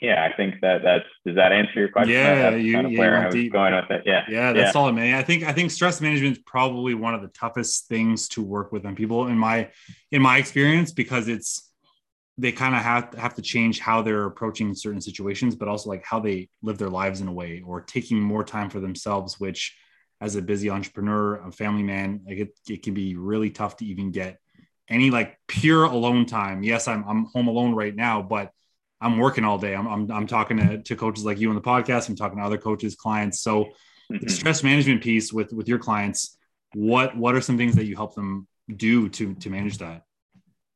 yeah, 0.00 0.28
I 0.30 0.36
think 0.36 0.60
that 0.60 0.82
that's 0.82 1.06
does 1.24 1.36
that 1.36 1.52
answer 1.52 1.80
your 1.80 1.88
question? 1.88 2.12
Yeah, 2.12 2.50
that's 2.50 2.62
you, 2.62 2.74
kind 2.74 2.86
of 2.86 2.92
yeah, 2.92 2.98
where 2.98 3.16
I 3.16 3.26
was 3.26 3.34
deep. 3.34 3.50
going 3.50 3.74
with 3.74 3.90
it. 3.90 4.02
Yeah, 4.04 4.24
Yeah, 4.28 4.52
that's 4.52 4.72
solid, 4.72 4.94
man. 4.94 5.14
I 5.14 5.22
think 5.22 5.44
I 5.44 5.52
think 5.52 5.70
stress 5.70 6.02
management 6.02 6.36
is 6.36 6.42
probably 6.44 6.92
one 6.92 7.14
of 7.14 7.22
the 7.22 7.28
toughest 7.28 7.88
things 7.88 8.28
to 8.30 8.42
work 8.42 8.72
with 8.72 8.84
on 8.84 8.94
people 8.94 9.26
in 9.28 9.38
my 9.38 9.70
in 10.12 10.20
my 10.20 10.36
experience 10.36 10.92
because 10.92 11.28
it's 11.28 11.65
they 12.38 12.52
kind 12.52 12.74
of 12.74 12.82
have 12.82 13.14
have 13.14 13.34
to 13.34 13.42
change 13.42 13.80
how 13.80 14.02
they're 14.02 14.26
approaching 14.26 14.74
certain 14.74 15.00
situations, 15.00 15.54
but 15.54 15.68
also 15.68 15.88
like 15.88 16.04
how 16.04 16.20
they 16.20 16.48
live 16.62 16.78
their 16.78 16.90
lives 16.90 17.20
in 17.20 17.28
a 17.28 17.32
way 17.32 17.62
or 17.66 17.80
taking 17.80 18.20
more 18.20 18.44
time 18.44 18.68
for 18.68 18.80
themselves, 18.80 19.40
which 19.40 19.76
as 20.20 20.36
a 20.36 20.42
busy 20.42 20.70
entrepreneur, 20.70 21.36
a 21.46 21.52
family 21.52 21.82
man, 21.82 22.22
like 22.26 22.38
it, 22.38 22.58
it 22.68 22.82
can 22.82 22.94
be 22.94 23.16
really 23.16 23.50
tough 23.50 23.76
to 23.78 23.86
even 23.86 24.10
get 24.10 24.38
any 24.88 25.10
like 25.10 25.38
pure 25.46 25.84
alone 25.84 26.26
time. 26.26 26.62
Yes, 26.62 26.88
I'm 26.88 27.04
I'm 27.08 27.24
home 27.26 27.48
alone 27.48 27.74
right 27.74 27.94
now, 27.94 28.22
but 28.22 28.50
I'm 29.00 29.18
working 29.18 29.44
all 29.44 29.58
day. 29.58 29.74
I'm 29.74 29.86
I'm, 29.86 30.10
I'm 30.10 30.26
talking 30.26 30.58
to, 30.58 30.82
to 30.82 30.96
coaches 30.96 31.24
like 31.24 31.38
you 31.38 31.48
on 31.48 31.54
the 31.54 31.62
podcast. 31.62 32.08
I'm 32.08 32.16
talking 32.16 32.38
to 32.38 32.44
other 32.44 32.58
coaches, 32.58 32.94
clients. 32.96 33.40
So 33.40 33.66
the 34.10 34.26
Mhm. 34.26 34.30
stress 34.30 34.62
management 34.62 35.02
piece 35.02 35.32
with 35.32 35.52
with 35.52 35.68
your 35.68 35.78
clients, 35.78 36.38
what 36.74 37.16
what 37.16 37.34
are 37.34 37.40
some 37.40 37.56
things 37.58 37.74
that 37.76 37.86
you 37.86 37.96
help 37.96 38.14
them 38.14 38.46
do 38.74 39.08
to 39.10 39.34
to 39.34 39.50
manage 39.50 39.78
that? 39.78 40.02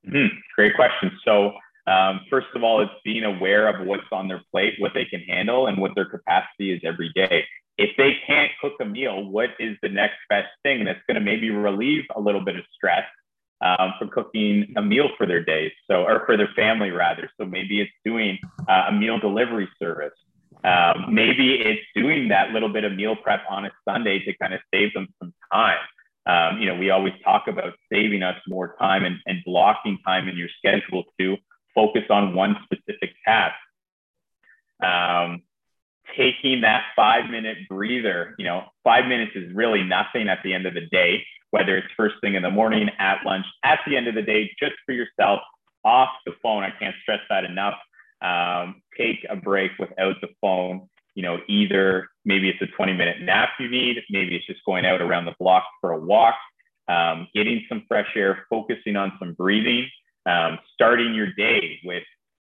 Mhm. 0.06 0.28
Great 0.60 0.76
question. 0.76 1.10
So, 1.24 1.54
um, 1.86 2.20
first 2.28 2.48
of 2.54 2.62
all, 2.62 2.82
it's 2.82 2.92
being 3.02 3.24
aware 3.24 3.66
of 3.66 3.86
what's 3.86 4.04
on 4.12 4.28
their 4.28 4.42
plate, 4.50 4.74
what 4.76 4.92
they 4.92 5.06
can 5.06 5.20
handle, 5.20 5.68
and 5.68 5.78
what 5.78 5.92
their 5.94 6.04
capacity 6.04 6.74
is 6.74 6.82
every 6.84 7.10
day. 7.14 7.46
If 7.78 7.96
they 7.96 8.18
can't 8.26 8.52
cook 8.60 8.74
a 8.78 8.84
meal, 8.84 9.24
what 9.24 9.48
is 9.58 9.78
the 9.80 9.88
next 9.88 10.18
best 10.28 10.50
thing 10.62 10.84
that's 10.84 11.00
going 11.06 11.14
to 11.14 11.22
maybe 11.22 11.48
relieve 11.48 12.04
a 12.14 12.20
little 12.20 12.44
bit 12.44 12.56
of 12.56 12.64
stress 12.74 13.06
um, 13.64 13.94
for 13.98 14.06
cooking 14.08 14.74
a 14.76 14.82
meal 14.82 15.08
for 15.16 15.26
their 15.26 15.42
days? 15.42 15.72
So, 15.90 16.02
or 16.02 16.26
for 16.26 16.36
their 16.36 16.50
family 16.54 16.90
rather. 16.90 17.30
So 17.40 17.46
maybe 17.46 17.80
it's 17.80 17.92
doing 18.04 18.38
uh, 18.68 18.88
a 18.88 18.92
meal 18.92 19.18
delivery 19.18 19.70
service. 19.78 20.12
Um, 20.62 21.06
maybe 21.08 21.54
it's 21.54 21.86
doing 21.94 22.28
that 22.28 22.50
little 22.50 22.68
bit 22.68 22.84
of 22.84 22.92
meal 22.92 23.16
prep 23.16 23.40
on 23.48 23.64
a 23.64 23.70
Sunday 23.88 24.22
to 24.26 24.36
kind 24.36 24.52
of 24.52 24.60
save 24.74 24.92
them 24.92 25.08
some 25.22 25.32
time. 25.50 25.78
Um, 26.26 26.61
you 26.61 26.66
know, 26.66 26.76
we 26.76 26.90
always 26.90 27.14
talk 27.24 27.48
about 27.48 27.74
saving 27.92 28.22
us 28.22 28.37
more 28.46 28.76
time 28.78 29.04
and, 29.04 29.16
and 29.26 29.38
blocking 29.44 29.98
time 30.06 30.28
in 30.28 30.37
your 30.37 30.48
schedule 30.59 31.04
to 31.18 31.37
focus 31.74 32.04
on 32.11 32.35
one 32.35 32.56
specific 32.64 33.11
task. 33.26 33.54
Um, 34.83 35.42
taking 36.16 36.62
that 36.62 36.85
five 36.96 37.30
minute 37.30 37.59
breather, 37.68 38.35
you 38.38 38.44
know, 38.44 38.64
five 38.85 39.06
minutes 39.06 39.33
is 39.35 39.52
really 39.54 39.83
nothing 39.83 40.28
at 40.28 40.38
the 40.44 40.52
end 40.52 40.66
of 40.66 40.74
the 40.74 40.87
day, 40.90 41.24
whether 41.50 41.76
it's 41.76 41.88
first 41.96 42.16
thing 42.20 42.35
in 42.35 42.42
the 42.42 42.50
morning, 42.50 42.88
at 42.98 43.18
lunch, 43.24 43.46
at 43.64 43.80
the 43.87 43.96
end 43.96 44.09
of 44.09 44.14
the 44.14 44.22
day, 44.22 44.50
just 44.59 44.74
for 44.87 44.92
yourself, 44.92 45.40
off 45.85 46.11
the 46.26 46.33
phone. 46.42 46.62
I 46.62 46.70
can't 46.78 46.94
stress 47.02 47.20
that 47.30 47.44
enough. 47.44 47.74
Um, 48.22 48.83
take 48.96 49.24
a 49.30 49.37
break 49.37 49.72
without 49.78 50.16
the 50.20 50.28
phone. 50.40 50.88
You 51.14 51.22
know, 51.22 51.38
either 51.48 52.09
maybe 52.24 52.48
it's 52.48 52.61
a 52.62 52.66
20 52.76 52.92
minute 52.92 53.20
nap 53.20 53.50
you 53.59 53.70
need, 53.70 53.96
maybe 54.11 54.37
it's 54.37 54.46
just 54.46 54.61
going 54.64 54.85
out 54.85 55.00
around 55.00 55.24
the 55.24 55.35
block 55.38 55.64
for 55.80 55.92
a 55.92 55.98
walk, 55.98 56.35
um, 56.88 57.28
getting 57.35 57.64
some 57.68 57.85
fresh 57.88 58.09
air, 58.16 58.46
focusing 58.50 58.96
on 58.96 59.12
some 59.18 59.35
breathing, 59.35 59.88
um, 60.26 60.59
starting 60.74 61.14
your 61.14 61.33
day 61.33 61.80
with, 61.85 62.02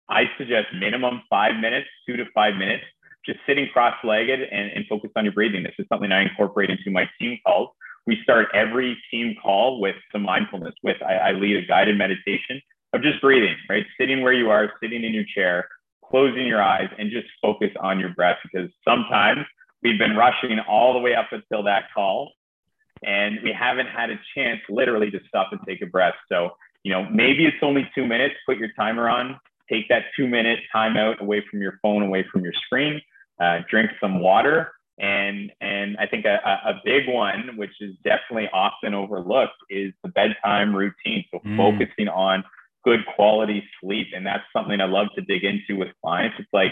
I 0.10 0.24
suggest 0.38 0.68
minimum 0.78 1.22
five 1.30 1.60
minutes, 1.60 1.88
two 2.06 2.18
to 2.18 2.26
five 2.34 2.56
minutes, 2.56 2.84
just 3.26 3.40
sitting 3.48 3.68
cross 3.72 3.96
legged 4.04 4.42
and, 4.42 4.72
and 4.72 4.86
focus 4.88 5.12
on 5.16 5.24
your 5.24 5.34
breathing. 5.34 5.64
This 5.64 5.76
is 5.80 5.86
something 5.88 6.12
I 6.12 6.24
incorporate 6.24 6.70
into 6.70 6.92
my 6.92 7.10
team 7.20 7.38
calls. 7.46 7.70
We 8.08 8.18
start 8.24 8.48
every 8.54 8.98
team 9.12 9.36
call 9.42 9.80
with 9.80 9.96
some 10.12 10.24
mindfulness, 10.24 10.74
with 10.84 10.98
I, 11.04 11.14
I 11.14 11.32
lead 11.34 11.56
a 11.56 11.66
guided 11.66 11.98
meditation 11.98 12.62
of 12.94 13.02
just 13.04 13.22
breathing, 13.22 13.56
right? 13.70 13.86
Sitting 14.00 14.22
where 14.22 14.34
you 14.34 14.50
are, 14.50 14.74
sitting 14.82 15.04
in 15.04 15.14
your 15.14 15.24
chair, 15.34 15.68
closing 16.04 16.48
your 16.48 16.62
eyes, 16.62 16.90
and 16.98 17.12
just 17.12 17.28
focus 17.42 17.70
on 17.80 18.00
your 18.00 18.10
breath 18.10 18.38
because 18.44 18.70
sometimes 18.86 19.46
we've 19.84 20.00
been 20.00 20.15
rushing 20.15 20.60
all 20.60 20.94
the 20.94 21.00
way 21.00 21.15
up 21.15 21.30
until 21.32 21.63
that 21.63 21.86
call 21.94 22.32
and 23.04 23.39
we 23.44 23.52
haven't 23.52 23.88
had 23.88 24.10
a 24.12 24.20
chance 24.36 24.62
literally 24.70 25.10
to 25.12 25.20
stop 25.28 25.52
and 25.52 25.60
take 25.67 25.82
a 25.82 25.86
breath. 25.86 26.13
So, 26.30 26.52
you 26.84 26.91
know, 26.91 27.08
maybe 27.10 27.46
it's 27.46 27.58
only 27.62 27.89
two 27.96 28.06
minutes, 28.06 28.36
put 28.46 28.58
your 28.58 28.70
timer 28.78 29.10
on, 29.10 29.39
take 29.70 29.88
that 29.89 30.04
two 30.15 30.28
minute 30.28 30.60
timeout 30.76 31.20
away 31.20 31.44
from 31.50 31.62
your 31.62 31.80
phone, 31.82 32.04
away 32.04 32.26
from 32.32 32.44
your 32.44 32.54
screen, 32.54 33.02
uh, 33.41 33.60
drink 33.70 33.89
some 34.00 34.20
water. 34.20 34.72
And, 35.00 35.52
and 35.62 35.98
I 35.98 36.06
think 36.06 36.26
a, 36.26 36.36
a 36.46 36.80
big 36.86 37.08
one, 37.08 37.58
which 37.58 37.72
is 37.80 37.96
definitely 38.04 38.50
often 38.54 38.94
overlooked, 38.94 39.58
is 39.70 39.94
the 40.04 40.10
bedtime 40.10 40.76
routine. 40.76 41.26
So 41.32 41.39
Mm. 41.43 41.58
focusing 41.58 42.08
on 42.08 42.43
good 42.84 42.99
quality 43.16 43.64
sleep. 43.82 44.08
And 44.16 44.26
that's 44.26 44.43
something 44.53 44.80
I 44.80 44.86
love 44.86 45.08
to 45.16 45.22
dig 45.22 45.43
into 45.43 45.76
with 45.76 45.89
clients. 46.03 46.36
It's 46.39 46.53
like, 46.53 46.72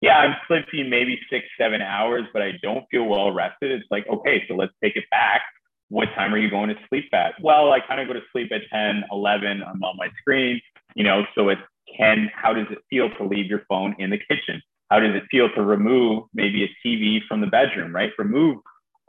yeah, 0.00 0.16
I'm 0.18 0.36
sleeping 0.48 0.88
maybe 0.88 1.18
six, 1.30 1.44
seven 1.58 1.82
hours, 1.82 2.24
but 2.32 2.42
I 2.42 2.52
don't 2.62 2.84
feel 2.90 3.04
well 3.04 3.32
rested. 3.32 3.70
It's 3.70 3.86
like, 3.90 4.06
okay, 4.08 4.44
so 4.48 4.54
let's 4.54 4.72
take 4.82 4.96
it 4.96 5.04
back. 5.10 5.42
What 5.88 6.06
time 6.14 6.32
are 6.32 6.38
you 6.38 6.48
going 6.48 6.68
to 6.68 6.76
sleep 6.88 7.12
at? 7.12 7.34
Well, 7.42 7.72
I 7.72 7.80
kind 7.80 8.00
of 8.00 8.06
go 8.06 8.14
to 8.14 8.22
sleep 8.32 8.50
at 8.52 8.62
10, 8.72 9.04
11. 9.10 9.62
I'm 9.62 9.82
on 9.82 9.96
my 9.96 10.08
screen, 10.20 10.60
you 10.94 11.04
know, 11.04 11.24
so 11.34 11.48
it's 11.48 11.60
can, 11.96 12.30
how 12.34 12.54
does 12.54 12.66
it 12.70 12.78
feel 12.88 13.10
to 13.18 13.24
leave 13.24 13.46
your 13.46 13.62
phone 13.68 13.96
in 13.98 14.10
the 14.10 14.18
kitchen? 14.18 14.62
How 14.90 15.00
does 15.00 15.14
it 15.14 15.24
feel 15.30 15.48
to 15.54 15.62
remove 15.62 16.24
maybe 16.32 16.64
a 16.64 16.86
TV 16.86 17.18
from 17.28 17.40
the 17.40 17.46
bedroom, 17.46 17.94
right? 17.94 18.10
Remove 18.18 18.58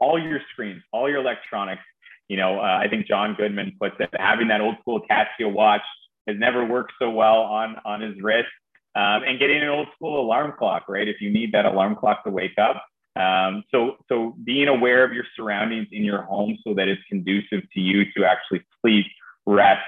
all 0.00 0.18
your 0.20 0.40
screens, 0.52 0.82
all 0.92 1.08
your 1.08 1.20
electronics. 1.20 1.82
You 2.28 2.36
know, 2.36 2.58
uh, 2.58 2.80
I 2.82 2.88
think 2.88 3.06
Jon 3.06 3.34
Goodman 3.34 3.76
puts 3.80 3.96
it, 4.00 4.10
having 4.18 4.48
that 4.48 4.60
old 4.60 4.76
school 4.80 5.00
Casio 5.10 5.52
watch 5.52 5.82
has 6.26 6.36
never 6.38 6.64
worked 6.64 6.92
so 7.00 7.10
well 7.10 7.40
on, 7.42 7.76
on 7.84 8.00
his 8.00 8.14
wrist. 8.20 8.48
Um, 8.94 9.22
and 9.26 9.38
getting 9.38 9.62
an 9.62 9.68
old 9.68 9.88
school 9.94 10.20
alarm 10.20 10.52
clock, 10.58 10.84
right? 10.88 11.08
If 11.08 11.20
you 11.20 11.30
need 11.30 11.52
that 11.52 11.64
alarm 11.64 11.96
clock 11.96 12.24
to 12.24 12.30
wake 12.30 12.58
up, 12.58 12.84
Um, 13.14 13.64
so, 13.70 13.96
so 14.08 14.34
being 14.42 14.68
aware 14.68 15.04
of 15.04 15.12
your 15.12 15.24
surroundings 15.36 15.88
in 15.92 16.02
your 16.02 16.22
home 16.22 16.56
so 16.64 16.72
that 16.74 16.88
it's 16.88 17.02
conducive 17.08 17.62
to 17.74 17.80
you 17.80 18.04
to 18.16 18.24
actually 18.24 18.62
sleep, 18.80 19.06
rest, 19.44 19.82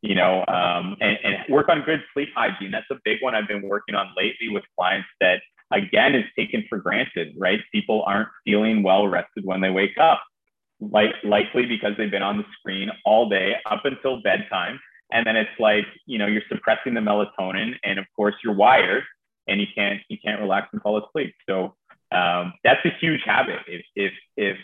you 0.00 0.14
know, 0.14 0.44
um, 0.48 0.96
and, 1.00 1.18
and 1.22 1.36
work 1.48 1.68
on 1.68 1.82
good 1.82 2.02
sleep 2.12 2.30
hygiene. 2.34 2.70
That's 2.70 2.90
a 2.90 2.98
big 3.04 3.18
one 3.20 3.34
I've 3.34 3.48
been 3.48 3.68
working 3.68 3.94
on 3.94 4.06
lately 4.16 4.48
with 4.48 4.64
clients 4.78 5.08
that 5.20 5.40
again 5.70 6.14
is 6.14 6.24
taken 6.34 6.64
for 6.68 6.78
granted, 6.78 7.34
right? 7.38 7.60
People 7.72 8.02
aren't 8.06 8.28
feeling 8.44 8.82
well 8.82 9.06
rested 9.06 9.44
when 9.44 9.60
they 9.60 9.70
wake 9.70 9.98
up, 9.98 10.22
like 10.80 11.12
likely 11.24 11.66
because 11.66 11.92
they've 11.96 12.10
been 12.10 12.22
on 12.22 12.38
the 12.38 12.44
screen 12.58 12.90
all 13.04 13.28
day 13.28 13.56
up 13.66 13.84
until 13.84 14.22
bedtime. 14.22 14.80
And 15.12 15.26
then 15.26 15.36
it's 15.36 15.50
like, 15.58 15.84
you 16.06 16.18
know, 16.18 16.26
you're 16.26 16.42
suppressing 16.48 16.94
the 16.94 17.00
melatonin 17.00 17.74
and 17.84 17.98
of 17.98 18.06
course 18.16 18.34
you're 18.42 18.54
wired 18.54 19.04
and 19.46 19.60
you 19.60 19.66
can't, 19.74 20.00
you 20.08 20.18
can't 20.24 20.40
relax 20.40 20.68
and 20.72 20.82
fall 20.82 21.04
asleep. 21.04 21.34
So 21.48 21.74
um, 22.10 22.54
that's 22.64 22.84
a 22.84 22.90
huge 23.00 23.20
habit. 23.24 23.60
If, 23.66 23.84
if, 23.94 24.12
if 24.36 24.56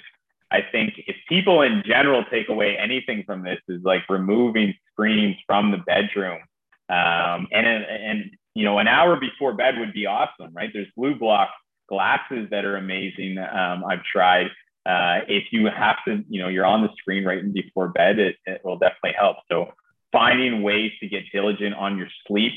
I 0.50 0.60
think 0.72 0.94
if 0.96 1.16
people 1.28 1.62
in 1.62 1.82
general 1.86 2.24
take 2.30 2.48
away 2.48 2.76
anything 2.78 3.24
from 3.26 3.42
this 3.42 3.58
is 3.68 3.82
like 3.82 4.02
removing 4.08 4.74
screens 4.92 5.36
from 5.46 5.70
the 5.70 5.78
bedroom 5.78 6.40
um, 6.88 7.48
and, 7.52 7.66
and 7.66 8.30
you 8.54 8.64
know, 8.64 8.78
an 8.78 8.88
hour 8.88 9.20
before 9.20 9.52
bed 9.54 9.78
would 9.78 9.92
be 9.92 10.06
awesome, 10.06 10.52
right? 10.52 10.70
There's 10.72 10.88
blue 10.96 11.14
block 11.14 11.50
glasses 11.88 12.48
that 12.50 12.64
are 12.64 12.76
amazing. 12.76 13.38
Um, 13.38 13.84
I've 13.84 14.02
tried. 14.02 14.46
Uh, 14.86 15.20
if 15.28 15.44
you 15.52 15.66
have 15.66 15.96
to, 16.06 16.24
you 16.28 16.40
know, 16.40 16.48
you're 16.48 16.64
on 16.64 16.82
the 16.82 16.88
screen 16.98 17.24
right 17.24 17.52
before 17.52 17.88
bed, 17.88 18.18
it, 18.18 18.36
it 18.46 18.62
will 18.64 18.78
definitely 18.78 19.12
help. 19.18 19.36
So 19.50 19.72
finding 20.12 20.62
ways 20.62 20.92
to 21.00 21.08
get 21.08 21.24
diligent 21.32 21.74
on 21.74 21.98
your 21.98 22.08
sleep, 22.26 22.52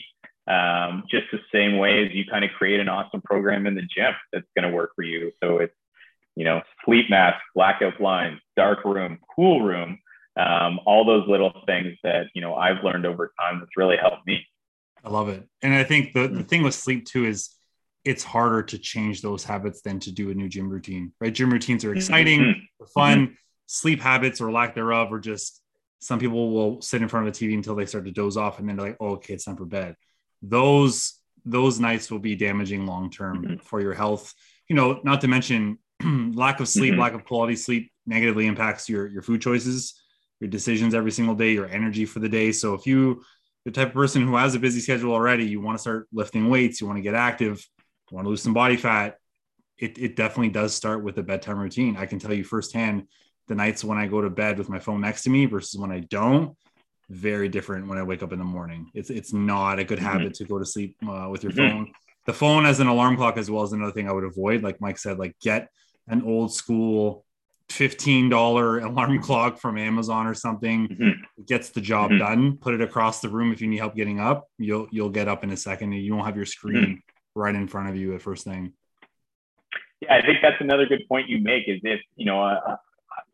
um, 0.47 1.04
just 1.10 1.26
the 1.32 1.39
same 1.52 1.78
way 1.78 2.06
as 2.06 2.12
you 2.14 2.26
kind 2.26 2.43
of 2.43 2.52
create 2.52 2.80
an 2.80 2.89
awesome 2.89 3.22
program 3.22 3.68
in 3.68 3.76
the 3.76 3.82
gym 3.82 4.14
that's 4.32 4.47
going 4.56 4.70
to 4.70 4.76
work 4.76 4.91
for 4.95 5.04
you. 5.04 5.32
So 5.43 5.58
it's, 5.58 5.74
you 6.36 6.45
know, 6.45 6.62
sleep 6.86 7.10
mask, 7.10 7.39
blackout 7.56 7.97
blinds, 7.97 8.41
dark 8.56 8.86
room, 8.86 9.20
cool 9.36 9.62
room, 9.62 9.99
um, 10.38 10.80
all 10.86 11.06
those 11.06 11.28
little 11.28 11.54
things 11.66 11.97
that, 12.04 12.28
you 12.34 12.41
know, 12.41 12.56
I've 12.56 12.84
learned 12.84 13.06
over 13.06 13.34
time 13.39 13.60
that's 13.60 13.78
really 13.78 13.97
helped 13.97 14.26
me. 14.26 14.45
I 15.04 15.10
love 15.10 15.30
it. 15.30 15.47
And 15.62 15.74
I 15.74 15.84
think 15.84 16.14
the, 16.14 16.28
the 16.28 16.43
mm. 16.43 16.47
thing 16.47 16.64
with 16.64 16.74
sleep 16.74 17.06
too 17.06 17.26
is 17.26 17.49
it's 18.04 18.24
harder 18.24 18.64
to 18.64 18.78
change 18.78 19.22
those 19.22 19.43
habits 19.43 19.82
than 19.82 19.99
to 19.99 20.12
do 20.12 20.32
a 20.32 20.34
new 20.34 20.47
gym 20.49 20.70
routine, 20.70 21.12
right? 21.20 21.34
Gym 21.34 21.52
routines 21.52 21.86
are 21.86 21.93
exciting, 21.93 22.39
mm-hmm. 22.39 22.86
fun. 22.95 23.20
Mm-hmm. 23.20 23.34
Sleep 23.68 24.02
habits 24.02 24.41
or 24.41 24.52
lack 24.52 24.76
thereof 24.76 25.14
are 25.14 25.20
just 25.20 25.61
some 26.02 26.20
people 26.20 26.52
will 26.52 26.82
sit 26.82 27.02
in 27.02 27.08
front 27.08 27.28
of 27.28 27.34
the 27.34 27.47
TV 27.47 27.54
until 27.54 27.76
they 27.76 27.86
start 27.86 28.06
to 28.06 28.12
doze 28.12 28.36
off 28.36 28.60
and 28.60 28.68
then 28.68 28.76
they're 28.76 28.88
like, 28.88 28.97
oh, 28.99 29.12
okay, 29.12 29.36
it's 29.36 29.45
time 29.45 29.56
for 29.56 29.66
bed. 29.66 29.95
Those 30.41 31.20
those 31.45 31.80
nights 31.80 32.12
will 32.12 32.20
be 32.20 32.36
damaging 32.36 32.86
long 32.86 33.10
term 33.10 33.43
mm-hmm. 33.43 33.56
for 33.58 33.82
your 33.82 33.93
health. 33.93 34.34
You 34.68 34.76
know, 34.76 34.99
not 35.04 35.22
to 35.22 35.28
mention 35.28 35.78
lack 36.34 36.60
of 36.60 36.68
sleep, 36.68 36.93
mm-hmm. 36.93 37.02
lack 37.02 37.14
of 37.14 37.24
quality 37.24 37.56
sleep 37.56 37.91
negatively 38.06 38.47
impacts 38.47 38.89
your 38.89 39.08
your 39.08 39.22
food 39.22 39.41
choices, 39.41 40.02
your 40.39 40.49
decisions 40.49 40.95
every 40.95 41.12
single 41.12 41.36
day, 41.36 41.54
your 41.54 41.68
energy 41.68 42.06
for 42.06 42.20
the 42.20 42.30
day. 42.30 42.52
So 42.52 42.74
if 42.74 42.88
you 42.88 43.24
the 43.64 43.72
type 43.72 43.89
of 43.89 43.93
person 43.93 44.26
who 44.26 44.36
has 44.36 44.56
a 44.56 44.60
busy 44.60 44.80
schedule 44.80 45.14
already, 45.14 45.45
you 45.45 45.62
want 45.62 45.78
to 45.78 45.82
start 45.82 46.08
lifting 46.12 46.49
weights, 46.49 46.82
you 46.82 46.88
want 46.88 46.97
to 46.97 47.04
get 47.04 47.14
active, 47.14 47.64
you 48.10 48.16
want 48.16 48.26
to 48.26 48.30
lose 48.30 48.41
some 48.41 48.56
body 48.56 48.76
fat, 48.76 49.18
it, 49.78 49.99
it 49.99 50.16
definitely 50.16 50.49
does 50.49 50.74
start 50.74 51.04
with 51.04 51.18
a 51.20 51.24
bedtime 51.24 51.60
routine. 51.60 51.95
I 51.95 52.08
can 52.08 52.18
tell 52.18 52.34
you 52.34 52.43
firsthand 52.43 53.08
the 53.48 53.56
nights 53.56 53.84
when 53.84 53.98
I 53.98 54.08
go 54.08 54.22
to 54.22 54.30
bed 54.30 54.58
with 54.58 54.70
my 54.70 54.80
phone 54.80 55.02
next 55.02 55.24
to 55.24 55.30
me 55.30 55.46
versus 55.46 55.80
when 55.80 55.92
I 55.92 56.00
don't, 56.00 56.56
very 57.10 57.50
different 57.50 57.88
when 57.88 57.98
I 57.98 58.04
wake 58.04 58.24
up 58.24 58.34
in 58.34 58.39
the 58.39 58.46
morning. 58.46 58.89
It's 58.94 59.10
it's 59.10 59.34
not 59.34 59.80
a 59.80 59.84
good 59.84 60.00
mm-hmm. 60.00 60.08
habit 60.08 60.34
to 60.36 60.46
go 60.46 60.60
to 60.60 60.66
sleep 60.66 60.96
uh, 61.08 61.28
with 61.30 61.44
your 61.44 61.52
mm-hmm. 61.52 61.78
phone. 61.78 61.92
The 62.26 62.34
phone 62.34 62.66
as 62.66 62.80
an 62.80 62.88
alarm 62.88 63.18
clock 63.18 63.38
as 63.38 63.50
well 63.50 63.64
as 63.64 63.74
another 63.74 63.92
thing 63.92 64.08
I 64.08 64.12
would 64.12 64.24
avoid. 64.24 64.64
Like 64.64 64.80
Mike 64.80 64.98
said, 64.98 65.18
like 65.18 65.36
get 65.42 65.70
an 66.08 66.22
old 66.24 66.54
school 66.54 67.26
$15 67.70 68.84
alarm 68.86 69.22
clock 69.22 69.60
from 69.60 69.78
Amazon 69.78 70.28
or 70.28 70.34
something 70.34 70.88
mm-hmm. 70.88 71.44
gets 71.46 71.70
the 71.70 71.82
job 71.82 72.12
mm-hmm. 72.12 72.20
done. 72.20 72.58
Put 72.58 72.74
it 72.74 72.82
across 72.82 73.22
the 73.22 73.30
room 73.30 73.52
if 73.52 73.62
you 73.62 73.68
need 73.68 73.78
help 73.78 73.96
getting 73.96 74.20
up. 74.20 74.48
You'll 74.58 74.88
you'll 74.92 75.10
get 75.10 75.28
up 75.28 75.44
in 75.44 75.52
a 75.52 75.58
second 75.58 75.94
and 75.94 76.02
you 76.02 76.14
won't 76.14 76.26
have 76.26 76.36
your 76.36 76.46
screen 76.46 76.76
mm-hmm. 76.76 77.39
right 77.39 77.56
in 77.56 77.68
front 77.68 77.89
of 77.89 77.96
you 77.96 78.14
at 78.14 78.22
first 78.22 78.44
thing. 78.46 78.74
Yeah, 80.02 80.16
I 80.16 80.26
think 80.26 80.39
that's 80.42 80.60
another 80.60 80.86
good 80.86 81.08
point 81.08 81.30
you 81.30 81.39
make 81.39 81.68
is 81.68 81.80
if, 81.84 82.02
you 82.16 82.26
know, 82.26 82.44
uh, 82.44 82.76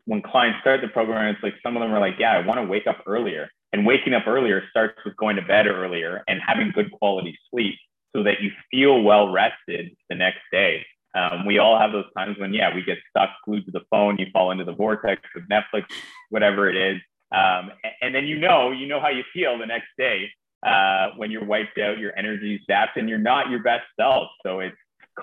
when 0.08 0.22
clients 0.22 0.58
start 0.62 0.80
the 0.80 0.88
program, 0.88 1.34
it's 1.34 1.42
like 1.42 1.52
some 1.62 1.76
of 1.76 1.82
them 1.82 1.92
are 1.92 2.00
like, 2.00 2.14
yeah, 2.18 2.32
I 2.32 2.44
want 2.44 2.58
to 2.58 2.66
wake 2.66 2.86
up 2.86 3.02
earlier. 3.06 3.48
And 3.74 3.84
waking 3.84 4.14
up 4.14 4.26
earlier 4.26 4.62
starts 4.70 4.98
with 5.04 5.14
going 5.18 5.36
to 5.36 5.42
bed 5.42 5.66
earlier 5.66 6.22
and 6.26 6.40
having 6.44 6.72
good 6.74 6.90
quality 6.90 7.38
sleep 7.50 7.74
so 8.16 8.22
that 8.22 8.40
you 8.40 8.50
feel 8.70 9.02
well 9.02 9.30
rested 9.30 9.94
the 10.08 10.16
next 10.16 10.40
day. 10.50 10.86
Um, 11.14 11.44
we 11.44 11.58
all 11.58 11.78
have 11.78 11.92
those 11.92 12.10
times 12.16 12.38
when, 12.38 12.54
yeah, 12.54 12.74
we 12.74 12.82
get 12.82 12.96
stuck 13.10 13.28
glued 13.44 13.66
to 13.66 13.70
the 13.70 13.82
phone, 13.90 14.16
you 14.18 14.26
fall 14.32 14.50
into 14.50 14.64
the 14.64 14.72
vortex 14.72 15.20
of 15.36 15.42
Netflix, 15.42 15.84
whatever 16.30 16.70
it 16.70 16.76
is. 16.76 17.02
Um, 17.30 17.72
and 18.00 18.14
then 18.14 18.24
you 18.24 18.38
know, 18.38 18.70
you 18.70 18.86
know 18.86 19.00
how 19.00 19.10
you 19.10 19.24
feel 19.34 19.58
the 19.58 19.66
next 19.66 19.88
day 19.98 20.30
uh, 20.66 21.08
when 21.16 21.30
you're 21.30 21.44
wiped 21.44 21.78
out, 21.78 21.98
your 21.98 22.16
energy 22.16 22.62
zapped, 22.68 22.96
and 22.96 23.10
you're 23.10 23.18
not 23.18 23.50
your 23.50 23.62
best 23.62 23.84
self. 24.00 24.28
So 24.42 24.60
it's 24.60 24.76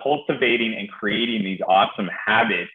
cultivating 0.04 0.76
and 0.76 0.88
creating 0.90 1.44
these 1.44 1.60
awesome 1.68 2.10
habits 2.28 2.70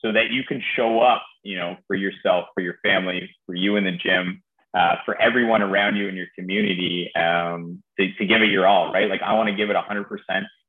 so 0.00 0.12
that 0.12 0.30
you 0.30 0.42
can 0.44 0.62
show 0.76 1.00
up, 1.00 1.22
you 1.44 1.56
know, 1.56 1.76
for 1.86 1.94
yourself, 1.94 2.46
for 2.54 2.62
your 2.62 2.76
family, 2.82 3.30
for 3.46 3.54
you 3.54 3.76
in 3.76 3.84
the 3.84 3.92
gym, 3.92 4.42
uh, 4.74 4.96
for 5.04 5.20
everyone 5.20 5.62
around 5.62 5.96
you 5.96 6.08
in 6.08 6.16
your 6.16 6.26
community 6.36 7.10
um, 7.14 7.82
to, 7.98 8.12
to 8.14 8.26
give 8.26 8.42
it 8.42 8.50
your 8.50 8.66
all, 8.66 8.92
right? 8.92 9.08
Like 9.08 9.22
I 9.22 9.34
want 9.34 9.48
to 9.48 9.54
give 9.54 9.70
it 9.70 9.76
100% 9.76 10.06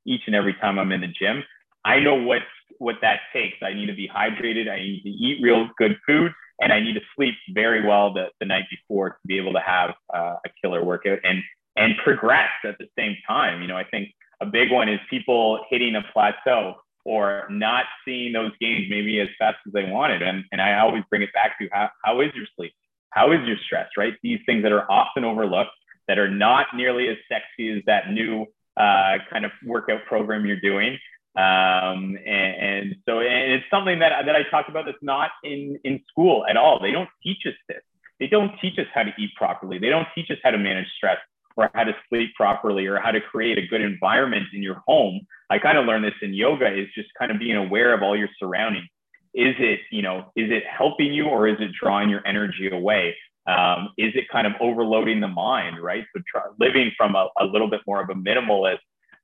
each 0.06 0.22
and 0.28 0.36
every 0.36 0.54
time 0.54 0.78
I'm 0.78 0.92
in 0.92 1.02
the 1.02 1.08
gym. 1.08 1.44
I 1.84 2.00
know 2.00 2.16
what 2.16 2.42
what 2.78 2.96
that 3.02 3.22
takes. 3.32 3.58
I 3.64 3.74
need 3.74 3.86
to 3.88 3.96
be 3.96 4.10
hydrated. 4.10 4.70
I 4.70 4.78
need 4.78 5.02
to 5.04 5.10
eat 5.10 5.42
real 5.42 5.70
good 5.78 5.98
food, 6.06 6.34
and 6.60 6.74
I 6.74 6.80
need 6.80 6.94
to 6.94 7.02
sleep 7.16 7.36
very 7.54 7.88
well 7.88 8.14
the, 8.14 8.28
the 8.40 8.46
night 8.46 8.66
before 8.70 9.12
to 9.12 9.28
be 9.28 9.38
able 9.38 9.54
to 9.54 9.60
have 9.60 9.92
uh, 10.14 10.36
a 10.46 10.50
killer 10.62 10.84
workout 10.84 11.20
and 11.24 11.42
and 11.78 11.96
progress 12.04 12.50
at 12.64 12.78
the 12.80 12.88
same 12.98 13.16
time. 13.28 13.62
You 13.62 13.68
know, 13.68 13.78
I 13.78 13.84
think 13.86 14.10
a 14.42 14.46
big 14.46 14.72
one 14.72 14.90
is 14.90 15.00
people 15.10 15.66
hitting 15.70 15.96
a 15.96 16.04
plateau 16.14 16.76
or 17.06 17.46
not 17.50 17.86
seeing 18.04 18.34
those 18.34 18.52
gains 18.60 18.88
maybe 18.90 19.20
as 19.22 19.28
fast 19.38 19.58
as 19.68 19.74
they 19.74 19.86
wanted. 19.86 20.22
And, 20.22 20.44
and 20.52 20.60
I 20.60 20.80
always 20.80 21.04
bring 21.10 21.22
it 21.22 21.32
back 21.34 21.58
to 21.60 21.70
how, 21.72 21.90
how 22.04 22.22
is 22.22 22.32
your 22.36 22.46
sleep? 22.56 22.74
How 23.12 23.32
is 23.32 23.40
your 23.46 23.58
stress, 23.66 23.88
right? 23.96 24.14
These 24.24 24.40
things 24.46 24.64
that 24.64 24.72
are 24.72 24.92
often 24.92 25.24
overlooked, 25.24 25.72
that 26.08 26.20
are 26.20 26.30
not 26.30 26.68
nearly 26.76 27.08
as 27.08 27.18
sexy 27.30 27.72
as 27.72 27.84
that 27.86 28.12
new 28.12 28.46
uh, 28.76 29.18
kind 29.32 29.46
of 29.46 29.52
workout 29.66 30.06
program 30.06 30.46
you're 30.46 30.60
doing. 30.60 30.98
Um, 31.38 32.18
and, 32.26 32.56
and, 32.56 32.96
so 33.08 33.20
and 33.20 33.54
it's 33.54 33.66
something 33.70 34.00
that, 34.00 34.26
that 34.26 34.36
I 34.36 34.44
talk 34.50 34.68
about 34.68 34.86
that's 34.86 34.98
not 35.02 35.32
in, 35.44 35.80
in 35.84 36.02
school 36.10 36.46
at 36.50 36.58
all. 36.58 36.80
They 36.82 36.92
don't 36.92 37.10
teach 37.24 37.44
us 37.46 37.54
this. 37.68 37.82
They 38.20 38.28
don't 38.28 38.52
teach 38.62 38.80
us 38.80 38.86
how 38.94 39.04
to 39.04 39.12
eat 39.18 39.32
properly. 39.36 39.78
They 39.78 39.90
don't 39.90 40.08
teach 40.16 40.32
us 40.32 40.38
how 40.44 40.52
to 40.52 40.58
manage 40.58 40.88
stress 40.98 41.18
or 41.56 41.70
how 41.74 41.84
to 41.84 41.96
sleep 42.10 42.34
properly 42.36 42.86
or 42.86 43.00
how 43.00 43.12
to 43.12 43.22
create 43.22 43.58
a 43.58 43.68
good 43.68 43.82
environment 43.82 44.46
in 44.54 44.62
your 44.62 44.82
home. 44.88 45.22
I 45.50 45.60
kind 45.60 45.78
of 45.78 45.86
learned 45.86 46.06
this 46.06 46.14
in 46.22 46.34
yoga 46.34 46.68
is 46.68 46.88
just 46.96 47.10
kind 47.18 47.32
of 47.32 47.40
being 47.40 47.56
aware 47.56 47.94
of 47.94 48.02
all 48.02 48.18
your 48.18 48.30
surroundings. 48.40 48.88
Is 49.34 49.56
it, 49.60 49.82
you 49.92 50.02
know, 50.02 50.32
is 50.36 50.50
it 50.52 50.64
helping 50.66 51.14
you 51.14 51.26
or 51.26 51.48
is 51.48 51.58
it 51.60 51.72
drawing 51.82 52.10
your 52.10 52.26
energy 52.26 52.70
away? 52.72 53.16
Um, 53.48 53.90
is 53.98 54.14
it 54.16 54.26
kind 54.32 54.48
of 54.48 54.54
overloading 54.60 55.20
the 55.20 55.28
mind, 55.28 55.82
right? 55.82 56.06
So 56.16 56.22
try, 56.30 56.44
living 56.60 56.92
from 56.98 57.16
a, 57.16 57.30
a 57.40 57.46
little 57.46 57.70
bit 57.70 57.82
more 57.86 58.02
of 58.02 58.10
a 58.10 58.14
minimalist 58.14 58.80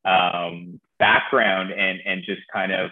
um, 0.05 0.79
background 0.99 1.71
and 1.71 1.99
and 2.05 2.23
just 2.23 2.41
kind 2.53 2.71
of 2.71 2.91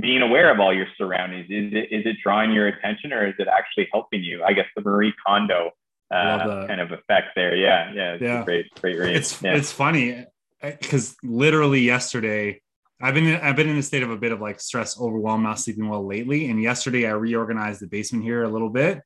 being 0.00 0.22
aware 0.22 0.50
of 0.52 0.58
all 0.60 0.74
your 0.74 0.86
surroundings. 0.96 1.46
Is 1.50 1.72
it 1.72 1.88
is 1.92 2.06
it 2.06 2.16
drawing 2.22 2.52
your 2.52 2.68
attention 2.68 3.12
or 3.12 3.26
is 3.26 3.34
it 3.38 3.48
actually 3.48 3.88
helping 3.92 4.22
you? 4.22 4.42
I 4.42 4.52
guess 4.52 4.66
the 4.74 4.82
Marie 4.82 5.12
Kondo 5.26 5.72
uh, 6.10 6.66
kind 6.66 6.80
of 6.80 6.92
effect 6.92 7.28
there. 7.34 7.54
Yeah, 7.54 7.92
yeah, 7.92 8.16
yeah. 8.20 8.44
great, 8.44 8.66
great 8.80 8.98
read. 8.98 9.16
It's 9.16 9.42
yeah. 9.42 9.54
it's 9.54 9.72
funny 9.72 10.24
because 10.62 11.16
literally 11.22 11.80
yesterday. 11.80 12.60
I've 13.00 13.14
been 13.14 13.40
I've 13.40 13.54
been 13.54 13.68
in 13.68 13.76
a 13.76 13.82
state 13.82 14.02
of 14.02 14.10
a 14.10 14.16
bit 14.16 14.32
of 14.32 14.40
like 14.40 14.58
stress, 14.58 14.98
overwhelm, 15.00 15.44
not 15.44 15.60
sleeping 15.60 15.88
well 15.88 16.04
lately. 16.04 16.50
And 16.50 16.60
yesterday 16.60 17.06
I 17.06 17.12
reorganized 17.12 17.80
the 17.80 17.86
basement 17.86 18.24
here 18.24 18.42
a 18.42 18.48
little 18.48 18.70
bit. 18.70 19.02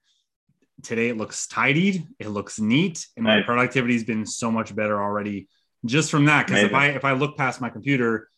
Today 0.83 1.11
it 1.11 1.19
looks 1.19 1.47
tidied, 1.47 2.07
it 2.19 2.29
looks 2.29 2.59
neat, 2.59 3.07
and 3.19 3.27
nice. 3.27 3.41
my 3.41 3.45
productivity 3.45 3.93
has 3.93 4.05
been 4.05 4.25
so 4.25 4.51
much 4.51 4.75
better 4.75 4.99
already 4.99 5.47
just 5.85 6.11
from 6.11 6.25
that. 6.25 6.47
Because 6.47 6.63
if 6.63 6.73
I 6.73 6.87
if 6.87 7.05
I 7.05 7.13
look 7.13 7.37
past 7.37 7.61
my 7.61 7.69
computer, 7.69 8.29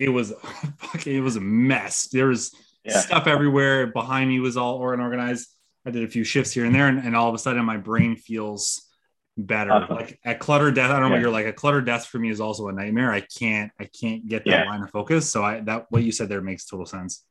it 0.00 0.08
was 0.08 0.32
it 1.06 1.22
was 1.22 1.36
a 1.36 1.40
mess. 1.40 2.08
There 2.08 2.28
was 2.28 2.54
yeah. 2.84 2.98
stuff 2.98 3.26
everywhere. 3.26 3.88
Behind 3.88 4.28
me 4.28 4.40
was 4.40 4.56
all 4.56 4.90
unorganized. 4.92 5.48
I 5.84 5.90
did 5.90 6.04
a 6.04 6.08
few 6.08 6.24
shifts 6.24 6.52
here 6.52 6.64
and 6.64 6.74
there, 6.74 6.88
and, 6.88 6.98
and 6.98 7.16
all 7.16 7.28
of 7.28 7.34
a 7.34 7.38
sudden 7.38 7.64
my 7.64 7.76
brain 7.76 8.16
feels 8.16 8.88
better. 9.36 9.72
Awesome. 9.72 9.96
Like 9.96 10.18
at 10.24 10.38
clutter 10.38 10.70
death, 10.70 10.90
I 10.90 10.94
don't 10.94 11.02
know 11.02 11.06
yeah. 11.08 11.12
what 11.14 11.20
you're 11.20 11.30
like. 11.30 11.46
A 11.46 11.52
clutter 11.52 11.80
death 11.80 12.06
for 12.06 12.18
me 12.18 12.30
is 12.30 12.40
also 12.40 12.68
a 12.68 12.72
nightmare. 12.72 13.12
I 13.12 13.20
can't 13.20 13.72
I 13.80 13.84
can't 13.84 14.28
get 14.28 14.44
that 14.44 14.50
yeah. 14.50 14.70
line 14.70 14.82
of 14.82 14.90
focus. 14.90 15.30
So 15.30 15.42
I 15.42 15.60
that 15.60 15.86
what 15.90 16.02
you 16.02 16.12
said 16.12 16.28
there 16.28 16.40
makes 16.40 16.66
total 16.66 16.86
sense. 16.86 17.24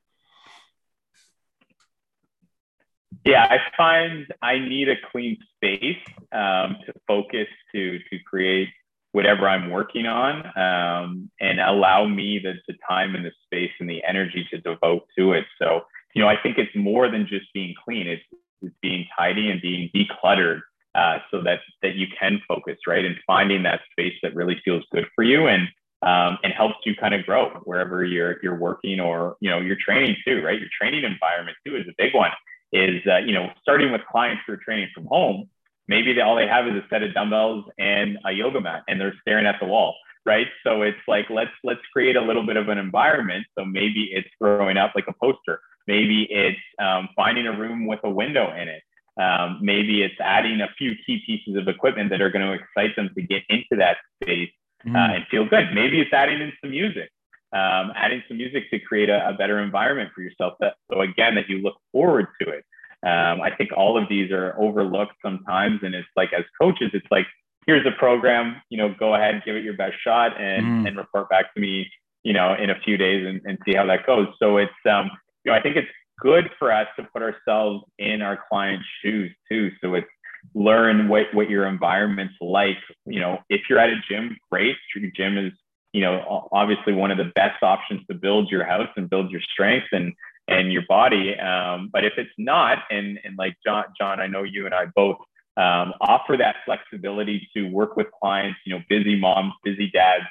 Yeah, 3.26 3.44
I 3.44 3.60
find 3.78 4.26
I 4.42 4.58
need 4.58 4.90
a 4.90 4.96
clean 5.12 5.38
space 5.56 5.98
um, 6.32 6.78
to 6.86 6.94
focus 7.08 7.48
to 7.74 8.00
to 8.00 8.20
create 8.26 8.70
whatever 9.12 9.48
I'm 9.48 9.70
working 9.70 10.06
on 10.08 10.46
um, 10.58 11.30
and 11.40 11.60
allow 11.60 12.08
me 12.08 12.40
the, 12.40 12.54
the 12.68 12.76
time 12.88 13.16
and 13.16 13.26
the 13.26 13.32
space 13.44 13.72
and 13.80 13.90
the 13.90 14.02
energy 14.08 14.48
to 14.52 14.58
devote 14.60 15.04
to 15.18 15.34
it. 15.34 15.46
So, 15.60 15.82
you 16.16 16.22
know, 16.22 16.28
I 16.28 16.36
think 16.42 16.58
it's 16.58 16.76
more 16.76 17.10
than 17.10 17.28
just 17.28 17.52
being 17.54 17.74
clean. 17.84 18.08
It's, 18.08 18.24
it's 18.62 18.76
being 18.82 19.06
tidy 19.18 19.50
and 19.50 19.62
being 19.62 19.90
decluttered 19.96 20.62
uh, 20.94 21.20
so 21.32 21.42
that 21.44 21.60
that 21.82 21.96
you 21.96 22.08
can 22.20 22.42
focus, 22.48 22.78
right? 22.88 23.04
And 23.06 23.16
finding 23.26 23.64
that 23.64 23.82
space 23.92 24.14
that 24.24 24.36
really 24.36 24.62
feels 24.64 24.84
good 24.92 25.06
for 25.16 25.24
you 25.24 25.48
and 25.48 25.68
um, 26.04 26.38
and 26.44 26.54
helps 26.54 26.78
you 26.86 26.96
kind 26.96 27.14
of 27.14 27.26
grow 27.26 27.50
wherever 27.64 28.04
you're 28.04 28.38
you're 28.44 28.58
working 28.58 29.00
or 29.00 29.38
you 29.40 29.50
know 29.50 29.60
you're 29.60 29.78
training 29.80 30.16
too, 30.26 30.42
right? 30.44 30.60
Your 30.60 30.70
training 30.80 31.04
environment 31.04 31.58
too 31.66 31.76
is 31.76 31.86
a 31.88 31.94
big 31.98 32.14
one. 32.14 32.32
Is 32.74 33.02
uh, 33.08 33.18
you 33.18 33.34
know 33.34 33.50
starting 33.62 33.92
with 33.92 34.02
clients 34.12 34.44
who 34.46 34.54
are 34.54 34.58
training 34.58 34.90
from 34.94 35.06
home 35.06 35.50
maybe 35.92 36.14
they, 36.14 36.22
all 36.22 36.36
they 36.38 36.48
have 36.48 36.68
is 36.68 36.76
a 36.76 36.86
set 36.90 37.04
of 37.04 37.14
dumbbells 37.14 37.66
and 37.78 38.18
a 38.26 38.32
yoga 38.32 38.62
mat 38.62 38.84
and 38.88 39.00
they're 39.00 39.14
staring 39.22 39.46
at 39.46 39.58
the 39.60 39.66
wall 39.66 39.96
right 40.26 40.48
so 40.64 40.82
it's 40.82 41.04
like 41.08 41.26
let's 41.30 41.52
let's 41.64 41.82
create 41.92 42.16
a 42.16 42.22
little 42.22 42.46
bit 42.46 42.56
of 42.56 42.70
an 42.70 42.78
environment 42.78 43.46
so 43.58 43.66
maybe 43.66 44.10
it's 44.14 44.30
throwing 44.40 44.78
up 44.78 44.94
like 44.96 45.06
a 45.08 45.14
poster 45.22 45.60
maybe 45.94 46.18
it's 46.30 46.66
um, 46.86 47.10
finding 47.16 47.46
a 47.48 47.56
room 47.64 47.80
with 47.92 48.00
a 48.04 48.10
window 48.22 48.46
in 48.62 48.68
it 48.76 48.84
um, 49.26 49.60
maybe 49.62 50.02
it's 50.04 50.20
adding 50.38 50.62
a 50.62 50.70
few 50.78 50.92
key 51.06 51.18
pieces 51.26 51.54
of 51.60 51.68
equipment 51.68 52.10
that 52.12 52.22
are 52.22 52.32
going 52.36 52.46
to 52.46 52.54
excite 52.54 52.96
them 52.96 53.10
to 53.16 53.22
get 53.22 53.42
into 53.50 53.76
that 53.84 53.98
space 54.22 54.54
uh, 54.86 54.90
mm. 54.90 55.16
and 55.16 55.22
feel 55.30 55.46
good 55.54 55.66
maybe 55.74 56.00
it's 56.00 56.14
adding 56.14 56.40
in 56.42 56.52
some 56.62 56.72
music 56.72 57.10
um, 57.54 57.92
adding 58.04 58.22
some 58.28 58.38
music 58.38 58.64
to 58.72 58.80
create 58.80 59.10
a, 59.10 59.20
a 59.30 59.34
better 59.34 59.60
environment 59.60 60.10
for 60.16 60.22
yourself 60.22 60.54
that, 60.62 60.76
so 60.90 61.02
again 61.02 61.36
that 61.36 61.50
you 61.50 61.58
look 61.62 61.78
forward 61.92 62.28
to 62.42 62.50
it 62.50 62.64
um, 63.04 63.42
I 63.42 63.50
think 63.58 63.72
all 63.76 64.02
of 64.02 64.08
these 64.10 64.32
are 64.32 64.56
overlooked 64.60 65.14
sometimes. 65.24 65.80
And 65.84 65.96
it's 65.96 66.08
like, 66.16 66.34
as 66.34 66.44
coaches, 66.62 66.92
it's 66.94 67.08
like, 67.10 67.26
here's 67.66 67.86
a 67.86 67.98
program, 67.98 68.62
you 68.70 68.78
know, 68.78 68.94
go 68.98 69.16
ahead, 69.16 69.42
give 69.46 69.56
it 69.56 69.64
your 69.64 69.76
best 69.76 69.96
shot 70.04 70.40
and, 70.40 70.66
mm. 70.66 70.88
and 70.88 70.98
report 70.98 71.30
back 71.30 71.54
to 71.56 71.60
me, 71.60 71.90
you 72.24 72.34
know, 72.34 72.54
in 72.54 72.70
a 72.70 72.80
few 72.86 72.98
days 72.98 73.26
and, 73.26 73.42
and 73.46 73.58
see 73.66 73.76
how 73.76 73.86
that 73.88 74.06
goes. 74.06 74.28
So 74.40 74.58
it's, 74.58 74.72
um, 74.90 75.10
you 75.44 75.52
know, 75.52 75.58
I 75.58 75.62
think 75.62 75.76
it's 75.76 75.88
good 76.20 76.50
for 76.60 76.72
us 76.72 76.88
to 76.98 77.08
put 77.14 77.22
ourselves 77.22 77.84
in 77.98 78.22
our 78.22 78.40
client's 78.50 78.86
shoes 79.04 79.32
too. 79.50 79.72
So 79.82 79.96
it's 79.96 80.08
learn 80.56 81.08
what, 81.08 81.28
what 81.34 81.50
your 81.50 81.68
environment's 81.68 82.36
like. 82.42 82.78
You 83.06 83.20
know, 83.20 83.40
if 83.50 83.62
you're 83.70 83.80
at 83.80 83.90
a 83.90 83.98
gym, 84.10 84.38
great. 84.52 84.76
Your 84.96 85.12
gym 85.16 85.38
is, 85.38 85.54
you 85.94 86.02
know, 86.02 86.50
obviously 86.52 86.94
one 86.94 87.12
of 87.12 87.18
the 87.18 87.32
best 87.36 87.62
options 87.62 88.02
to 88.08 88.16
build 88.16 88.50
your 88.50 88.66
house 88.66 88.90
and 88.96 89.10
build 89.10 89.32
your 89.32 89.42
strength. 89.54 89.88
And 89.92 90.14
and 90.48 90.72
your 90.72 90.84
body. 90.88 91.38
Um, 91.40 91.90
but 91.92 92.04
if 92.04 92.14
it's 92.18 92.32
not, 92.38 92.80
and, 92.90 93.20
and 93.24 93.38
like 93.38 93.56
John, 93.66 93.86
John, 93.98 94.20
I 94.20 94.28
know 94.28 94.44
you 94.44 94.66
and 94.66 94.76
I 94.76 94.86
both 94.96 95.18
um, 95.58 95.94
offer 96.02 96.38
that 96.38 96.58
flexibility 96.66 97.48
to 97.56 97.64
work 97.70 97.96
with 97.96 98.08
clients, 98.22 98.60
you 98.66 98.74
know, 98.74 98.82
busy 98.90 99.20
moms, 99.20 99.54
busy 99.64 99.90
dads 99.92 100.26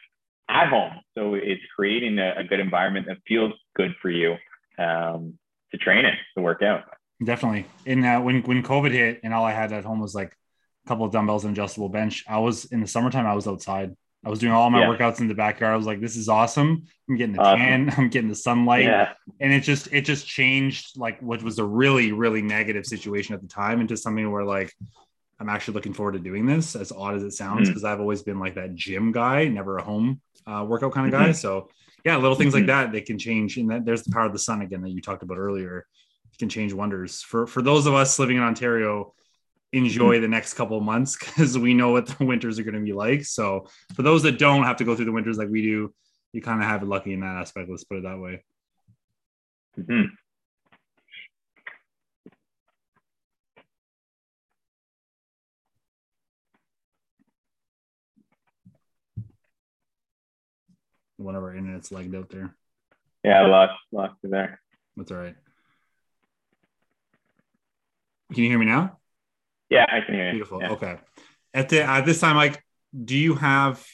at 0.49 0.69
home. 0.69 0.95
So 1.17 1.35
it's 1.35 1.63
creating 1.75 2.19
a, 2.19 2.35
a 2.39 2.45
good 2.45 2.61
environment 2.61 3.07
that 3.07 3.19
feels 3.27 3.53
good 3.77 3.95
for 4.01 4.11
you 4.11 4.37
um, 4.81 5.39
to 5.73 5.79
train 5.79 6.05
it, 6.05 6.15
to 6.37 6.43
work 6.43 6.63
out. 6.63 6.85
Definitely. 7.23 7.67
And 7.87 8.05
uh, 8.05 8.21
when, 8.21 8.43
when 8.43 8.63
COVID 8.63 8.93
hit 8.93 9.21
and 9.23 9.35
all 9.35 9.45
I 9.45 9.53
had 9.53 9.73
at 9.73 9.85
home 9.85 10.01
was 10.01 10.15
like 10.15 10.35
a 10.87 10.89
couple 10.89 11.05
of 11.05 11.13
dumbbells 11.13 11.45
and 11.45 11.53
adjustable 11.53 11.91
bench, 11.91 12.25
I 12.27 12.39
was 12.39 12.65
in 12.67 12.81
the 12.81 12.87
summertime, 12.87 13.27
I 13.27 13.35
was 13.35 13.47
outside 13.47 13.95
I 14.25 14.29
was 14.29 14.39
doing 14.39 14.53
all 14.53 14.69
my 14.69 14.81
yeah. 14.81 14.87
workouts 14.87 15.21
in 15.21 15.29
the 15.29 15.35
backyard. 15.35 15.73
I 15.73 15.77
was 15.77 15.87
like, 15.87 16.01
this 16.01 16.17
is 16.17 16.29
awesome. 16.29 16.87
I'm 17.09 17.17
getting 17.17 17.35
the 17.35 17.41
awesome. 17.41 17.59
tan, 17.59 17.95
I'm 17.97 18.09
getting 18.11 18.29
the 18.29 18.35
sunlight. 18.35 18.85
Yeah. 18.85 19.13
And 19.41 19.53
it 19.53 19.61
just 19.61 19.89
it 19.93 20.03
just 20.03 20.27
changed 20.27 20.99
like 20.99 21.21
what 21.23 21.43
was 21.43 21.59
a 21.59 21.65
really, 21.65 22.13
really 22.13 22.43
negative 22.43 22.85
situation 22.85 23.35
at 23.35 23.41
the 23.41 23.49
time 23.49 23.81
into 23.81 23.97
something 23.97 24.31
where 24.31 24.45
like 24.45 24.73
I'm 25.39 25.49
actually 25.49 25.75
looking 25.75 25.95
forward 25.95 26.13
to 26.13 26.19
doing 26.19 26.45
this, 26.45 26.77
as 26.77 26.93
odd 26.93 27.15
as 27.15 27.23
it 27.23 27.33
sounds, 27.33 27.69
because 27.69 27.83
mm-hmm. 27.83 27.93
I've 27.93 28.01
always 28.01 28.23
been 28.23 28.39
like 28.39 28.57
that 28.57 28.75
gym 28.75 29.11
guy, 29.11 29.49
never 29.49 29.79
a 29.79 29.83
home 29.83 30.21
uh, 30.47 30.67
workout 30.69 30.93
kind 30.93 31.07
of 31.07 31.19
guy. 31.19 31.29
Mm-hmm. 31.29 31.33
So 31.33 31.71
yeah, 32.05 32.17
little 32.17 32.37
things 32.37 32.55
mm-hmm. 32.55 32.67
like 32.67 32.67
that 32.67 32.93
they 32.93 33.01
can 33.01 33.19
change. 33.19 33.57
And 33.57 33.71
that 33.71 33.85
there's 33.85 34.03
the 34.03 34.13
power 34.13 34.27
of 34.27 34.33
the 34.33 34.39
sun 34.39 34.63
again 34.63 34.83
that 34.83 34.91
you 34.91 35.01
talked 35.01 35.23
about 35.23 35.39
earlier. 35.39 35.87
It 36.33 36.39
can 36.39 36.49
change 36.49 36.73
wonders. 36.73 37.23
For 37.23 37.47
for 37.47 37.63
those 37.63 37.87
of 37.87 37.95
us 37.95 38.19
living 38.19 38.37
in 38.37 38.43
Ontario, 38.43 39.15
enjoy 39.73 40.15
mm-hmm. 40.15 40.23
the 40.23 40.29
next 40.29 40.55
couple 40.55 40.77
of 40.77 40.83
months 40.83 41.17
because 41.17 41.59
we 41.59 41.75
know 41.75 41.91
what 41.93 42.07
the 42.07 42.25
winters 42.25 42.59
are 42.59 42.65
going 42.65 42.75
to 42.75 42.81
be 42.81 42.93
like. 42.93 43.25
So 43.25 43.69
for 43.95 44.03
those 44.03 44.23
that 44.25 44.39
don't 44.39 44.65
have 44.65 44.77
to 44.79 44.85
go 44.85 44.97
through 44.97 45.07
the 45.07 45.13
winters 45.13 45.39
like 45.39 45.49
we 45.49 45.63
do, 45.63 45.95
you 46.33 46.43
kind 46.43 46.63
of 46.63 46.69
have 46.69 46.83
it 46.83 46.89
lucky 46.89 47.13
in 47.13 47.21
that 47.21 47.37
aspect. 47.37 47.69
Let's 47.69 47.85
put 47.85 47.99
it 47.99 48.05
that 48.05 48.19
way. 48.19 48.45
Mm-hmm. 49.79 50.15
One 61.21 61.37
of 61.37 61.43
our 61.43 61.55
internet's 61.55 61.93
lagged 61.93 62.15
out 62.15 62.31
there. 62.31 62.55
Yeah, 63.25 63.43
I 63.43 63.47
lost 63.47 63.73
lost 63.93 64.15
you 64.23 64.31
there. 64.31 64.61
That's 64.97 65.11
all 65.11 65.19
right. 65.19 65.37
Can 68.33 68.45
you 68.45 68.51
hear 68.51 68.59
me 68.59 68.67
now? 68.67 68.99
Yeah, 69.69 69.87
I 69.89 70.01
can 70.01 70.15
hear 70.15 70.27
you. 70.27 70.33
Beautiful. 70.33 70.61
Yeah. 70.61 70.71
Okay. 70.71 70.97
At 71.53 71.69
the 71.69 71.83
at 71.83 72.07
this 72.07 72.21
time, 72.21 72.37
like, 72.37 72.65
do 73.05 73.17
you 73.17 73.35
have, 73.35 73.85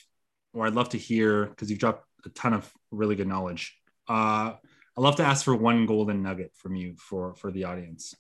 or 0.53 0.67
I'd 0.67 0.75
love 0.75 0.91
to 0.91 0.99
hear 0.99 1.47
because 1.47 1.71
you've 1.71 1.81
dropped 1.81 2.07
a 2.27 2.29
ton 2.31 2.53
of 2.53 2.71
really 2.91 3.15
good 3.15 3.29
knowledge. 3.29 3.77
Uh, 4.09 4.53
I'd 4.97 5.03
love 5.03 5.17
to 5.17 5.25
ask 5.25 5.45
for 5.45 5.55
one 5.55 5.87
golden 5.87 6.23
nugget 6.23 6.53
from 6.55 6.75
you 6.77 6.97
for 6.99 7.35
for 7.35 7.51
the 7.51 7.65
audience. 7.65 8.15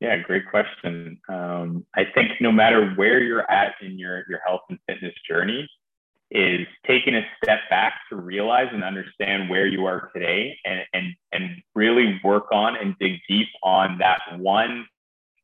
Yeah, 0.00 0.16
great 0.18 0.44
question. 0.50 1.20
Um, 1.28 1.86
I 1.94 2.04
think 2.14 2.32
no 2.40 2.50
matter 2.50 2.92
where 2.96 3.22
you're 3.22 3.48
at 3.50 3.74
in 3.80 3.98
your 3.98 4.24
your 4.28 4.40
health 4.44 4.62
and 4.68 4.78
fitness 4.88 5.14
journey, 5.28 5.68
is 6.34 6.66
taking 6.86 7.14
a 7.14 7.22
step 7.42 7.58
back 7.68 7.92
to 8.08 8.16
realize 8.16 8.68
and 8.72 8.82
understand 8.82 9.50
where 9.50 9.66
you 9.66 9.84
are 9.84 10.10
today 10.14 10.58
and, 10.64 10.80
and, 10.94 11.14
and 11.32 11.62
really 11.74 12.18
work 12.24 12.46
on 12.52 12.74
and 12.76 12.96
dig 12.98 13.20
deep 13.28 13.48
on 13.62 13.98
that 13.98 14.20
one 14.38 14.86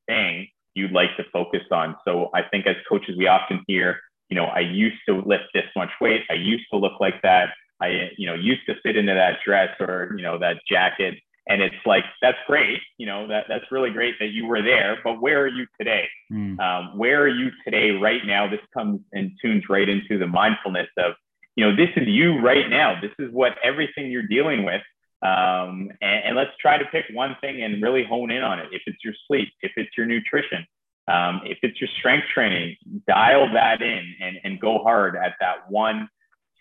thing 0.07 0.49
you'd 0.74 0.93
like 0.93 1.14
to 1.18 1.24
focus 1.30 1.61
on. 1.70 1.95
So 2.07 2.30
I 2.34 2.41
think 2.43 2.66
as 2.66 2.76
coaches, 2.89 3.16
we 3.18 3.26
often 3.26 3.62
hear, 3.66 4.01
you 4.30 4.36
know, 4.36 4.47
I 4.47 4.61
used 4.61 4.97
to 5.09 5.22
lift 5.26 5.45
this 5.53 5.64
much 5.76 5.91
weight. 6.01 6.22
I 6.30 6.34
used 6.34 6.64
to 6.72 6.78
look 6.78 7.01
like 7.01 7.20
that. 7.22 7.51
I, 7.80 8.11
you 8.16 8.26
know, 8.26 8.34
used 8.34 8.62
to 8.66 8.74
fit 8.82 8.97
into 8.97 9.12
that 9.12 9.39
dress 9.45 9.68
or, 9.80 10.14
you 10.16 10.22
know, 10.22 10.39
that 10.39 10.57
jacket 10.66 11.14
and 11.49 11.63
it's 11.63 11.75
like 11.87 12.05
that's 12.23 12.39
great 12.47 12.81
you 12.99 13.07
know 13.07 13.27
that 13.27 13.45
that's 13.49 13.65
really 13.71 13.91
great 13.91 14.15
that 14.21 14.29
you 14.29 14.47
were 14.47 14.63
there 14.63 14.99
but 15.03 15.21
where 15.21 15.41
are 15.43 15.49
you 15.49 15.67
today? 15.79 16.09
Mm. 16.33 16.59
um, 16.61 16.99
where 16.99 17.23
are 17.23 17.29
you 17.29 17.51
today 17.65 17.91
right 17.91 18.21
now? 18.27 18.49
This 18.49 18.61
comes 18.75 19.01
and 19.13 19.33
tunes 19.43 19.65
right 19.69 19.89
into 19.89 20.19
the 20.19 20.27
mindfulness 20.27 20.89
of 20.99 21.15
you 21.57 21.65
know 21.65 21.75
this 21.75 21.91
is 21.97 22.07
you 22.07 22.41
right 22.41 22.69
now. 22.69 23.01
This 23.01 23.13
is 23.19 23.33
what 23.33 23.53
everything 23.65 24.11
you're 24.11 24.27
dealing 24.27 24.65
with. 24.65 24.83
Um, 25.21 25.91
and, 26.01 26.27
and, 26.27 26.37
let's 26.37 26.53
try 26.61 26.79
to 26.79 26.85
pick 26.93 27.07
one 27.13 27.37
thing 27.41 27.61
and 27.61 27.83
really 27.83 28.05
hone 28.05 28.31
in 28.31 28.45
on 28.45 28.61
it. 28.61 28.69
If 28.71 28.83
it's 28.87 28.99
your 29.03 29.15
sleep 29.27 29.49
if 29.63 29.73
it's 29.77 29.91
your 29.97 30.07
nutrition 30.07 30.65
um, 31.09 31.41
if 31.45 31.59
it's 31.63 31.81
your 31.81 31.89
strength 31.99 32.27
training 32.33 32.77
dial 33.07 33.53
that 33.53 33.83
in 33.83 34.15
and, 34.21 34.37
and 34.45 34.61
go 34.61 34.79
hard 34.79 35.17
at 35.17 35.35
that 35.41 35.71
one 35.71 36.09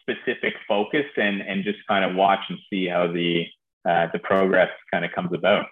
specific 0.01 0.53
focus 0.67 1.05
and 1.17 1.41
and 1.41 1.63
just 1.63 1.79
kind 1.87 2.05
of 2.05 2.15
watch 2.15 2.39
and 2.49 2.57
see 2.69 2.87
how 2.87 3.11
the 3.11 3.45
uh, 3.85 4.07
the 4.11 4.19
progress 4.19 4.69
kind 4.91 5.05
of 5.05 5.11
comes 5.11 5.33
about. 5.33 5.65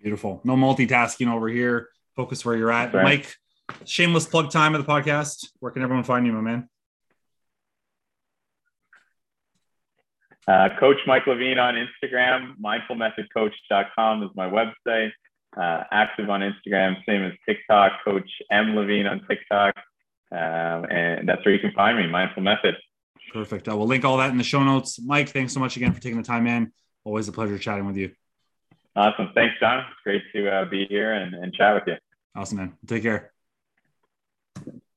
Beautiful. 0.00 0.40
No 0.44 0.54
multitasking 0.54 1.32
over 1.32 1.48
here. 1.48 1.88
Focus 2.14 2.44
where 2.44 2.56
you're 2.56 2.72
at. 2.72 2.92
Right. 2.92 3.04
Mike, 3.04 3.34
shameless 3.84 4.26
plug 4.26 4.50
time 4.50 4.74
of 4.74 4.84
the 4.84 4.90
podcast. 4.90 5.48
Where 5.60 5.72
can 5.72 5.82
everyone 5.82 6.04
find 6.04 6.26
you, 6.26 6.32
my 6.32 6.40
man? 6.40 6.68
Uh, 10.46 10.68
Coach 10.78 10.98
Mike 11.06 11.26
Levine 11.26 11.58
on 11.58 11.74
Instagram. 11.74 12.54
Mindfulmethodcoach.com 12.62 14.22
is 14.22 14.30
my 14.34 14.48
website. 14.48 15.12
Uh, 15.56 15.84
active 15.90 16.28
on 16.28 16.40
Instagram, 16.40 16.96
same 17.06 17.24
as 17.24 17.32
TikTok. 17.48 17.92
Coach 18.04 18.28
M 18.50 18.74
Levine 18.74 19.06
on 19.06 19.24
TikTok, 19.28 19.74
um, 20.32 20.84
and 20.90 21.28
that's 21.28 21.44
where 21.44 21.54
you 21.54 21.60
can 21.60 21.72
find 21.72 21.96
me. 21.96 22.08
Mindful 22.08 22.42
Method. 22.42 22.76
Perfect. 23.32 23.68
I 23.68 23.74
will 23.74 23.86
link 23.86 24.04
all 24.04 24.16
that 24.18 24.30
in 24.30 24.36
the 24.36 24.44
show 24.44 24.62
notes. 24.62 25.00
Mike, 25.00 25.28
thanks 25.28 25.52
so 25.52 25.60
much 25.60 25.76
again 25.76 25.92
for 25.92 26.00
taking 26.00 26.18
the 26.18 26.24
time 26.24 26.46
in. 26.46 26.72
Always 27.04 27.28
a 27.28 27.32
pleasure 27.32 27.58
chatting 27.58 27.86
with 27.86 27.96
you. 27.96 28.12
Awesome. 28.96 29.30
Thanks, 29.34 29.54
John. 29.60 29.80
It's 29.80 30.00
great 30.02 30.22
to 30.34 30.48
uh, 30.48 30.64
be 30.64 30.86
here 30.86 31.12
and, 31.12 31.34
and 31.34 31.52
chat 31.52 31.74
with 31.74 31.84
you. 31.86 31.96
Awesome, 32.34 32.58
man. 32.58 32.74
Take 32.86 33.02
care. 33.02 33.33